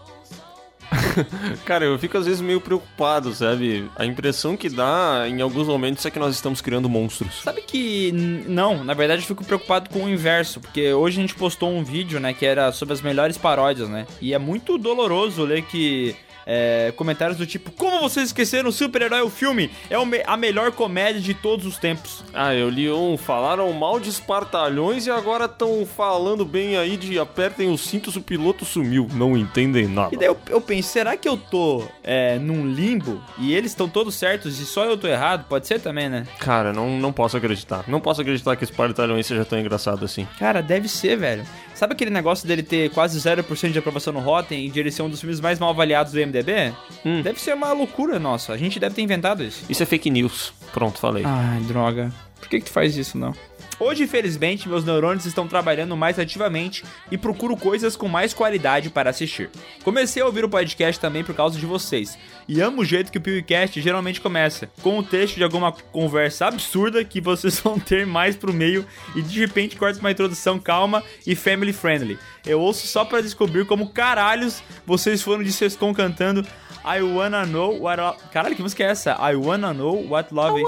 [1.66, 3.90] Cara, eu fico às vezes meio preocupado, sabe?
[3.96, 7.42] A impressão que dá em alguns momentos é que nós estamos criando monstros.
[7.44, 11.36] Sabe que não, na verdade eu fico preocupado com o inverso, porque hoje a gente
[11.36, 14.06] postou um vídeo, né, que era sobre as melhores paródias, né?
[14.22, 16.16] E é muito doloroso ler que
[16.52, 19.70] é, comentários do tipo: Como vocês esqueceram o super-herói o filme?
[19.88, 19.96] É
[20.26, 22.24] a melhor comédia de todos os tempos.
[22.34, 27.20] Ah, eu li um, falaram mal de espartalhões e agora estão falando bem aí de
[27.20, 29.08] apertem os cintos, o piloto sumiu.
[29.14, 30.10] Não entendem nada.
[30.12, 33.88] E daí eu, eu penso: será que eu tô é, num limbo e eles estão
[33.88, 35.46] todos certos e só eu tô errado?
[35.48, 36.26] Pode ser também, né?
[36.40, 37.84] Cara, não, não posso acreditar.
[37.88, 40.28] Não posso acreditar que espartalhões seja tão engraçado assim.
[40.40, 41.46] Cara, deve ser, velho.
[41.80, 45.02] Sabe aquele negócio dele ter quase 0% de aprovação no Rotten e de ele ser
[45.02, 46.74] um dos filmes mais mal avaliados do IMDb?
[47.06, 47.22] Hum.
[47.22, 48.52] Deve ser uma loucura nossa.
[48.52, 49.64] A gente deve ter inventado isso.
[49.70, 50.52] Isso é fake news.
[50.74, 51.24] Pronto, falei.
[51.26, 52.12] Ai, droga.
[52.38, 53.34] Por que, que tu faz isso, não?
[53.80, 59.10] Hoje, infelizmente, meus neurônios estão trabalhando mais ativamente e procuro coisas com mais qualidade para
[59.10, 59.50] assistir.
[59.82, 62.18] Comecei a ouvir o podcast também por causa de vocês,
[62.50, 66.48] e amo o jeito que o PewCast geralmente começa, com o texto de alguma conversa
[66.48, 68.84] absurda que vocês vão ter mais pro meio
[69.16, 72.18] e de repente corta uma introdução calma e family friendly.
[72.44, 76.44] Eu ouço só para descobrir como caralhos vocês foram de Sescon cantando
[76.84, 78.18] I wanna know what love...
[78.32, 79.12] Caralho, que música é essa?
[79.12, 80.68] I wanna know what love is.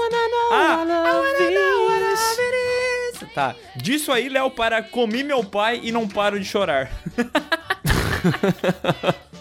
[0.52, 3.32] ah, I wanna know what love it is.
[3.34, 3.56] Tá.
[3.74, 6.92] Disso aí, Léo, para comi meu pai e não paro de chorar.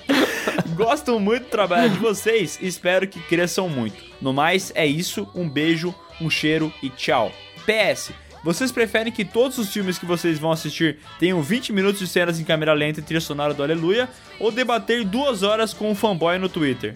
[0.84, 3.96] Gosto muito do trabalho de vocês e espero que cresçam muito.
[4.20, 5.28] No mais, é isso.
[5.36, 7.32] Um beijo, um cheiro e tchau.
[7.66, 8.12] PS.
[8.44, 12.40] Vocês preferem que todos os filmes que vocês vão assistir tenham 20 minutos de cenas
[12.40, 14.10] em câmera lenta e trilha sonora do Aleluia
[14.40, 16.96] ou debater duas horas com um fanboy no Twitter?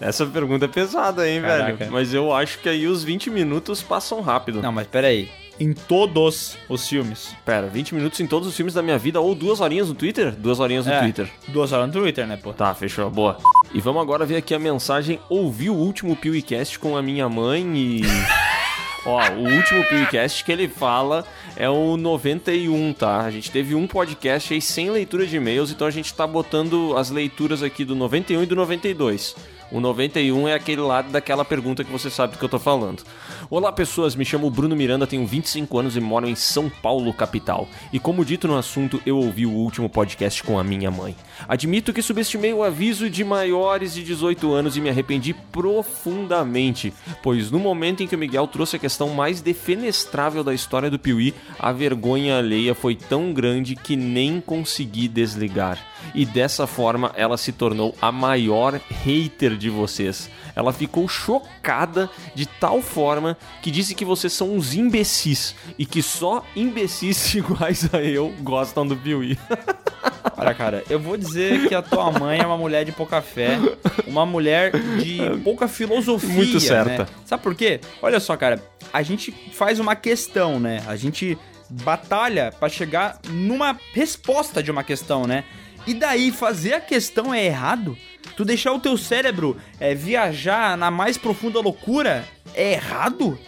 [0.00, 1.74] Essa pergunta é pesada, hein, Caraca.
[1.74, 1.92] velho?
[1.92, 4.62] Mas eu acho que aí os 20 minutos passam rápido.
[4.62, 5.28] Não, mas peraí.
[5.58, 7.34] Em todos os filmes.
[7.44, 10.32] Pera, 20 minutos em todos os filmes da minha vida ou duas horinhas no Twitter?
[10.32, 11.30] Duas horinhas no É, Twitter.
[11.48, 12.52] Duas horas no Twitter, né, pô?
[12.52, 13.38] Tá, fechou, boa.
[13.72, 15.20] E vamos agora ver aqui a mensagem.
[15.28, 18.02] Ouvi o último PewCast com a minha mãe e.
[19.06, 21.24] Ó, o último PewCast que ele fala
[21.56, 23.20] é o 91, tá?
[23.20, 26.96] A gente teve um podcast aí sem leitura de e-mails, então a gente tá botando
[26.96, 29.36] as leituras aqui do 91 e do 92.
[29.70, 33.02] O 91 é aquele lado daquela pergunta que você sabe do que eu tô falando.
[33.50, 34.16] Olá, pessoas.
[34.16, 37.68] Me chamo Bruno Miranda, tenho 25 anos e moro em São Paulo, capital.
[37.92, 41.14] E como dito no assunto, eu ouvi o último podcast com a minha mãe.
[41.46, 47.50] Admito que subestimei o aviso de maiores de 18 anos e me arrependi profundamente, pois
[47.50, 51.34] no momento em que o Miguel trouxe a questão mais defenestrável da história do Piuí,
[51.58, 55.78] a vergonha alheia foi tão grande que nem consegui desligar.
[56.14, 60.30] E dessa forma ela se tornou a maior hater de vocês.
[60.56, 66.02] Ela ficou chocada de tal forma que disse que vocês são uns imbecis e que
[66.02, 69.38] só imbecis iguais a eu gostam do Piuí.
[70.36, 73.58] Olha, cara, eu vou dizer que a tua mãe é uma mulher de pouca fé,
[74.06, 76.28] uma mulher de pouca filosofia.
[76.34, 77.04] Muito certa.
[77.04, 77.06] né?
[77.24, 77.80] Sabe por quê?
[78.02, 78.62] Olha só, cara,
[78.92, 80.82] a gente faz uma questão, né?
[80.86, 81.38] A gente
[81.70, 85.44] batalha pra chegar numa resposta de uma questão, né?
[85.86, 87.96] E daí fazer a questão é errado?
[88.36, 92.24] Tu deixar o teu cérebro é, viajar na mais profunda loucura
[92.54, 93.38] é errado?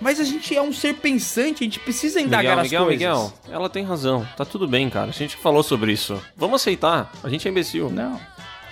[0.00, 2.98] Mas a gente é um ser pensante, a gente precisa indagar Miguel, as Miguel, coisas.
[3.00, 4.26] Miguel, ela tem razão.
[4.36, 5.08] Tá tudo bem, cara.
[5.08, 6.22] A gente falou sobre isso.
[6.36, 7.10] Vamos aceitar.
[7.22, 7.90] A gente é imbecil.
[7.90, 8.20] Não.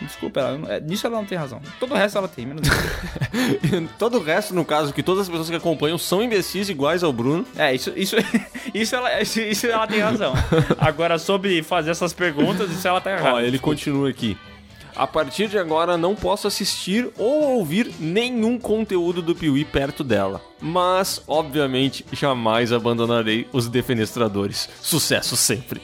[0.00, 1.60] Desculpa, ela, é, nisso ela não tem razão.
[1.80, 2.68] Todo o resto ela tem, menos.
[3.98, 7.12] Todo o resto, no caso, que todas as pessoas que acompanham são imbecis iguais ao
[7.12, 7.46] Bruno.
[7.56, 8.16] É, isso, isso,
[8.74, 10.34] isso, ela, isso, isso ela tem razão.
[10.78, 13.36] Agora, sobre fazer essas perguntas, isso ela tá errada.
[13.36, 14.36] Ó, ele continua aqui.
[14.96, 20.40] A partir de agora não posso assistir ou ouvir nenhum conteúdo do Piuí perto dela.
[20.60, 24.68] Mas, obviamente, jamais abandonarei os defenestradores.
[24.80, 25.82] Sucesso sempre.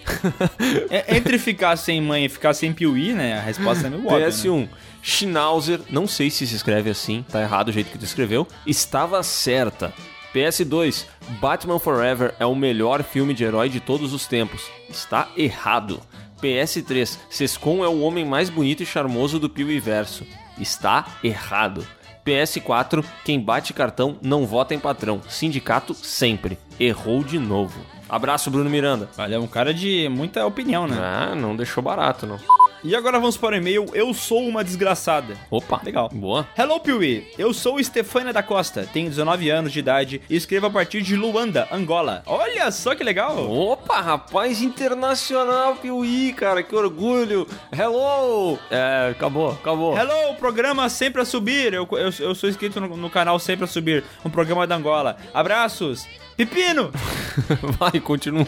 [0.91, 3.39] É, entre ficar sem mãe e ficar sem piuí, né?
[3.39, 4.27] A resposta é meio óbvia.
[4.27, 4.33] né?
[4.33, 4.69] PS1.
[5.03, 9.23] Schnauzer, não sei se se escreve assim, tá errado o jeito que tu escreveu, estava
[9.23, 9.93] certa.
[10.35, 11.05] PS2,
[11.41, 14.63] Batman Forever é o melhor filme de herói de todos os tempos.
[14.89, 16.01] Está errado.
[16.43, 20.27] PS3, Sescon é o homem mais bonito e charmoso do Piuiverso.
[20.59, 21.87] Está errado.
[22.27, 25.21] PS4, quem bate cartão não vota em patrão.
[25.29, 26.59] Sindicato sempre.
[26.79, 27.81] Errou de novo.
[28.09, 29.09] Abraço, Bruno Miranda.
[29.17, 30.97] Olha, é um cara de muita opinião, né?
[30.99, 32.39] Ah, não deixou barato, não.
[32.85, 35.37] E agora vamos para o e-mail Eu Sou Uma Desgraçada.
[35.49, 36.09] Opa, Legal.
[36.13, 36.49] Boa.
[36.59, 37.31] Hello, Piuí.
[37.39, 41.15] Eu sou Estefânia da Costa, tenho 19 anos de idade e escrevo a partir de
[41.15, 42.25] Luanda, Angola.
[42.27, 43.39] Olha só que legal.
[43.49, 47.47] Opa, rapaz internacional, Piuí, cara, que orgulho.
[47.71, 48.59] Hello!
[48.69, 49.97] É, acabou, acabou.
[49.97, 51.73] Hello, programa Sempre a Subir.
[51.73, 55.17] Eu, eu, eu sou inscrito no, no canal Sempre a Subir, um programa da Angola.
[55.33, 56.05] Abraços.
[56.37, 56.91] Pepino!
[57.79, 58.47] Vai, continua.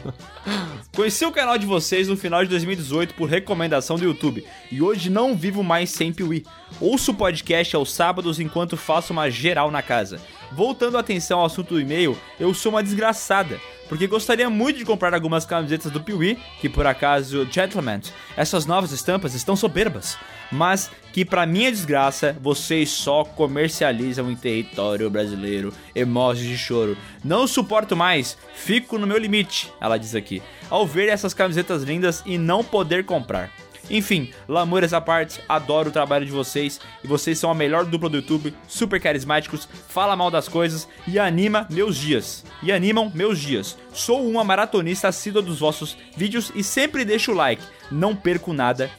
[0.95, 5.11] Conheci o canal de vocês no final de 2018 por recomendação do YouTube e hoje
[5.11, 6.45] não vivo mais sem Piuí.
[6.81, 10.21] Ouço o podcast aos sábados enquanto faço uma geral na casa.
[10.53, 14.85] Voltando a atenção ao assunto do e-mail, eu sou uma desgraçada, porque gostaria muito de
[14.85, 18.01] comprar algumas camisetas do Piuí, que por acaso, gentlemen,
[18.37, 20.17] essas novas estampas estão soberbas,
[20.51, 26.97] mas que pra minha desgraça, vocês só comercializam em território brasileiro emojis de choro.
[27.23, 32.23] Não suporto mais, fico no meu limite, ela diz aqui, ao ver essas camisetas lindas
[32.27, 33.51] e não poder comprar.
[33.91, 38.09] Enfim, lamúrias à parte, adoro o trabalho de vocês e vocês são a melhor dupla
[38.09, 42.45] do YouTube, super carismáticos, fala mal das coisas e anima meus dias.
[42.63, 43.77] E animam meus dias.
[43.93, 47.63] Sou uma maratonista assídua dos vossos vídeos e sempre deixo o like.
[47.91, 48.91] Não perco nada,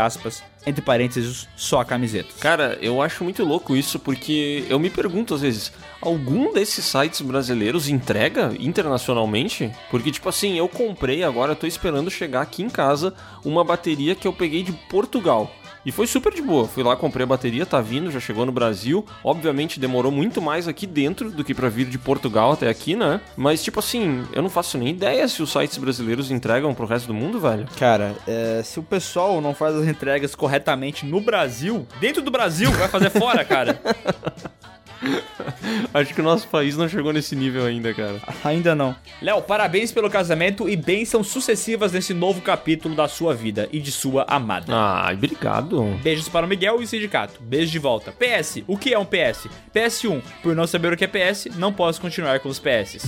[0.00, 2.28] aspas, entre parênteses, só a camiseta.
[2.40, 7.20] Cara, eu acho muito louco isso porque eu me pergunto às vezes, algum desses sites
[7.20, 9.72] brasileiros entrega internacionalmente?
[9.90, 13.14] Porque tipo assim, eu comprei agora, tô esperando chegar aqui em casa
[13.44, 15.50] uma bateria que eu peguei de Portugal.
[15.84, 16.66] E foi super de boa.
[16.68, 19.04] Fui lá, comprei a bateria, tá vindo, já chegou no Brasil.
[19.24, 23.20] Obviamente demorou muito mais aqui dentro do que pra vir de Portugal até aqui, né?
[23.36, 27.06] Mas tipo assim, eu não faço nem ideia se os sites brasileiros entregam pro resto
[27.06, 27.66] do mundo, velho.
[27.78, 32.70] Cara, é, se o pessoal não faz as entregas corretamente no Brasil, dentro do Brasil,
[32.72, 33.80] vai fazer fora, cara.
[35.92, 38.20] Acho que o nosso país não chegou nesse nível ainda, cara.
[38.44, 38.94] Ainda não.
[39.20, 43.92] Léo, parabéns pelo casamento e bênçãos sucessivas nesse novo capítulo da sua vida e de
[43.92, 44.66] sua amada.
[44.68, 45.82] Ai, obrigado.
[46.02, 47.42] Beijos para o Miguel e o Sindicato.
[47.42, 48.12] Beijo de volta.
[48.12, 49.48] PS, o que é um PS?
[49.74, 53.06] PS1, por não saber o que é PS, não posso continuar com os PS.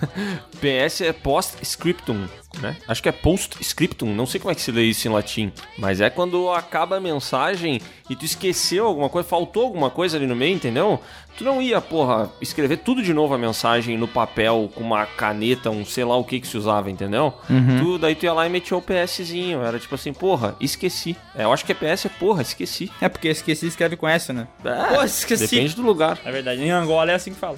[0.60, 2.26] PS é post-scriptum,
[2.60, 2.76] né?
[2.88, 5.52] Acho que é post-scriptum, não sei como é que se lê isso em latim.
[5.78, 10.26] Mas é quando acaba a mensagem e tu esqueceu alguma coisa, faltou alguma coisa ali
[10.26, 11.00] no meio, entendeu?
[11.36, 15.70] Tu não ia, porra, escrever tudo de novo a mensagem no papel com uma caneta,
[15.70, 17.34] um sei lá o que que se usava, entendeu?
[17.80, 19.62] Tu, daí tu ia lá e metia o PSzinho.
[19.62, 21.16] Era tipo assim, porra, esqueci.
[21.34, 22.90] É, eu acho que é PS é porra, esqueci.
[23.00, 24.46] É porque esqueci escreve com essa, né?
[24.64, 25.46] É, Pô, esqueci.
[25.48, 26.18] Depende do lugar.
[26.24, 27.56] É verdade, em Angola é assim que fala.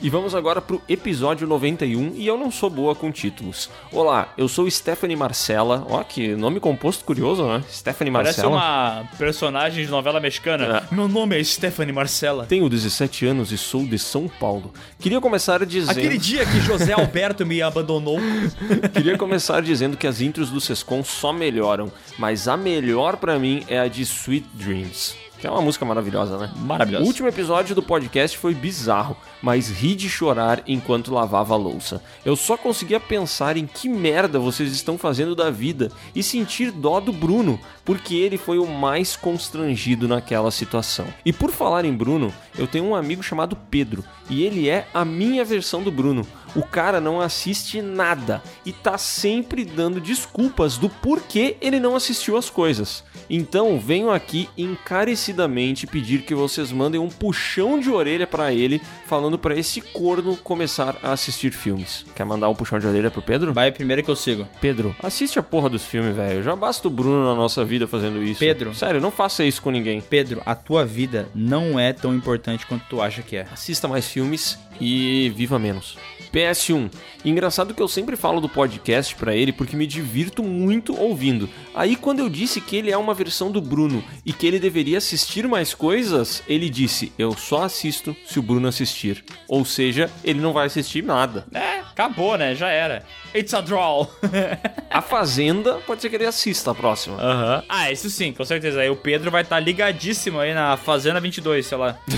[0.00, 3.70] E vamos agora pro episódio 91 e eu não sou boa com títulos.
[3.90, 5.86] Olá, eu sou Stephanie Marcela.
[5.88, 7.62] Ó, que nome composto curioso, né?
[7.70, 8.54] Stephanie Parece Marcela.
[8.54, 10.86] uma personagem de novela mexicana.
[10.90, 12.44] Meu nome é Stephanie Marcela.
[12.44, 14.74] Tenho 17 anos e sou de São Paulo.
[14.98, 15.92] Queria começar dizendo.
[15.96, 18.18] Aquele dia que José Alberto me abandonou.
[18.92, 23.64] Queria começar dizendo que as intros do Sescom só melhoram, mas a melhor pra mim
[23.68, 25.23] é a de Sweet Dreams.
[25.44, 26.50] Que é uma música maravilhosa, né?
[26.56, 27.04] Maravilhosa.
[27.04, 32.02] O último episódio do podcast foi bizarro, mas ri de chorar enquanto lavava a louça.
[32.24, 36.98] Eu só conseguia pensar em que merda vocês estão fazendo da vida e sentir dó
[36.98, 41.04] do Bruno, porque ele foi o mais constrangido naquela situação.
[41.26, 45.04] E por falar em Bruno, eu tenho um amigo chamado Pedro, e ele é a
[45.04, 46.26] minha versão do Bruno.
[46.54, 52.36] O cara não assiste nada e tá sempre dando desculpas do porquê ele não assistiu
[52.36, 53.02] as coisas.
[53.28, 59.38] Então venho aqui encarecidamente pedir que vocês mandem um puxão de orelha pra ele, falando
[59.38, 62.04] pra esse corno começar a assistir filmes.
[62.14, 63.52] Quer mandar um puxão de orelha pro Pedro?
[63.52, 64.46] Vai primeiro que eu sigo.
[64.60, 66.42] Pedro, assiste a porra dos filmes, velho.
[66.42, 68.40] Já basta o Bruno na nossa vida fazendo isso.
[68.40, 68.74] Pedro.
[68.74, 70.00] Sério, não faça isso com ninguém.
[70.00, 73.46] Pedro, a tua vida não é tão importante quanto tu acha que é.
[73.52, 75.96] Assista mais filmes e viva menos.
[76.34, 76.90] PS1.
[77.24, 81.48] Engraçado que eu sempre falo do podcast pra ele porque me divirto muito ouvindo.
[81.72, 84.98] Aí quando eu disse que ele é uma versão do Bruno e que ele deveria
[84.98, 89.24] assistir mais coisas, ele disse: "Eu só assisto se o Bruno assistir".
[89.46, 91.46] Ou seja, ele não vai assistir nada.
[91.54, 92.54] É, acabou, né?
[92.56, 93.04] Já era.
[93.34, 94.08] It's a draw.
[94.90, 97.20] A Fazenda, pode ser que ele assista a próxima.
[97.20, 97.64] Aham.
[97.68, 98.80] Ah, isso sim, com certeza.
[98.80, 101.98] Aí o Pedro vai estar ligadíssimo aí na Fazenda 22, sei lá.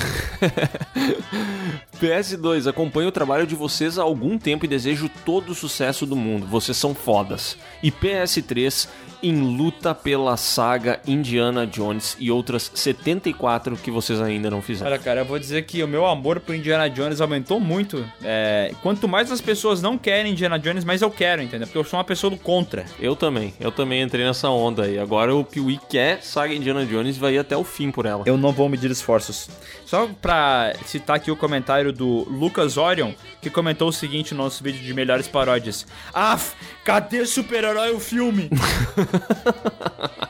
[1.99, 6.15] PS2, acompanho o trabalho de vocês há algum tempo e desejo todo o sucesso do
[6.15, 6.47] mundo.
[6.47, 7.57] Vocês são fodas.
[7.83, 8.87] E PS3,
[9.27, 14.91] em luta pela saga Indiana Jones e outras 74 que vocês ainda não fizeram.
[14.91, 18.07] Olha, cara, eu vou dizer que o meu amor por Indiana Jones aumentou muito.
[18.23, 21.67] É, quanto mais as pessoas não querem Indiana Jones, mais eu quero, entendeu?
[21.67, 22.85] Porque eu sou uma pessoa do contra.
[23.01, 24.97] Eu também, eu também entrei nessa onda aí.
[24.97, 28.23] Agora o Piuí quer saga Indiana Jones e vai ir até o fim por ela.
[28.27, 29.49] Eu não vou medir esforços.
[29.85, 33.13] Só pra citar aqui o comentário do Lucas Orion,
[33.43, 35.85] que comentou o seguinte no nosso vídeo de melhores paródias.
[36.15, 36.55] Af,
[36.85, 38.51] cadê super-herói o filme?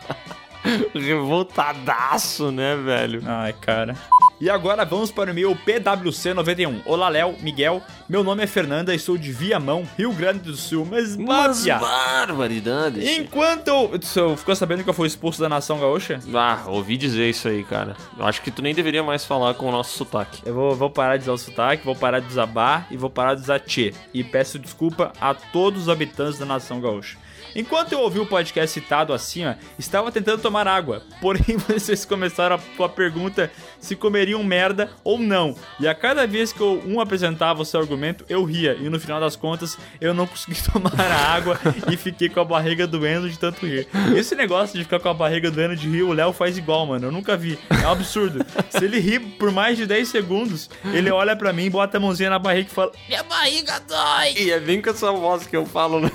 [0.95, 3.23] Revoltadaço, né, velho?
[3.25, 3.95] Ai, cara.
[4.39, 6.83] E agora vamos para o meu PWC91.
[6.85, 7.81] Olá, Léo, Miguel.
[8.07, 10.85] Meu nome é Fernanda e sou de Viamão, Rio Grande do Sul.
[10.85, 13.09] Mas, Mas Máfia, barbaridades.
[13.17, 13.89] enquanto eu...
[13.99, 16.21] Você ficou sabendo que eu fui expulso da Nação Gaúcha?
[16.35, 17.97] Ah, ouvi dizer isso aí, cara.
[18.19, 20.43] Eu acho que tu nem deveria mais falar com o nosso sotaque.
[20.45, 23.09] Eu vou, vou parar de usar o sotaque, vou parar de usar bar e vou
[23.09, 23.95] parar de usar tchê.
[24.13, 27.17] E peço desculpa a todos os habitantes da Nação Gaúcha.
[27.57, 31.03] Enquanto eu ouvi o podcast citado acima, estava tentando tomar água.
[31.23, 33.51] Porém, vocês começaram a, a pergunta
[33.87, 35.55] se comeriam merda ou não.
[35.81, 38.75] E a cada vez que eu- um apresentava o seu argumento, eu ria.
[38.81, 41.59] E no final das contas, eu não consegui tomar a água
[41.91, 43.87] e fiquei com a barriga doendo de tanto rir.
[44.17, 47.07] Esse negócio de ficar com a barriga doendo de rir, o Léo faz igual, mano.
[47.07, 47.59] Eu nunca vi.
[47.83, 48.45] É um absurdo.
[48.71, 52.31] Se ele ri por mais de 10 segundos, ele olha pra mim, bota a mãozinha
[52.31, 54.35] na barriga e fala: Minha barriga dói!
[54.37, 56.11] E é bem com essa voz que eu falo, né?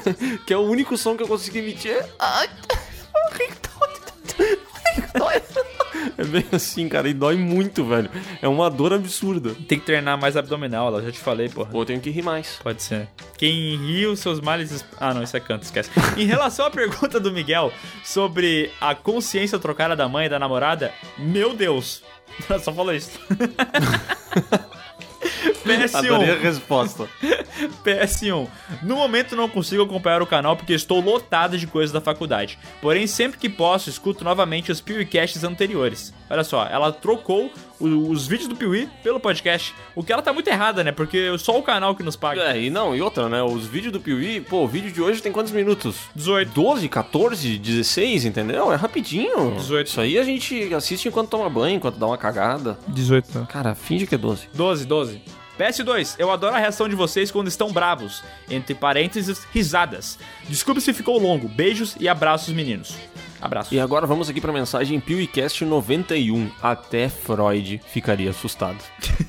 [0.46, 2.04] Que é o único som que eu consegui emitir.
[2.20, 2.50] Ai,
[3.14, 3.72] barriga tá
[5.18, 5.42] dói.
[6.22, 8.10] É bem assim, cara, e dói muito, velho.
[8.42, 9.56] É uma dor absurda.
[9.68, 11.70] Tem que treinar mais abdominal, eu já te falei, porra.
[11.74, 12.60] Ou eu tenho que rir mais.
[12.62, 13.08] Pode ser.
[13.38, 14.72] Quem ri os seus males.
[14.72, 15.90] es- Ah, não, isso é canto, esquece.
[16.18, 17.72] em relação à pergunta do Miguel
[18.04, 22.04] sobre a consciência trocada da mãe e da namorada, meu Deus.
[22.64, 23.12] Só falou isso.
[25.94, 26.42] Adorei a PS1.
[26.42, 27.10] resposta.
[27.84, 28.48] PS1.
[28.82, 32.58] No momento não consigo acompanhar o canal porque estou lotado de coisas da faculdade.
[32.82, 36.14] Porém, sempre que posso, escuto novamente os PewCasts anteriores.
[36.30, 37.52] Olha só, ela trocou
[37.82, 39.74] os vídeos do Piuí pelo podcast.
[39.96, 40.92] O que ela tá muito errada, né?
[40.92, 42.42] Porque só o canal que nos paga.
[42.54, 43.42] É, e não, e outra, né?
[43.42, 45.98] Os vídeos do Piuí, pô, o vídeo de hoje tem quantos minutos?
[46.16, 46.52] 18.
[46.52, 48.72] 12, 14, 16, entendeu?
[48.72, 49.56] É rapidinho.
[49.56, 49.88] 18.
[49.88, 52.78] Isso aí a gente assiste enquanto toma banho, enquanto dá uma cagada.
[52.88, 53.48] 18.
[53.48, 54.50] Cara, finge que é 12.
[54.54, 55.22] 12, 12.
[55.60, 58.24] PS2, eu adoro a reação de vocês quando estão bravos.
[58.50, 60.18] Entre parênteses, risadas.
[60.50, 61.48] Desculpe se ficou longo.
[61.48, 62.96] Beijos e abraços, meninos.
[63.42, 63.74] Abraço.
[63.74, 66.52] E agora vamos aqui pra mensagem PewCast 91.
[66.62, 68.78] Até Freud ficaria assustado.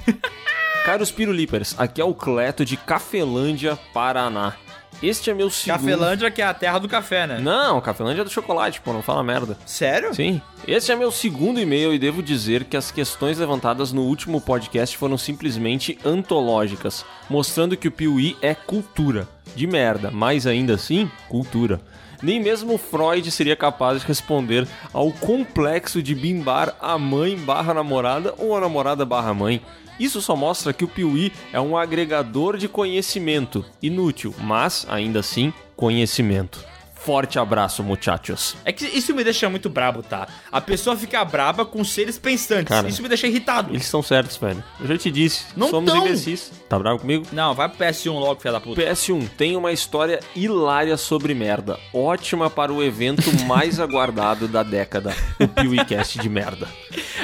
[0.84, 4.54] Caros Pirulipers, aqui é o Cleto de Cafelândia, Paraná.
[5.02, 5.80] Este é meu segundo...
[5.80, 7.40] Cafelândia, que é a terra do café, né?
[7.40, 9.56] Não, Cafelândia é do chocolate, pô, não fala merda.
[9.66, 10.14] Sério?
[10.14, 10.40] Sim.
[10.66, 14.96] Este é meu segundo e-mail e devo dizer que as questões levantadas no último podcast
[14.96, 19.26] foram simplesmente antológicas, mostrando que o Piuí é cultura.
[19.56, 21.80] De merda, mas ainda assim, cultura.
[22.22, 28.34] Nem mesmo Freud seria capaz de responder ao complexo de bimbar a mãe barra namorada
[28.38, 29.60] ou a namorada barra mãe.
[29.98, 35.52] Isso só mostra que o Piuí é um agregador de conhecimento, inútil, mas ainda assim,
[35.76, 36.71] conhecimento.
[37.04, 38.56] Forte abraço, muchachos.
[38.64, 40.28] É que isso me deixa muito brabo, tá?
[40.52, 42.68] A pessoa fica braba com seres pensantes.
[42.68, 43.70] Cara, isso me deixa irritado.
[43.70, 44.62] Eles estão certos, velho.
[44.80, 45.46] Eu já te disse.
[45.56, 46.06] Não somos tão.
[46.06, 46.52] imbecis.
[46.68, 47.26] Tá bravo comigo?
[47.32, 48.80] Não, vai pro PS1 logo, filha da puta.
[48.80, 51.78] PS1 tem uma história hilária sobre merda.
[51.92, 55.12] Ótima para o evento mais aguardado da década.
[55.40, 56.68] O PeeWeeCast de merda.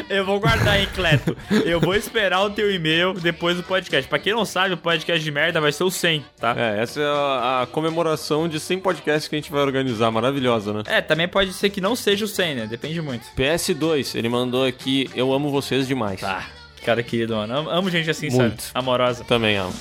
[0.09, 1.37] Eu vou guardar, hein, Cleto.
[1.65, 4.09] Eu vou esperar o teu e-mail depois do podcast.
[4.09, 6.55] Pra quem não sabe, o podcast de merda vai ser o 100, tá?
[6.57, 10.11] É, essa é a, a comemoração de 100 podcasts que a gente vai organizar.
[10.11, 10.83] Maravilhosa, né?
[10.87, 12.67] É, também pode ser que não seja o 100, né?
[12.67, 13.27] Depende muito.
[13.37, 16.21] PS2, ele mandou aqui: Eu amo vocês demais.
[16.21, 16.47] Tá.
[16.85, 17.55] Cara querido, mano.
[17.55, 18.63] Amo, amo gente assim, Muito.
[18.63, 18.73] sabe?
[18.75, 19.25] Amorosa.
[19.25, 19.75] Também amo.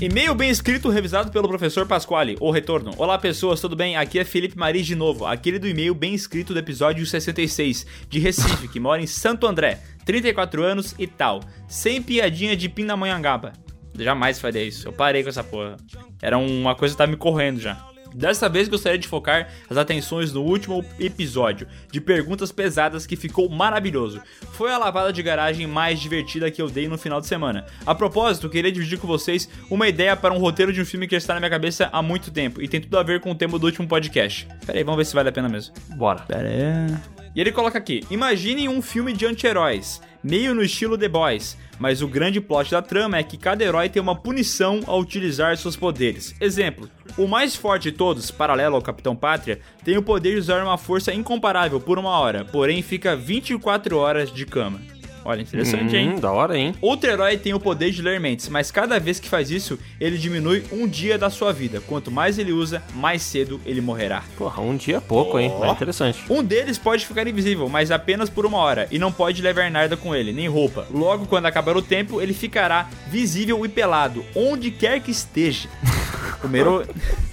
[0.00, 2.36] E-mail bem escrito, revisado pelo professor Pasquale.
[2.38, 2.92] O retorno.
[2.96, 3.96] Olá, pessoas, tudo bem?
[3.96, 5.26] Aqui é Felipe Maris de novo.
[5.26, 9.80] Aquele do e-mail bem escrito do episódio 66, de Recife, que mora em Santo André.
[10.04, 11.40] 34 anos e tal.
[11.66, 13.52] Sem piadinha de Pindamonhangaba.
[13.98, 14.88] Jamais faria isso.
[14.88, 15.76] Eu parei com essa porra.
[16.20, 17.88] Era uma coisa que tava me correndo já.
[18.14, 23.48] Dessa vez gostaria de focar as atenções no último episódio, de perguntas pesadas que ficou
[23.48, 24.20] maravilhoso.
[24.52, 27.66] Foi a lavada de garagem mais divertida que eu dei no final de semana.
[27.84, 31.16] A propósito, queria dividir com vocês uma ideia para um roteiro de um filme que
[31.16, 33.58] está na minha cabeça há muito tempo e tem tudo a ver com o tema
[33.58, 34.48] do último podcast.
[34.64, 35.74] Pera aí, vamos ver se vale a pena mesmo.
[35.96, 36.20] Bora.
[36.22, 37.18] Pera aí.
[37.34, 42.02] E ele coloca aqui: Imagine um filme de anti-heróis, meio no estilo The Boys, mas
[42.02, 45.76] o grande plot da trama é que cada herói tem uma punição ao utilizar seus
[45.76, 46.34] poderes.
[46.40, 50.62] Exemplo: o mais forte de todos, paralelo ao Capitão Pátria, tem o poder de usar
[50.62, 54.80] uma força incomparável por uma hora, porém fica 24 horas de cama.
[55.28, 56.14] Olha, interessante, hein?
[56.14, 56.74] Hum, da hora, hein?
[56.80, 60.16] Outro herói tem o poder de ler mentes, mas cada vez que faz isso, ele
[60.16, 61.82] diminui um dia da sua vida.
[61.86, 64.24] Quanto mais ele usa, mais cedo ele morrerá.
[64.38, 65.52] Porra, um dia é pouco, hein?
[65.60, 66.24] É interessante.
[66.30, 69.98] Um deles pode ficar invisível, mas apenas por uma hora, e não pode levar nada
[69.98, 70.86] com ele, nem roupa.
[70.90, 75.68] Logo, quando acabar o tempo, ele ficará visível e pelado, onde quer que esteja.
[76.42, 76.84] O Mero...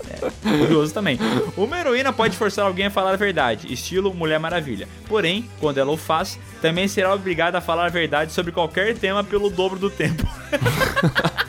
[0.09, 1.19] É, curioso também.
[1.55, 4.87] Uma heroína pode forçar alguém a falar a verdade, estilo Mulher Maravilha.
[5.07, 9.23] Porém, quando ela o faz, também será obrigada a falar a verdade sobre qualquer tema
[9.23, 10.23] pelo dobro do tempo.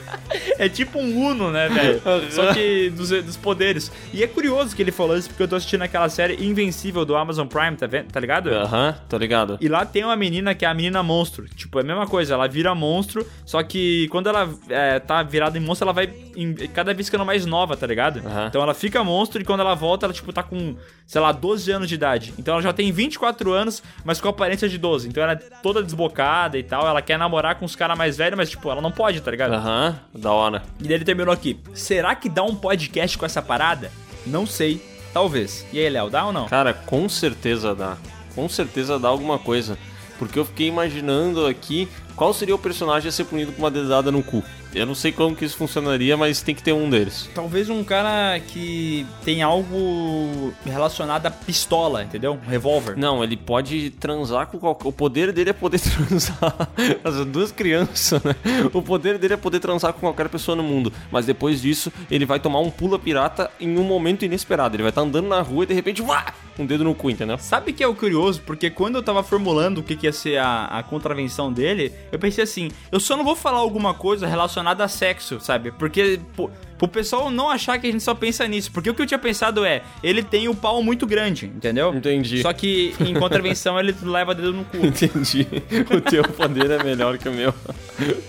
[0.57, 2.01] É tipo um Uno, né, velho?
[2.31, 3.91] Só que dos, dos poderes.
[4.13, 7.15] E é curioso que ele falou isso porque eu tô assistindo aquela série Invencível do
[7.15, 8.07] Amazon Prime, tá, vendo?
[8.11, 8.49] tá ligado?
[8.53, 9.57] Aham, tô ligado.
[9.61, 11.45] E lá tem uma menina que é a menina monstro.
[11.55, 15.57] Tipo, é a mesma coisa, ela vira monstro, só que quando ela é, tá virada
[15.57, 18.21] em monstro, ela vai em- cada vez ficando mais nova, tá ligado?
[18.25, 18.47] Aham.
[18.47, 20.75] Então ela fica monstro e quando ela volta, ela, tipo, tá com,
[21.05, 22.33] sei lá, 12 anos de idade.
[22.37, 25.07] Então ela já tem 24 anos, mas com aparência de 12.
[25.07, 26.87] Então ela é toda desbocada e tal.
[26.87, 29.53] Ela quer namorar com os caras mais velhos, mas, tipo, ela não pode, tá ligado?
[29.53, 30.63] Aham, da hora.
[30.81, 31.59] E ele terminou aqui.
[31.73, 33.91] Será que dá um podcast com essa parada?
[34.25, 34.81] Não sei.
[35.13, 35.65] Talvez.
[35.73, 36.47] E aí, Léo, dá ou não?
[36.47, 37.97] Cara, com certeza dá.
[38.35, 39.77] Com certeza dá alguma coisa.
[40.19, 44.11] Porque eu fiquei imaginando aqui qual seria o personagem a ser punido com uma dedada
[44.11, 44.43] no cu.
[44.77, 47.29] Eu não sei como que isso funcionaria, mas tem que ter um deles.
[47.33, 52.39] Talvez um cara que tem algo relacionado à pistola, entendeu?
[52.45, 52.95] Um revólver.
[52.97, 54.87] Não, ele pode transar com qualquer.
[54.87, 56.69] O poder dele é poder transar.
[57.03, 58.35] As duas crianças, né?
[58.73, 60.93] O poder dele é poder transar com qualquer pessoa no mundo.
[61.11, 64.75] Mas depois disso, ele vai tomar um pula pirata em um momento inesperado.
[64.75, 66.33] Ele vai estar andando na rua e de repente, uá!
[66.59, 67.37] Um dedo no cu, entendeu?
[67.37, 68.41] Sabe que é o curioso?
[68.41, 72.17] Porque quando eu tava formulando o que, que ia ser a, a contravenção dele, eu
[72.17, 75.71] pensei assim: eu só não vou falar alguma coisa relacionada a sexo, sabe?
[75.71, 76.19] Porque.
[76.35, 78.71] Pô, Pro pessoal não achar que a gente só pensa nisso.
[78.71, 81.93] Porque o que eu tinha pensado é, ele tem o pau muito grande, entendeu?
[81.93, 82.41] Entendi.
[82.41, 84.77] Só que em contravenção ele leva dedo no cu.
[84.77, 85.47] Entendi.
[85.91, 87.53] O teu poder é melhor que o meu.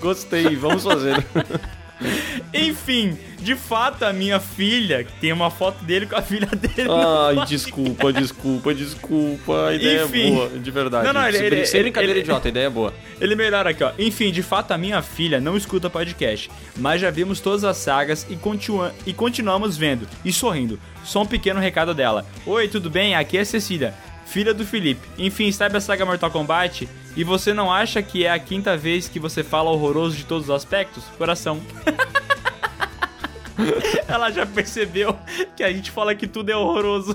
[0.01, 1.23] Gostei, vamos fazer.
[2.55, 6.89] Enfim, de fato, a minha filha, tem uma foto dele com a filha dele.
[6.91, 9.67] Ai, desculpa, desculpa, desculpa.
[9.69, 10.29] A ideia Enfim.
[10.29, 11.07] é boa, de verdade.
[11.07, 12.93] Não, não, ele- ele- sem brincadeira ele- idiota, a ideia é boa.
[13.21, 13.91] Ele melhora aqui, ó.
[13.99, 18.25] Enfim, de fato, a minha filha não escuta podcast, mas já vimos todas as sagas
[18.31, 20.79] e, continua e continuamos vendo e sorrindo.
[21.03, 22.25] Só um pequeno recado dela.
[22.47, 23.17] Oi, tudo bem?
[23.17, 23.93] Aqui é Cecília,
[24.25, 25.01] filha do Felipe.
[25.19, 26.89] Enfim, sabe a saga Mortal Kombat?
[27.17, 30.45] E você não acha que é a quinta vez que você fala horroroso de todos
[30.45, 31.03] os aspectos?
[31.19, 31.61] Coração.
[34.07, 35.19] Ela já percebeu
[35.57, 37.15] que a gente fala que tudo é horroroso.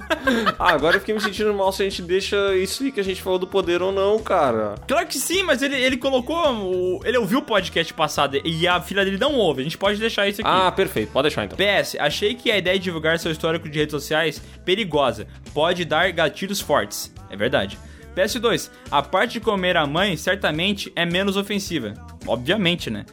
[0.59, 3.03] Ah, agora eu fiquei me sentindo mal se a gente deixa isso aí que a
[3.03, 4.75] gente falou do poder ou não, cara.
[4.85, 6.35] Claro que sim, mas ele, ele colocou.
[6.53, 9.61] o- ele ouviu o podcast passado e a filha dele não ouve.
[9.61, 10.49] A gente pode deixar isso aqui.
[10.51, 11.57] Ah, perfeito, pode deixar então.
[11.57, 15.25] PS, achei que a ideia de divulgar seu histórico de redes sociais perigosa.
[15.53, 17.11] Pode dar gatilhos fortes.
[17.29, 17.79] É verdade.
[18.15, 21.93] PS2, a parte de comer a mãe certamente é menos ofensiva.
[22.27, 23.05] Obviamente, né?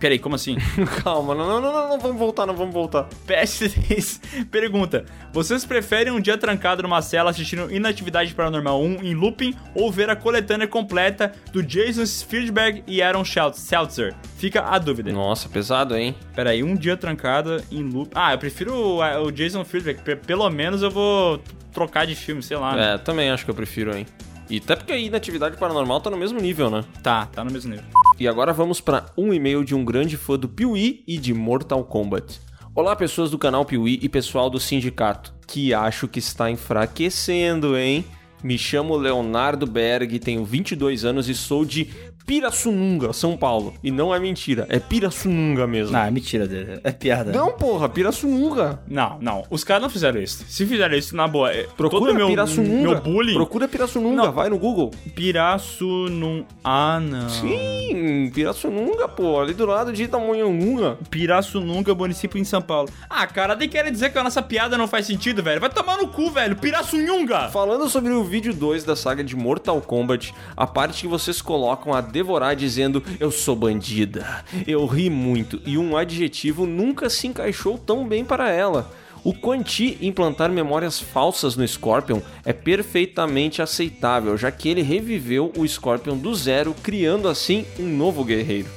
[0.00, 0.56] Peraí, como assim?
[1.02, 3.08] Calma, não, não, não, não, vamos voltar, não vamos voltar.
[3.26, 4.20] PS3
[4.50, 9.90] pergunta: Vocês preferem um dia trancado numa cela assistindo Inatividade Paranormal 1 em looping ou
[9.90, 14.14] ver a coletânea completa do Jason Spielberg e Aaron Seltzer?
[14.36, 15.10] Fica a dúvida.
[15.12, 16.14] Nossa, pesado, hein?
[16.34, 18.10] Peraí, um dia trancada em loop.
[18.14, 20.02] Ah, eu prefiro o, Jason Spielberg.
[20.02, 21.40] pe- Pelo menos eu vou
[21.72, 22.74] trocar de filme, sei lá.
[22.76, 22.94] né?
[22.94, 24.04] É, também acho que eu prefiro, hein?
[24.48, 26.84] E até porque a inatividade paranormal tá no mesmo nível, né?
[27.02, 27.86] Tá, tá no mesmo nível.
[28.18, 31.82] E agora vamos para um e-mail de um grande fã do Piuí e de Mortal
[31.84, 32.40] Kombat.
[32.74, 38.04] Olá, pessoas do canal Piuí e pessoal do sindicato, que acho que está enfraquecendo, hein?
[38.42, 41.88] Me chamo Leonardo Berg, tenho 22 anos e sou de
[42.26, 43.74] Pirassununga, São Paulo.
[43.82, 45.92] E não é mentira, é Pirassununga mesmo.
[45.92, 46.80] Não, é mentira dele.
[46.82, 47.32] É piada.
[47.32, 48.80] Não, porra, Pirassununga.
[48.88, 49.44] Não, não.
[49.50, 50.44] Os caras não fizeram isso.
[50.48, 51.52] Se fizeram isso, na boa.
[51.52, 52.90] é- Procura meu, Pirassununga.
[52.90, 53.34] meu bullying.
[53.34, 54.32] Procura Pirassununga, Não.
[54.32, 54.90] vai no Google.
[55.14, 56.46] Pirassununga.
[56.62, 57.28] Ah, não.
[57.28, 60.98] Sim, Pirassununga, pô, ali do lado de Itamonhangunga.
[61.10, 62.88] Pirassununga, município em São Paulo.
[63.08, 65.60] Ah, cara, nem quer dizer que a nossa piada não faz sentido, velho.
[65.60, 66.56] Vai tomar no cu, velho.
[66.56, 67.48] Pirassununga.
[67.50, 71.92] Falando sobre o vídeo 2 da saga de Mortal Kombat, a parte que vocês colocam
[71.92, 74.44] a devorar dizendo eu sou bandida.
[74.68, 78.90] Eu ri muito e um adjetivo nunca se encaixou tão bem para ela.
[79.24, 85.50] O Quan Chi implantar memórias falsas no Scorpion é perfeitamente aceitável, já que ele reviveu
[85.56, 88.68] o Scorpion do zero, criando assim um novo guerreiro.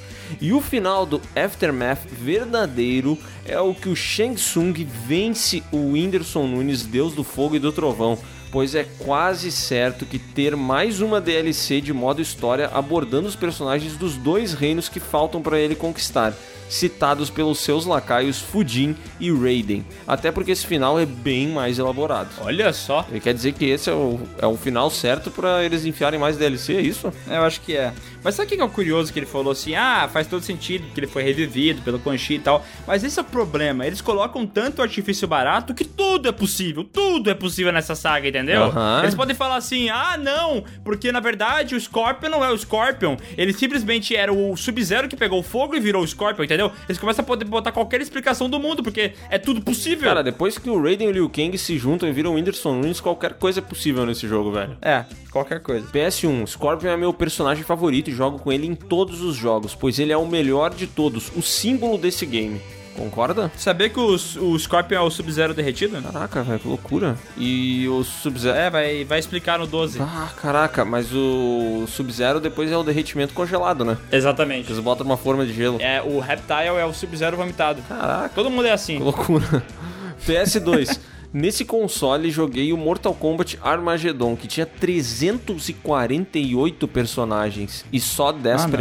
[0.41, 4.73] E o final do Aftermath verdadeiro é o que o Shang Tsung
[5.05, 8.17] vence o Whindersson Nunes, Deus do Fogo e do Trovão,
[8.51, 13.95] pois é quase certo que ter mais uma DLC de modo história abordando os personagens
[13.95, 16.33] dos dois reinos que faltam para ele conquistar,
[16.69, 19.85] citados pelos seus lacaios Fujin e Raiden.
[20.07, 22.29] Até porque esse final é bem mais elaborado.
[22.41, 23.05] Olha só.
[23.09, 26.37] Ele quer dizer que esse é o, é o final certo para eles enfiarem mais
[26.37, 27.11] DLC, é isso?
[27.27, 27.93] Eu acho que é.
[28.23, 29.75] Mas sabe o que é o curioso que ele falou assim?
[29.75, 32.65] Ah, faz todo sentido que ele foi revivido pelo Quan Chi e tal.
[32.85, 33.85] Mas esse é o problema.
[33.85, 36.83] Eles colocam tanto artifício barato que tudo é possível.
[36.83, 38.63] Tudo é possível nessa saga, entendeu?
[38.63, 39.01] Aham.
[39.03, 43.17] Eles podem falar assim, ah, não, porque na verdade o Scorpion não é o Scorpion.
[43.37, 46.71] Ele simplesmente era o Sub-Zero que pegou fogo e virou o Scorpion, entendeu?
[46.87, 50.07] Eles começam a poder botar qualquer explicação do mundo, porque é tudo possível.
[50.07, 52.75] Cara, depois que o Raiden e o Liu Kang se juntam e viram o Whindersson
[52.75, 54.77] Nunes, qualquer coisa é possível nesse jogo, velho.
[54.81, 55.87] É, qualquer coisa.
[55.87, 59.99] PS1, Scorpion é meu personagem favorito e jogo com ele em todos os jogos, pois
[59.99, 62.61] ele é o melhor de todos, o símbolo desse game.
[62.97, 63.51] Concorda?
[63.55, 66.01] Saber que o, o Scorpion é o Sub-Zero derretido?
[66.01, 67.15] Caraca, velho, que loucura.
[67.37, 68.57] E o Sub-Zero.
[68.57, 69.99] É, vai, vai explicar no 12.
[70.01, 73.97] Ah, caraca, mas o Sub-Zero depois é o derretimento congelado, né?
[74.11, 74.71] Exatamente.
[74.71, 75.77] Eles botam uma forma de gelo.
[75.79, 77.81] É, o Reptile é o Sub-Zero vomitado.
[77.87, 78.97] Caraca, Todo mundo é assim.
[78.97, 79.63] que loucura.
[80.27, 80.99] PS2.
[81.33, 88.67] Nesse console joguei o Mortal Kombat Armageddon, que tinha 348 personagens e só 10 Ah,
[88.67, 88.71] não.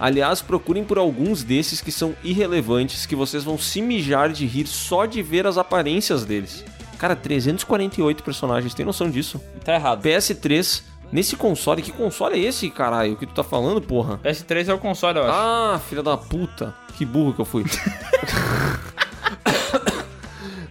[0.00, 4.66] Aliás, procurem por alguns desses que são irrelevantes, que vocês vão se mijar de rir
[4.66, 6.64] só de ver as aparências deles.
[6.98, 9.40] Cara, 348 personagens, tem noção disso?
[9.62, 10.02] Tá errado.
[10.02, 10.82] PS3,
[11.12, 13.14] Nesse console, que console é esse, caralho?
[13.14, 14.18] O que tu tá falando, porra?
[14.18, 15.34] PS3 é o console, eu acho.
[15.34, 16.72] Ah, filha da puta.
[16.96, 17.64] Que burro que eu fui.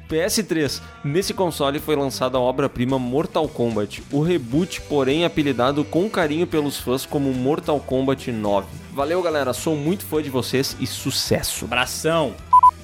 [0.10, 0.82] PS3.
[1.04, 6.78] Nesse console foi lançada a obra-prima Mortal Kombat, o reboot, porém apelidado com carinho pelos
[6.78, 8.68] fãs como Mortal Kombat 9.
[8.92, 9.54] Valeu, galera.
[9.54, 11.66] Sou muito fã de vocês e sucesso.
[11.66, 12.34] Abração.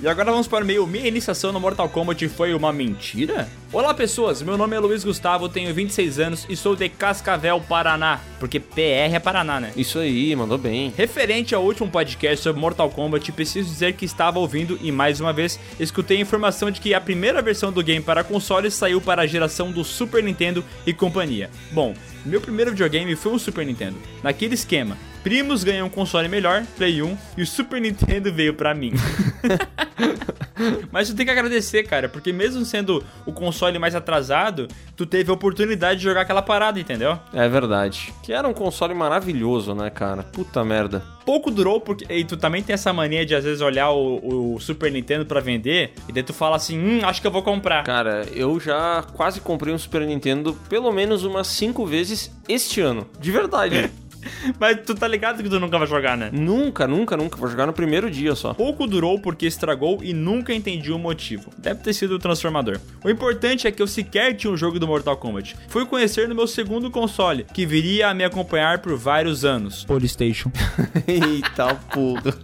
[0.02, 0.86] E agora vamos para o meio.
[0.86, 3.48] Minha iniciação no Mortal Kombat foi uma mentira?
[3.72, 4.42] Olá, pessoas.
[4.42, 8.20] Meu nome é Luiz Gustavo, tenho 26 anos e sou de Cascavel, Paraná.
[8.38, 9.72] Porque PR é Paraná, né?
[9.76, 10.94] Isso aí, mandou bem.
[10.98, 15.32] Referente ao último podcast sobre Mortal Kombat, preciso dizer que estava ouvindo e mais uma
[15.32, 19.22] vez escutei a informação de que a primeira versão do game para consoles saiu para
[19.22, 21.50] a geração do Super Nintendo e companhia.
[21.72, 21.94] Bom,
[22.26, 23.98] meu primeiro videogame foi um Super Nintendo.
[24.22, 28.76] Naquele esquema, primos ganham um console melhor, Play 1, e o Super Nintendo veio pra
[28.76, 28.94] mim.
[30.92, 35.32] Mas tu tem que agradecer, cara, porque mesmo sendo o console mais atrasado, tu teve
[35.32, 37.18] a oportunidade de jogar aquela parada, entendeu?
[37.34, 38.14] É verdade.
[38.22, 40.22] Que era um console maravilhoso, né, cara?
[40.22, 41.04] Puta merda.
[41.26, 42.06] Pouco durou, porque.
[42.08, 45.40] E tu também tem essa mania de às vezes olhar o, o Super Nintendo pra
[45.40, 47.84] vender, e daí tu fala assim, hum, acho que eu vou comprar.
[47.84, 53.08] Cara, eu já quase comprei um Super Nintendo pelo menos umas 5 vezes este ano.
[53.20, 53.92] De verdade.
[54.60, 56.30] Mas tu tá ligado que tu nunca vai jogar, né?
[56.32, 57.38] nunca, nunca, nunca.
[57.38, 58.54] Vou jogar no primeiro dia só.
[58.54, 61.50] Pouco durou porque estragou e nunca entendi o motivo.
[61.58, 62.80] Deve ter sido o transformador.
[63.04, 65.56] O importante é que eu sequer tinha um jogo do Mortal Kombat.
[65.68, 69.84] Fui conhecer no meu segundo console, que viria a me acompanhar por vários anos.
[69.86, 70.52] PlayStation.
[71.08, 72.38] Eita, puta.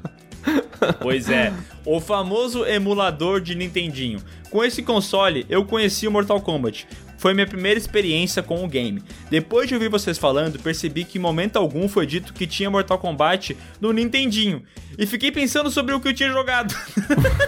[1.00, 1.54] Pois é,
[1.86, 4.22] o famoso emulador de Nintendinho.
[4.50, 6.88] Com esse console, eu conheci o Mortal Kombat.
[7.22, 9.04] Foi minha primeira experiência com o game.
[9.30, 12.98] Depois de ouvir vocês falando, percebi que em momento algum foi dito que tinha Mortal
[12.98, 14.64] Kombat no Nintendinho.
[14.98, 16.76] E fiquei pensando sobre o que eu tinha jogado.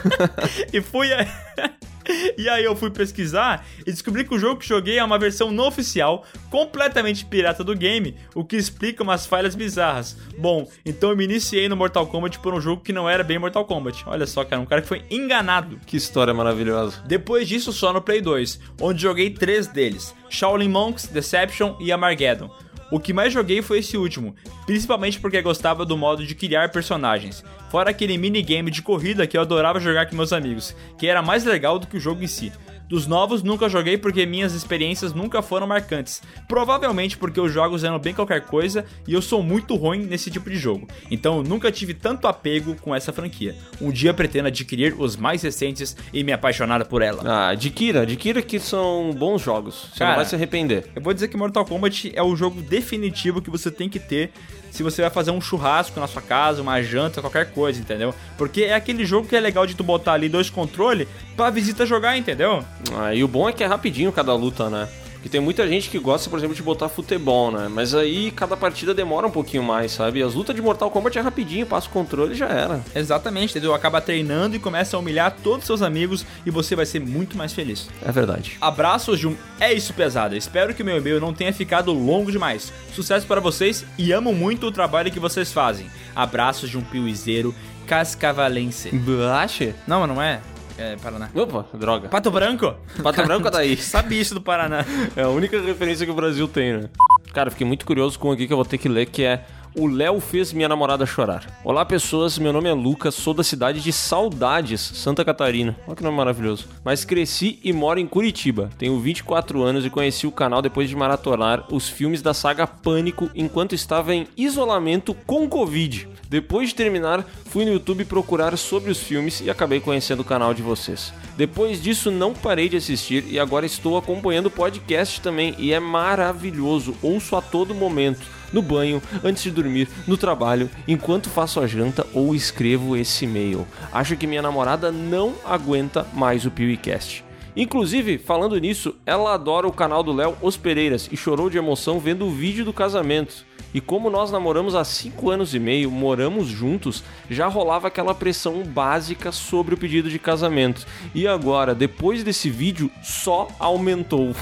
[0.71, 1.27] e fui a...
[2.37, 5.51] E aí eu fui pesquisar e descobri que o jogo que joguei é uma versão
[5.51, 10.17] não oficial, completamente pirata do game, o que explica umas falhas bizarras.
[10.37, 13.39] Bom, então eu me iniciei no Mortal Kombat por um jogo que não era bem
[13.39, 14.03] Mortal Kombat.
[14.05, 15.79] Olha só, cara, um cara que foi enganado.
[15.85, 17.01] Que história maravilhosa.
[17.05, 22.49] Depois disso, só no Play 2, onde joguei três deles: Shaolin Monks, Deception e Armageddon.
[22.91, 24.35] O que mais joguei foi esse último,
[24.65, 29.41] principalmente porque gostava do modo de criar personagens, fora aquele minigame de corrida que eu
[29.41, 32.51] adorava jogar com meus amigos, que era mais legal do que o jogo em si.
[32.93, 36.21] Dos novos nunca joguei porque minhas experiências nunca foram marcantes.
[36.47, 40.47] Provavelmente porque os jogos eram bem qualquer coisa e eu sou muito ruim nesse tipo
[40.47, 40.87] de jogo.
[41.09, 43.55] Então eu nunca tive tanto apego com essa franquia.
[43.81, 47.23] Um dia pretendo adquirir os mais recentes e me apaixonar por ela.
[47.25, 49.89] Ah, adquira, adquira que são bons jogos.
[49.91, 50.85] Você Cara, não vai se arrepender.
[50.95, 54.31] Eu vou dizer que Mortal Kombat é o jogo definitivo que você tem que ter
[54.73, 58.11] se você vai fazer um churrasco na sua casa, uma janta, qualquer coisa, entendeu?
[58.35, 61.85] Porque é aquele jogo que é legal de tu botar ali dois controles pra visita
[61.85, 62.65] jogar, entendeu?
[62.91, 64.89] Ah, e o bom é que é rapidinho cada luta, né?
[65.23, 67.69] Porque tem muita gente que gosta, por exemplo, de botar futebol, né?
[67.69, 70.21] Mas aí cada partida demora um pouquinho mais, sabe?
[70.21, 72.83] As lutas de Mortal Kombat é rapidinho, passa o controle e já era.
[72.93, 73.73] Exatamente, entendeu?
[73.73, 77.37] Acaba treinando e começa a humilhar todos os seus amigos e você vai ser muito
[77.37, 77.87] mais feliz.
[78.05, 78.57] É verdade.
[78.59, 80.35] Abraços um É Isso Pesada.
[80.35, 82.73] Espero que o meu e-mail não tenha ficado longo demais.
[82.93, 85.89] Sucesso para vocês e amo muito o trabalho que vocês fazem.
[86.13, 87.55] Abraços de um piuizeiro
[87.87, 88.89] cascavalense.
[88.89, 89.73] Blache?
[89.87, 90.41] Não, mas não é?
[90.77, 91.29] É Paraná.
[91.35, 92.09] Opa, droga.
[92.09, 92.75] Pato Branco?
[93.01, 93.77] Pato Branco daí.
[93.81, 94.85] Sabe isso do Paraná.
[95.15, 96.89] É a única referência que o Brasil tem, né?
[97.33, 99.45] Cara, fiquei muito curioso com aqui que eu vou ter que ler, que é
[99.75, 101.47] O Léo fez minha namorada chorar.
[101.63, 102.37] Olá, pessoas.
[102.37, 105.75] Meu nome é Lucas, sou da cidade de Saudades, Santa Catarina.
[105.87, 106.67] Olha que nome maravilhoso.
[106.83, 108.69] Mas cresci e moro em Curitiba.
[108.77, 113.31] Tenho 24 anos e conheci o canal depois de maratonar os filmes da saga Pânico
[113.33, 116.07] enquanto estava em isolamento com Covid.
[116.29, 120.53] Depois de terminar, fui no YouTube procurar sobre os filmes e acabei conhecendo o canal
[120.53, 121.11] de vocês.
[121.35, 125.79] Depois disso, não parei de assistir e agora estou acompanhando o podcast também e é
[125.79, 126.95] maravilhoso.
[127.01, 128.21] Ouço a todo momento,
[128.53, 133.67] no banho, antes de dormir, no trabalho, enquanto faço a janta ou escrevo esse e-mail.
[133.91, 137.25] Acho que minha namorada não aguenta mais o PewCast.
[137.55, 141.99] Inclusive, falando nisso, ela adora o canal do Léo Os Pereiras e chorou de emoção
[141.99, 143.45] vendo o vídeo do casamento.
[143.73, 148.63] E como nós namoramos há 5 anos e meio, moramos juntos, já rolava aquela pressão
[148.63, 150.85] básica sobre o pedido de casamento.
[151.13, 154.35] E agora, depois desse vídeo, só aumentou.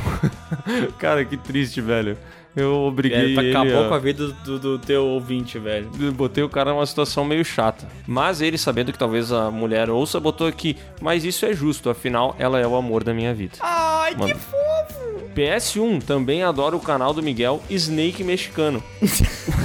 [0.99, 2.17] Cara, que triste, velho.
[2.55, 5.89] Eu obriguei É, ele acabou a- com a vida do, do teu ouvinte, velho.
[6.13, 7.87] Botei o cara numa situação meio chata.
[8.05, 10.75] Mas ele, sabendo que talvez a mulher ouça, botou aqui.
[11.01, 13.53] Mas isso é justo, afinal, ela é o amor da minha vida.
[13.61, 14.33] Ai, Mano.
[14.33, 15.01] que fofo!
[15.33, 18.83] PS1 também adora o canal do Miguel Snake Mexicano.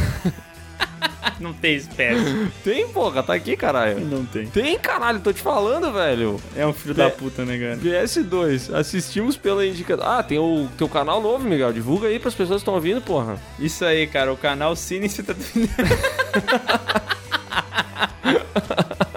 [1.41, 1.87] não tem PS.
[2.65, 4.01] Tem, porra, tá aqui, caralho.
[4.01, 4.47] Não tem.
[4.47, 6.41] Tem, caralho, tô te falando, velho.
[6.57, 6.95] É um filho É.
[6.95, 7.77] da puta, né, cara?
[7.77, 10.07] PS2, assistimos pela indicação.
[10.07, 11.73] Ah, tem o teu canal novo, Miguel.
[11.73, 13.39] Divulga aí pras pessoas que estão ouvindo, porra.
[13.59, 15.35] Isso aí, cara, o canal Cine tá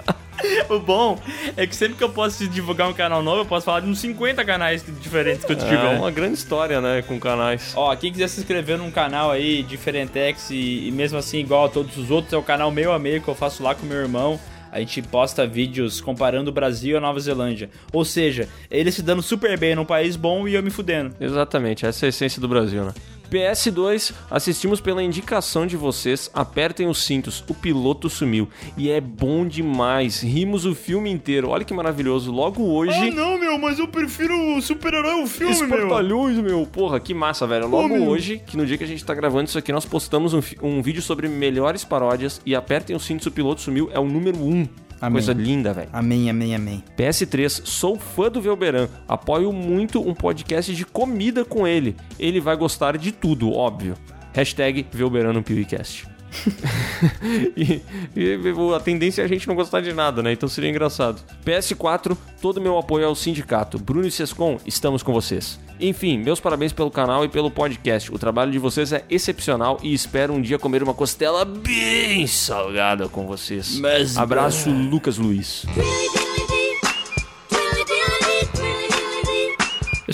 [0.68, 1.18] O bom
[1.56, 3.98] é que sempre que eu posso divulgar um canal novo, eu posso falar de uns
[3.98, 5.98] 50 canais diferentes que eu É tiver.
[5.98, 7.72] uma grande história, né, com canais.
[7.76, 11.68] Ó, quem quiser se inscrever num canal aí, Diferentex, e, e mesmo assim igual a
[11.68, 13.98] todos os outros, é o canal meio a meio que eu faço lá com meu
[13.98, 14.38] irmão.
[14.72, 17.68] A gente posta vídeos comparando o Brasil e a Nova Zelândia.
[17.92, 21.12] Ou seja, ele se dando super bem num país bom e eu me fudendo.
[21.20, 22.92] Exatamente, essa é a essência do Brasil, né?
[23.30, 26.30] PS2, assistimos pela indicação de vocês.
[26.34, 28.48] Apertem os cintos, o piloto sumiu.
[28.76, 30.20] E é bom demais.
[30.20, 31.50] Rimos o filme inteiro.
[31.50, 32.32] Olha que maravilhoso.
[32.32, 32.92] Logo hoje.
[32.92, 36.66] Ah, não, meu, mas eu prefiro o super-herói o filme, Espantalhões, meu.
[36.66, 37.68] Porra, que massa, velho.
[37.68, 38.08] Logo meu.
[38.08, 40.82] hoje, que no dia que a gente tá gravando isso aqui, nós postamos um, um
[40.82, 42.40] vídeo sobre melhores paródias.
[42.44, 43.88] E apertem os cintos, o piloto sumiu.
[43.92, 44.50] É o número 1.
[44.50, 44.89] Um.
[45.00, 45.14] Amém.
[45.14, 45.88] Coisa linda, velho.
[45.92, 46.84] Amém, amém, amém.
[46.96, 48.88] PS3, sou fã do Velberan.
[49.08, 51.96] Apoio muito um podcast de comida com ele.
[52.18, 53.94] Ele vai gostar de tudo, óbvio.
[54.32, 56.09] Hashtag Velberan no PewCast.
[57.56, 57.80] e,
[58.16, 60.32] e a tendência é a gente não gostar de nada, né?
[60.32, 61.20] Então seria engraçado.
[61.44, 63.78] PS4, todo meu apoio ao sindicato.
[63.78, 65.58] Bruno e Sescon, estamos com vocês.
[65.80, 68.12] Enfim, meus parabéns pelo canal e pelo podcast.
[68.12, 73.08] O trabalho de vocês é excepcional e espero um dia comer uma costela bem salgada
[73.08, 73.78] com vocês.
[73.78, 75.64] Mas- Abraço, Lucas Luiz.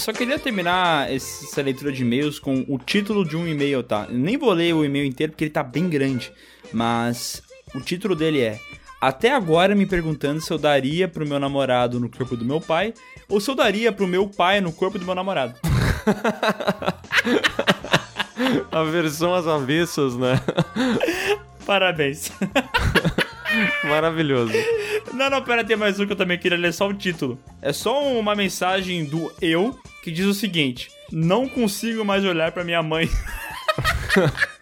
[0.06, 4.06] Só queria terminar essa leitura de e-mails com o título de um e-mail, tá?
[4.08, 6.32] Eu nem vou ler o e-mail inteiro porque ele tá bem grande,
[6.72, 7.42] mas
[7.74, 8.60] o título dele é
[9.00, 12.94] Até agora me perguntando se eu daria pro meu namorado no corpo do meu pai
[13.28, 15.56] ou se eu daria pro meu pai no corpo do meu namorado.
[18.70, 20.40] A versão às avessas, né?
[21.66, 22.30] Parabéns.
[23.84, 24.52] Maravilhoso.
[25.12, 27.38] Não, não, pera, tem mais um que eu também queria ler só o título.
[27.62, 32.64] É só uma mensagem do eu que diz o seguinte: Não consigo mais olhar pra
[32.64, 33.08] minha mãe.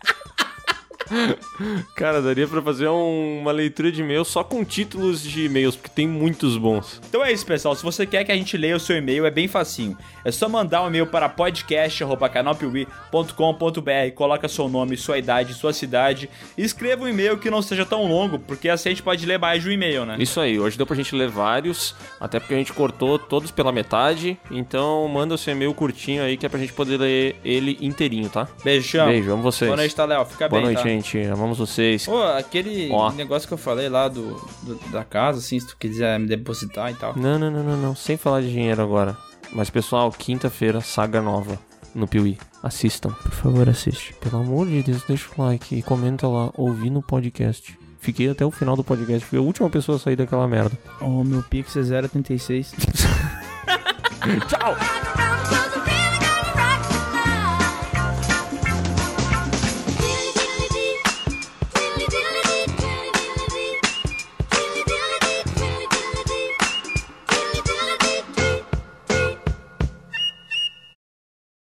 [1.95, 5.91] Cara, daria pra fazer um- uma leitura de e-mail só com títulos de e-mails, porque
[5.95, 7.01] tem muitos bons.
[7.09, 7.75] Então é isso, pessoal.
[7.75, 9.97] Se você quer que a gente leia o seu e-mail, é bem facinho.
[10.25, 16.63] É só mandar um e-mail para podcast.canalpiuí.com.br, coloca seu nome, sua idade, sua cidade e
[16.63, 19.63] escreva um e-mail que não seja tão longo, porque assim a gente pode ler mais
[19.63, 20.17] de um e-mail, né?
[20.19, 23.73] Isso aí, hoje deu pra gente ler vários, até porque a gente cortou todos pela
[23.73, 27.77] metade, então manda o seu e-mail curtinho aí que é pra gente poder ler ele
[27.81, 28.49] inteirinho, tá?
[28.63, 29.07] Beijão.
[29.09, 29.69] Beijo, amo vocês.
[29.69, 30.25] Boa noite, tá, Léo?
[30.25, 30.89] Fica Boa bem, noite, tá?
[30.95, 31.19] Gente.
[31.27, 32.07] Amamos vocês.
[32.07, 33.11] Pô, aquele Ó.
[33.13, 36.91] negócio que eu falei lá do, do- da casa, assim, se tu quiser me depositar
[36.91, 37.15] e tal.
[37.17, 39.17] Não, não, não, não, não, sem falar de dinheiro agora.
[39.53, 41.59] Mas pessoal, quinta-feira, saga nova
[41.95, 42.39] no Piuí.
[42.63, 43.11] Assistam.
[43.11, 44.15] Por favor, assiste.
[44.15, 47.79] Pelo amor de Deus, deixa o like e comenta lá, ouvi no podcast.
[48.01, 50.77] Fiquei até o final do podcast, fui a última pessoa a sair daquela merda.
[51.01, 52.73] Oh, meu Pix é 0,36.
[54.49, 55.74] Tchau!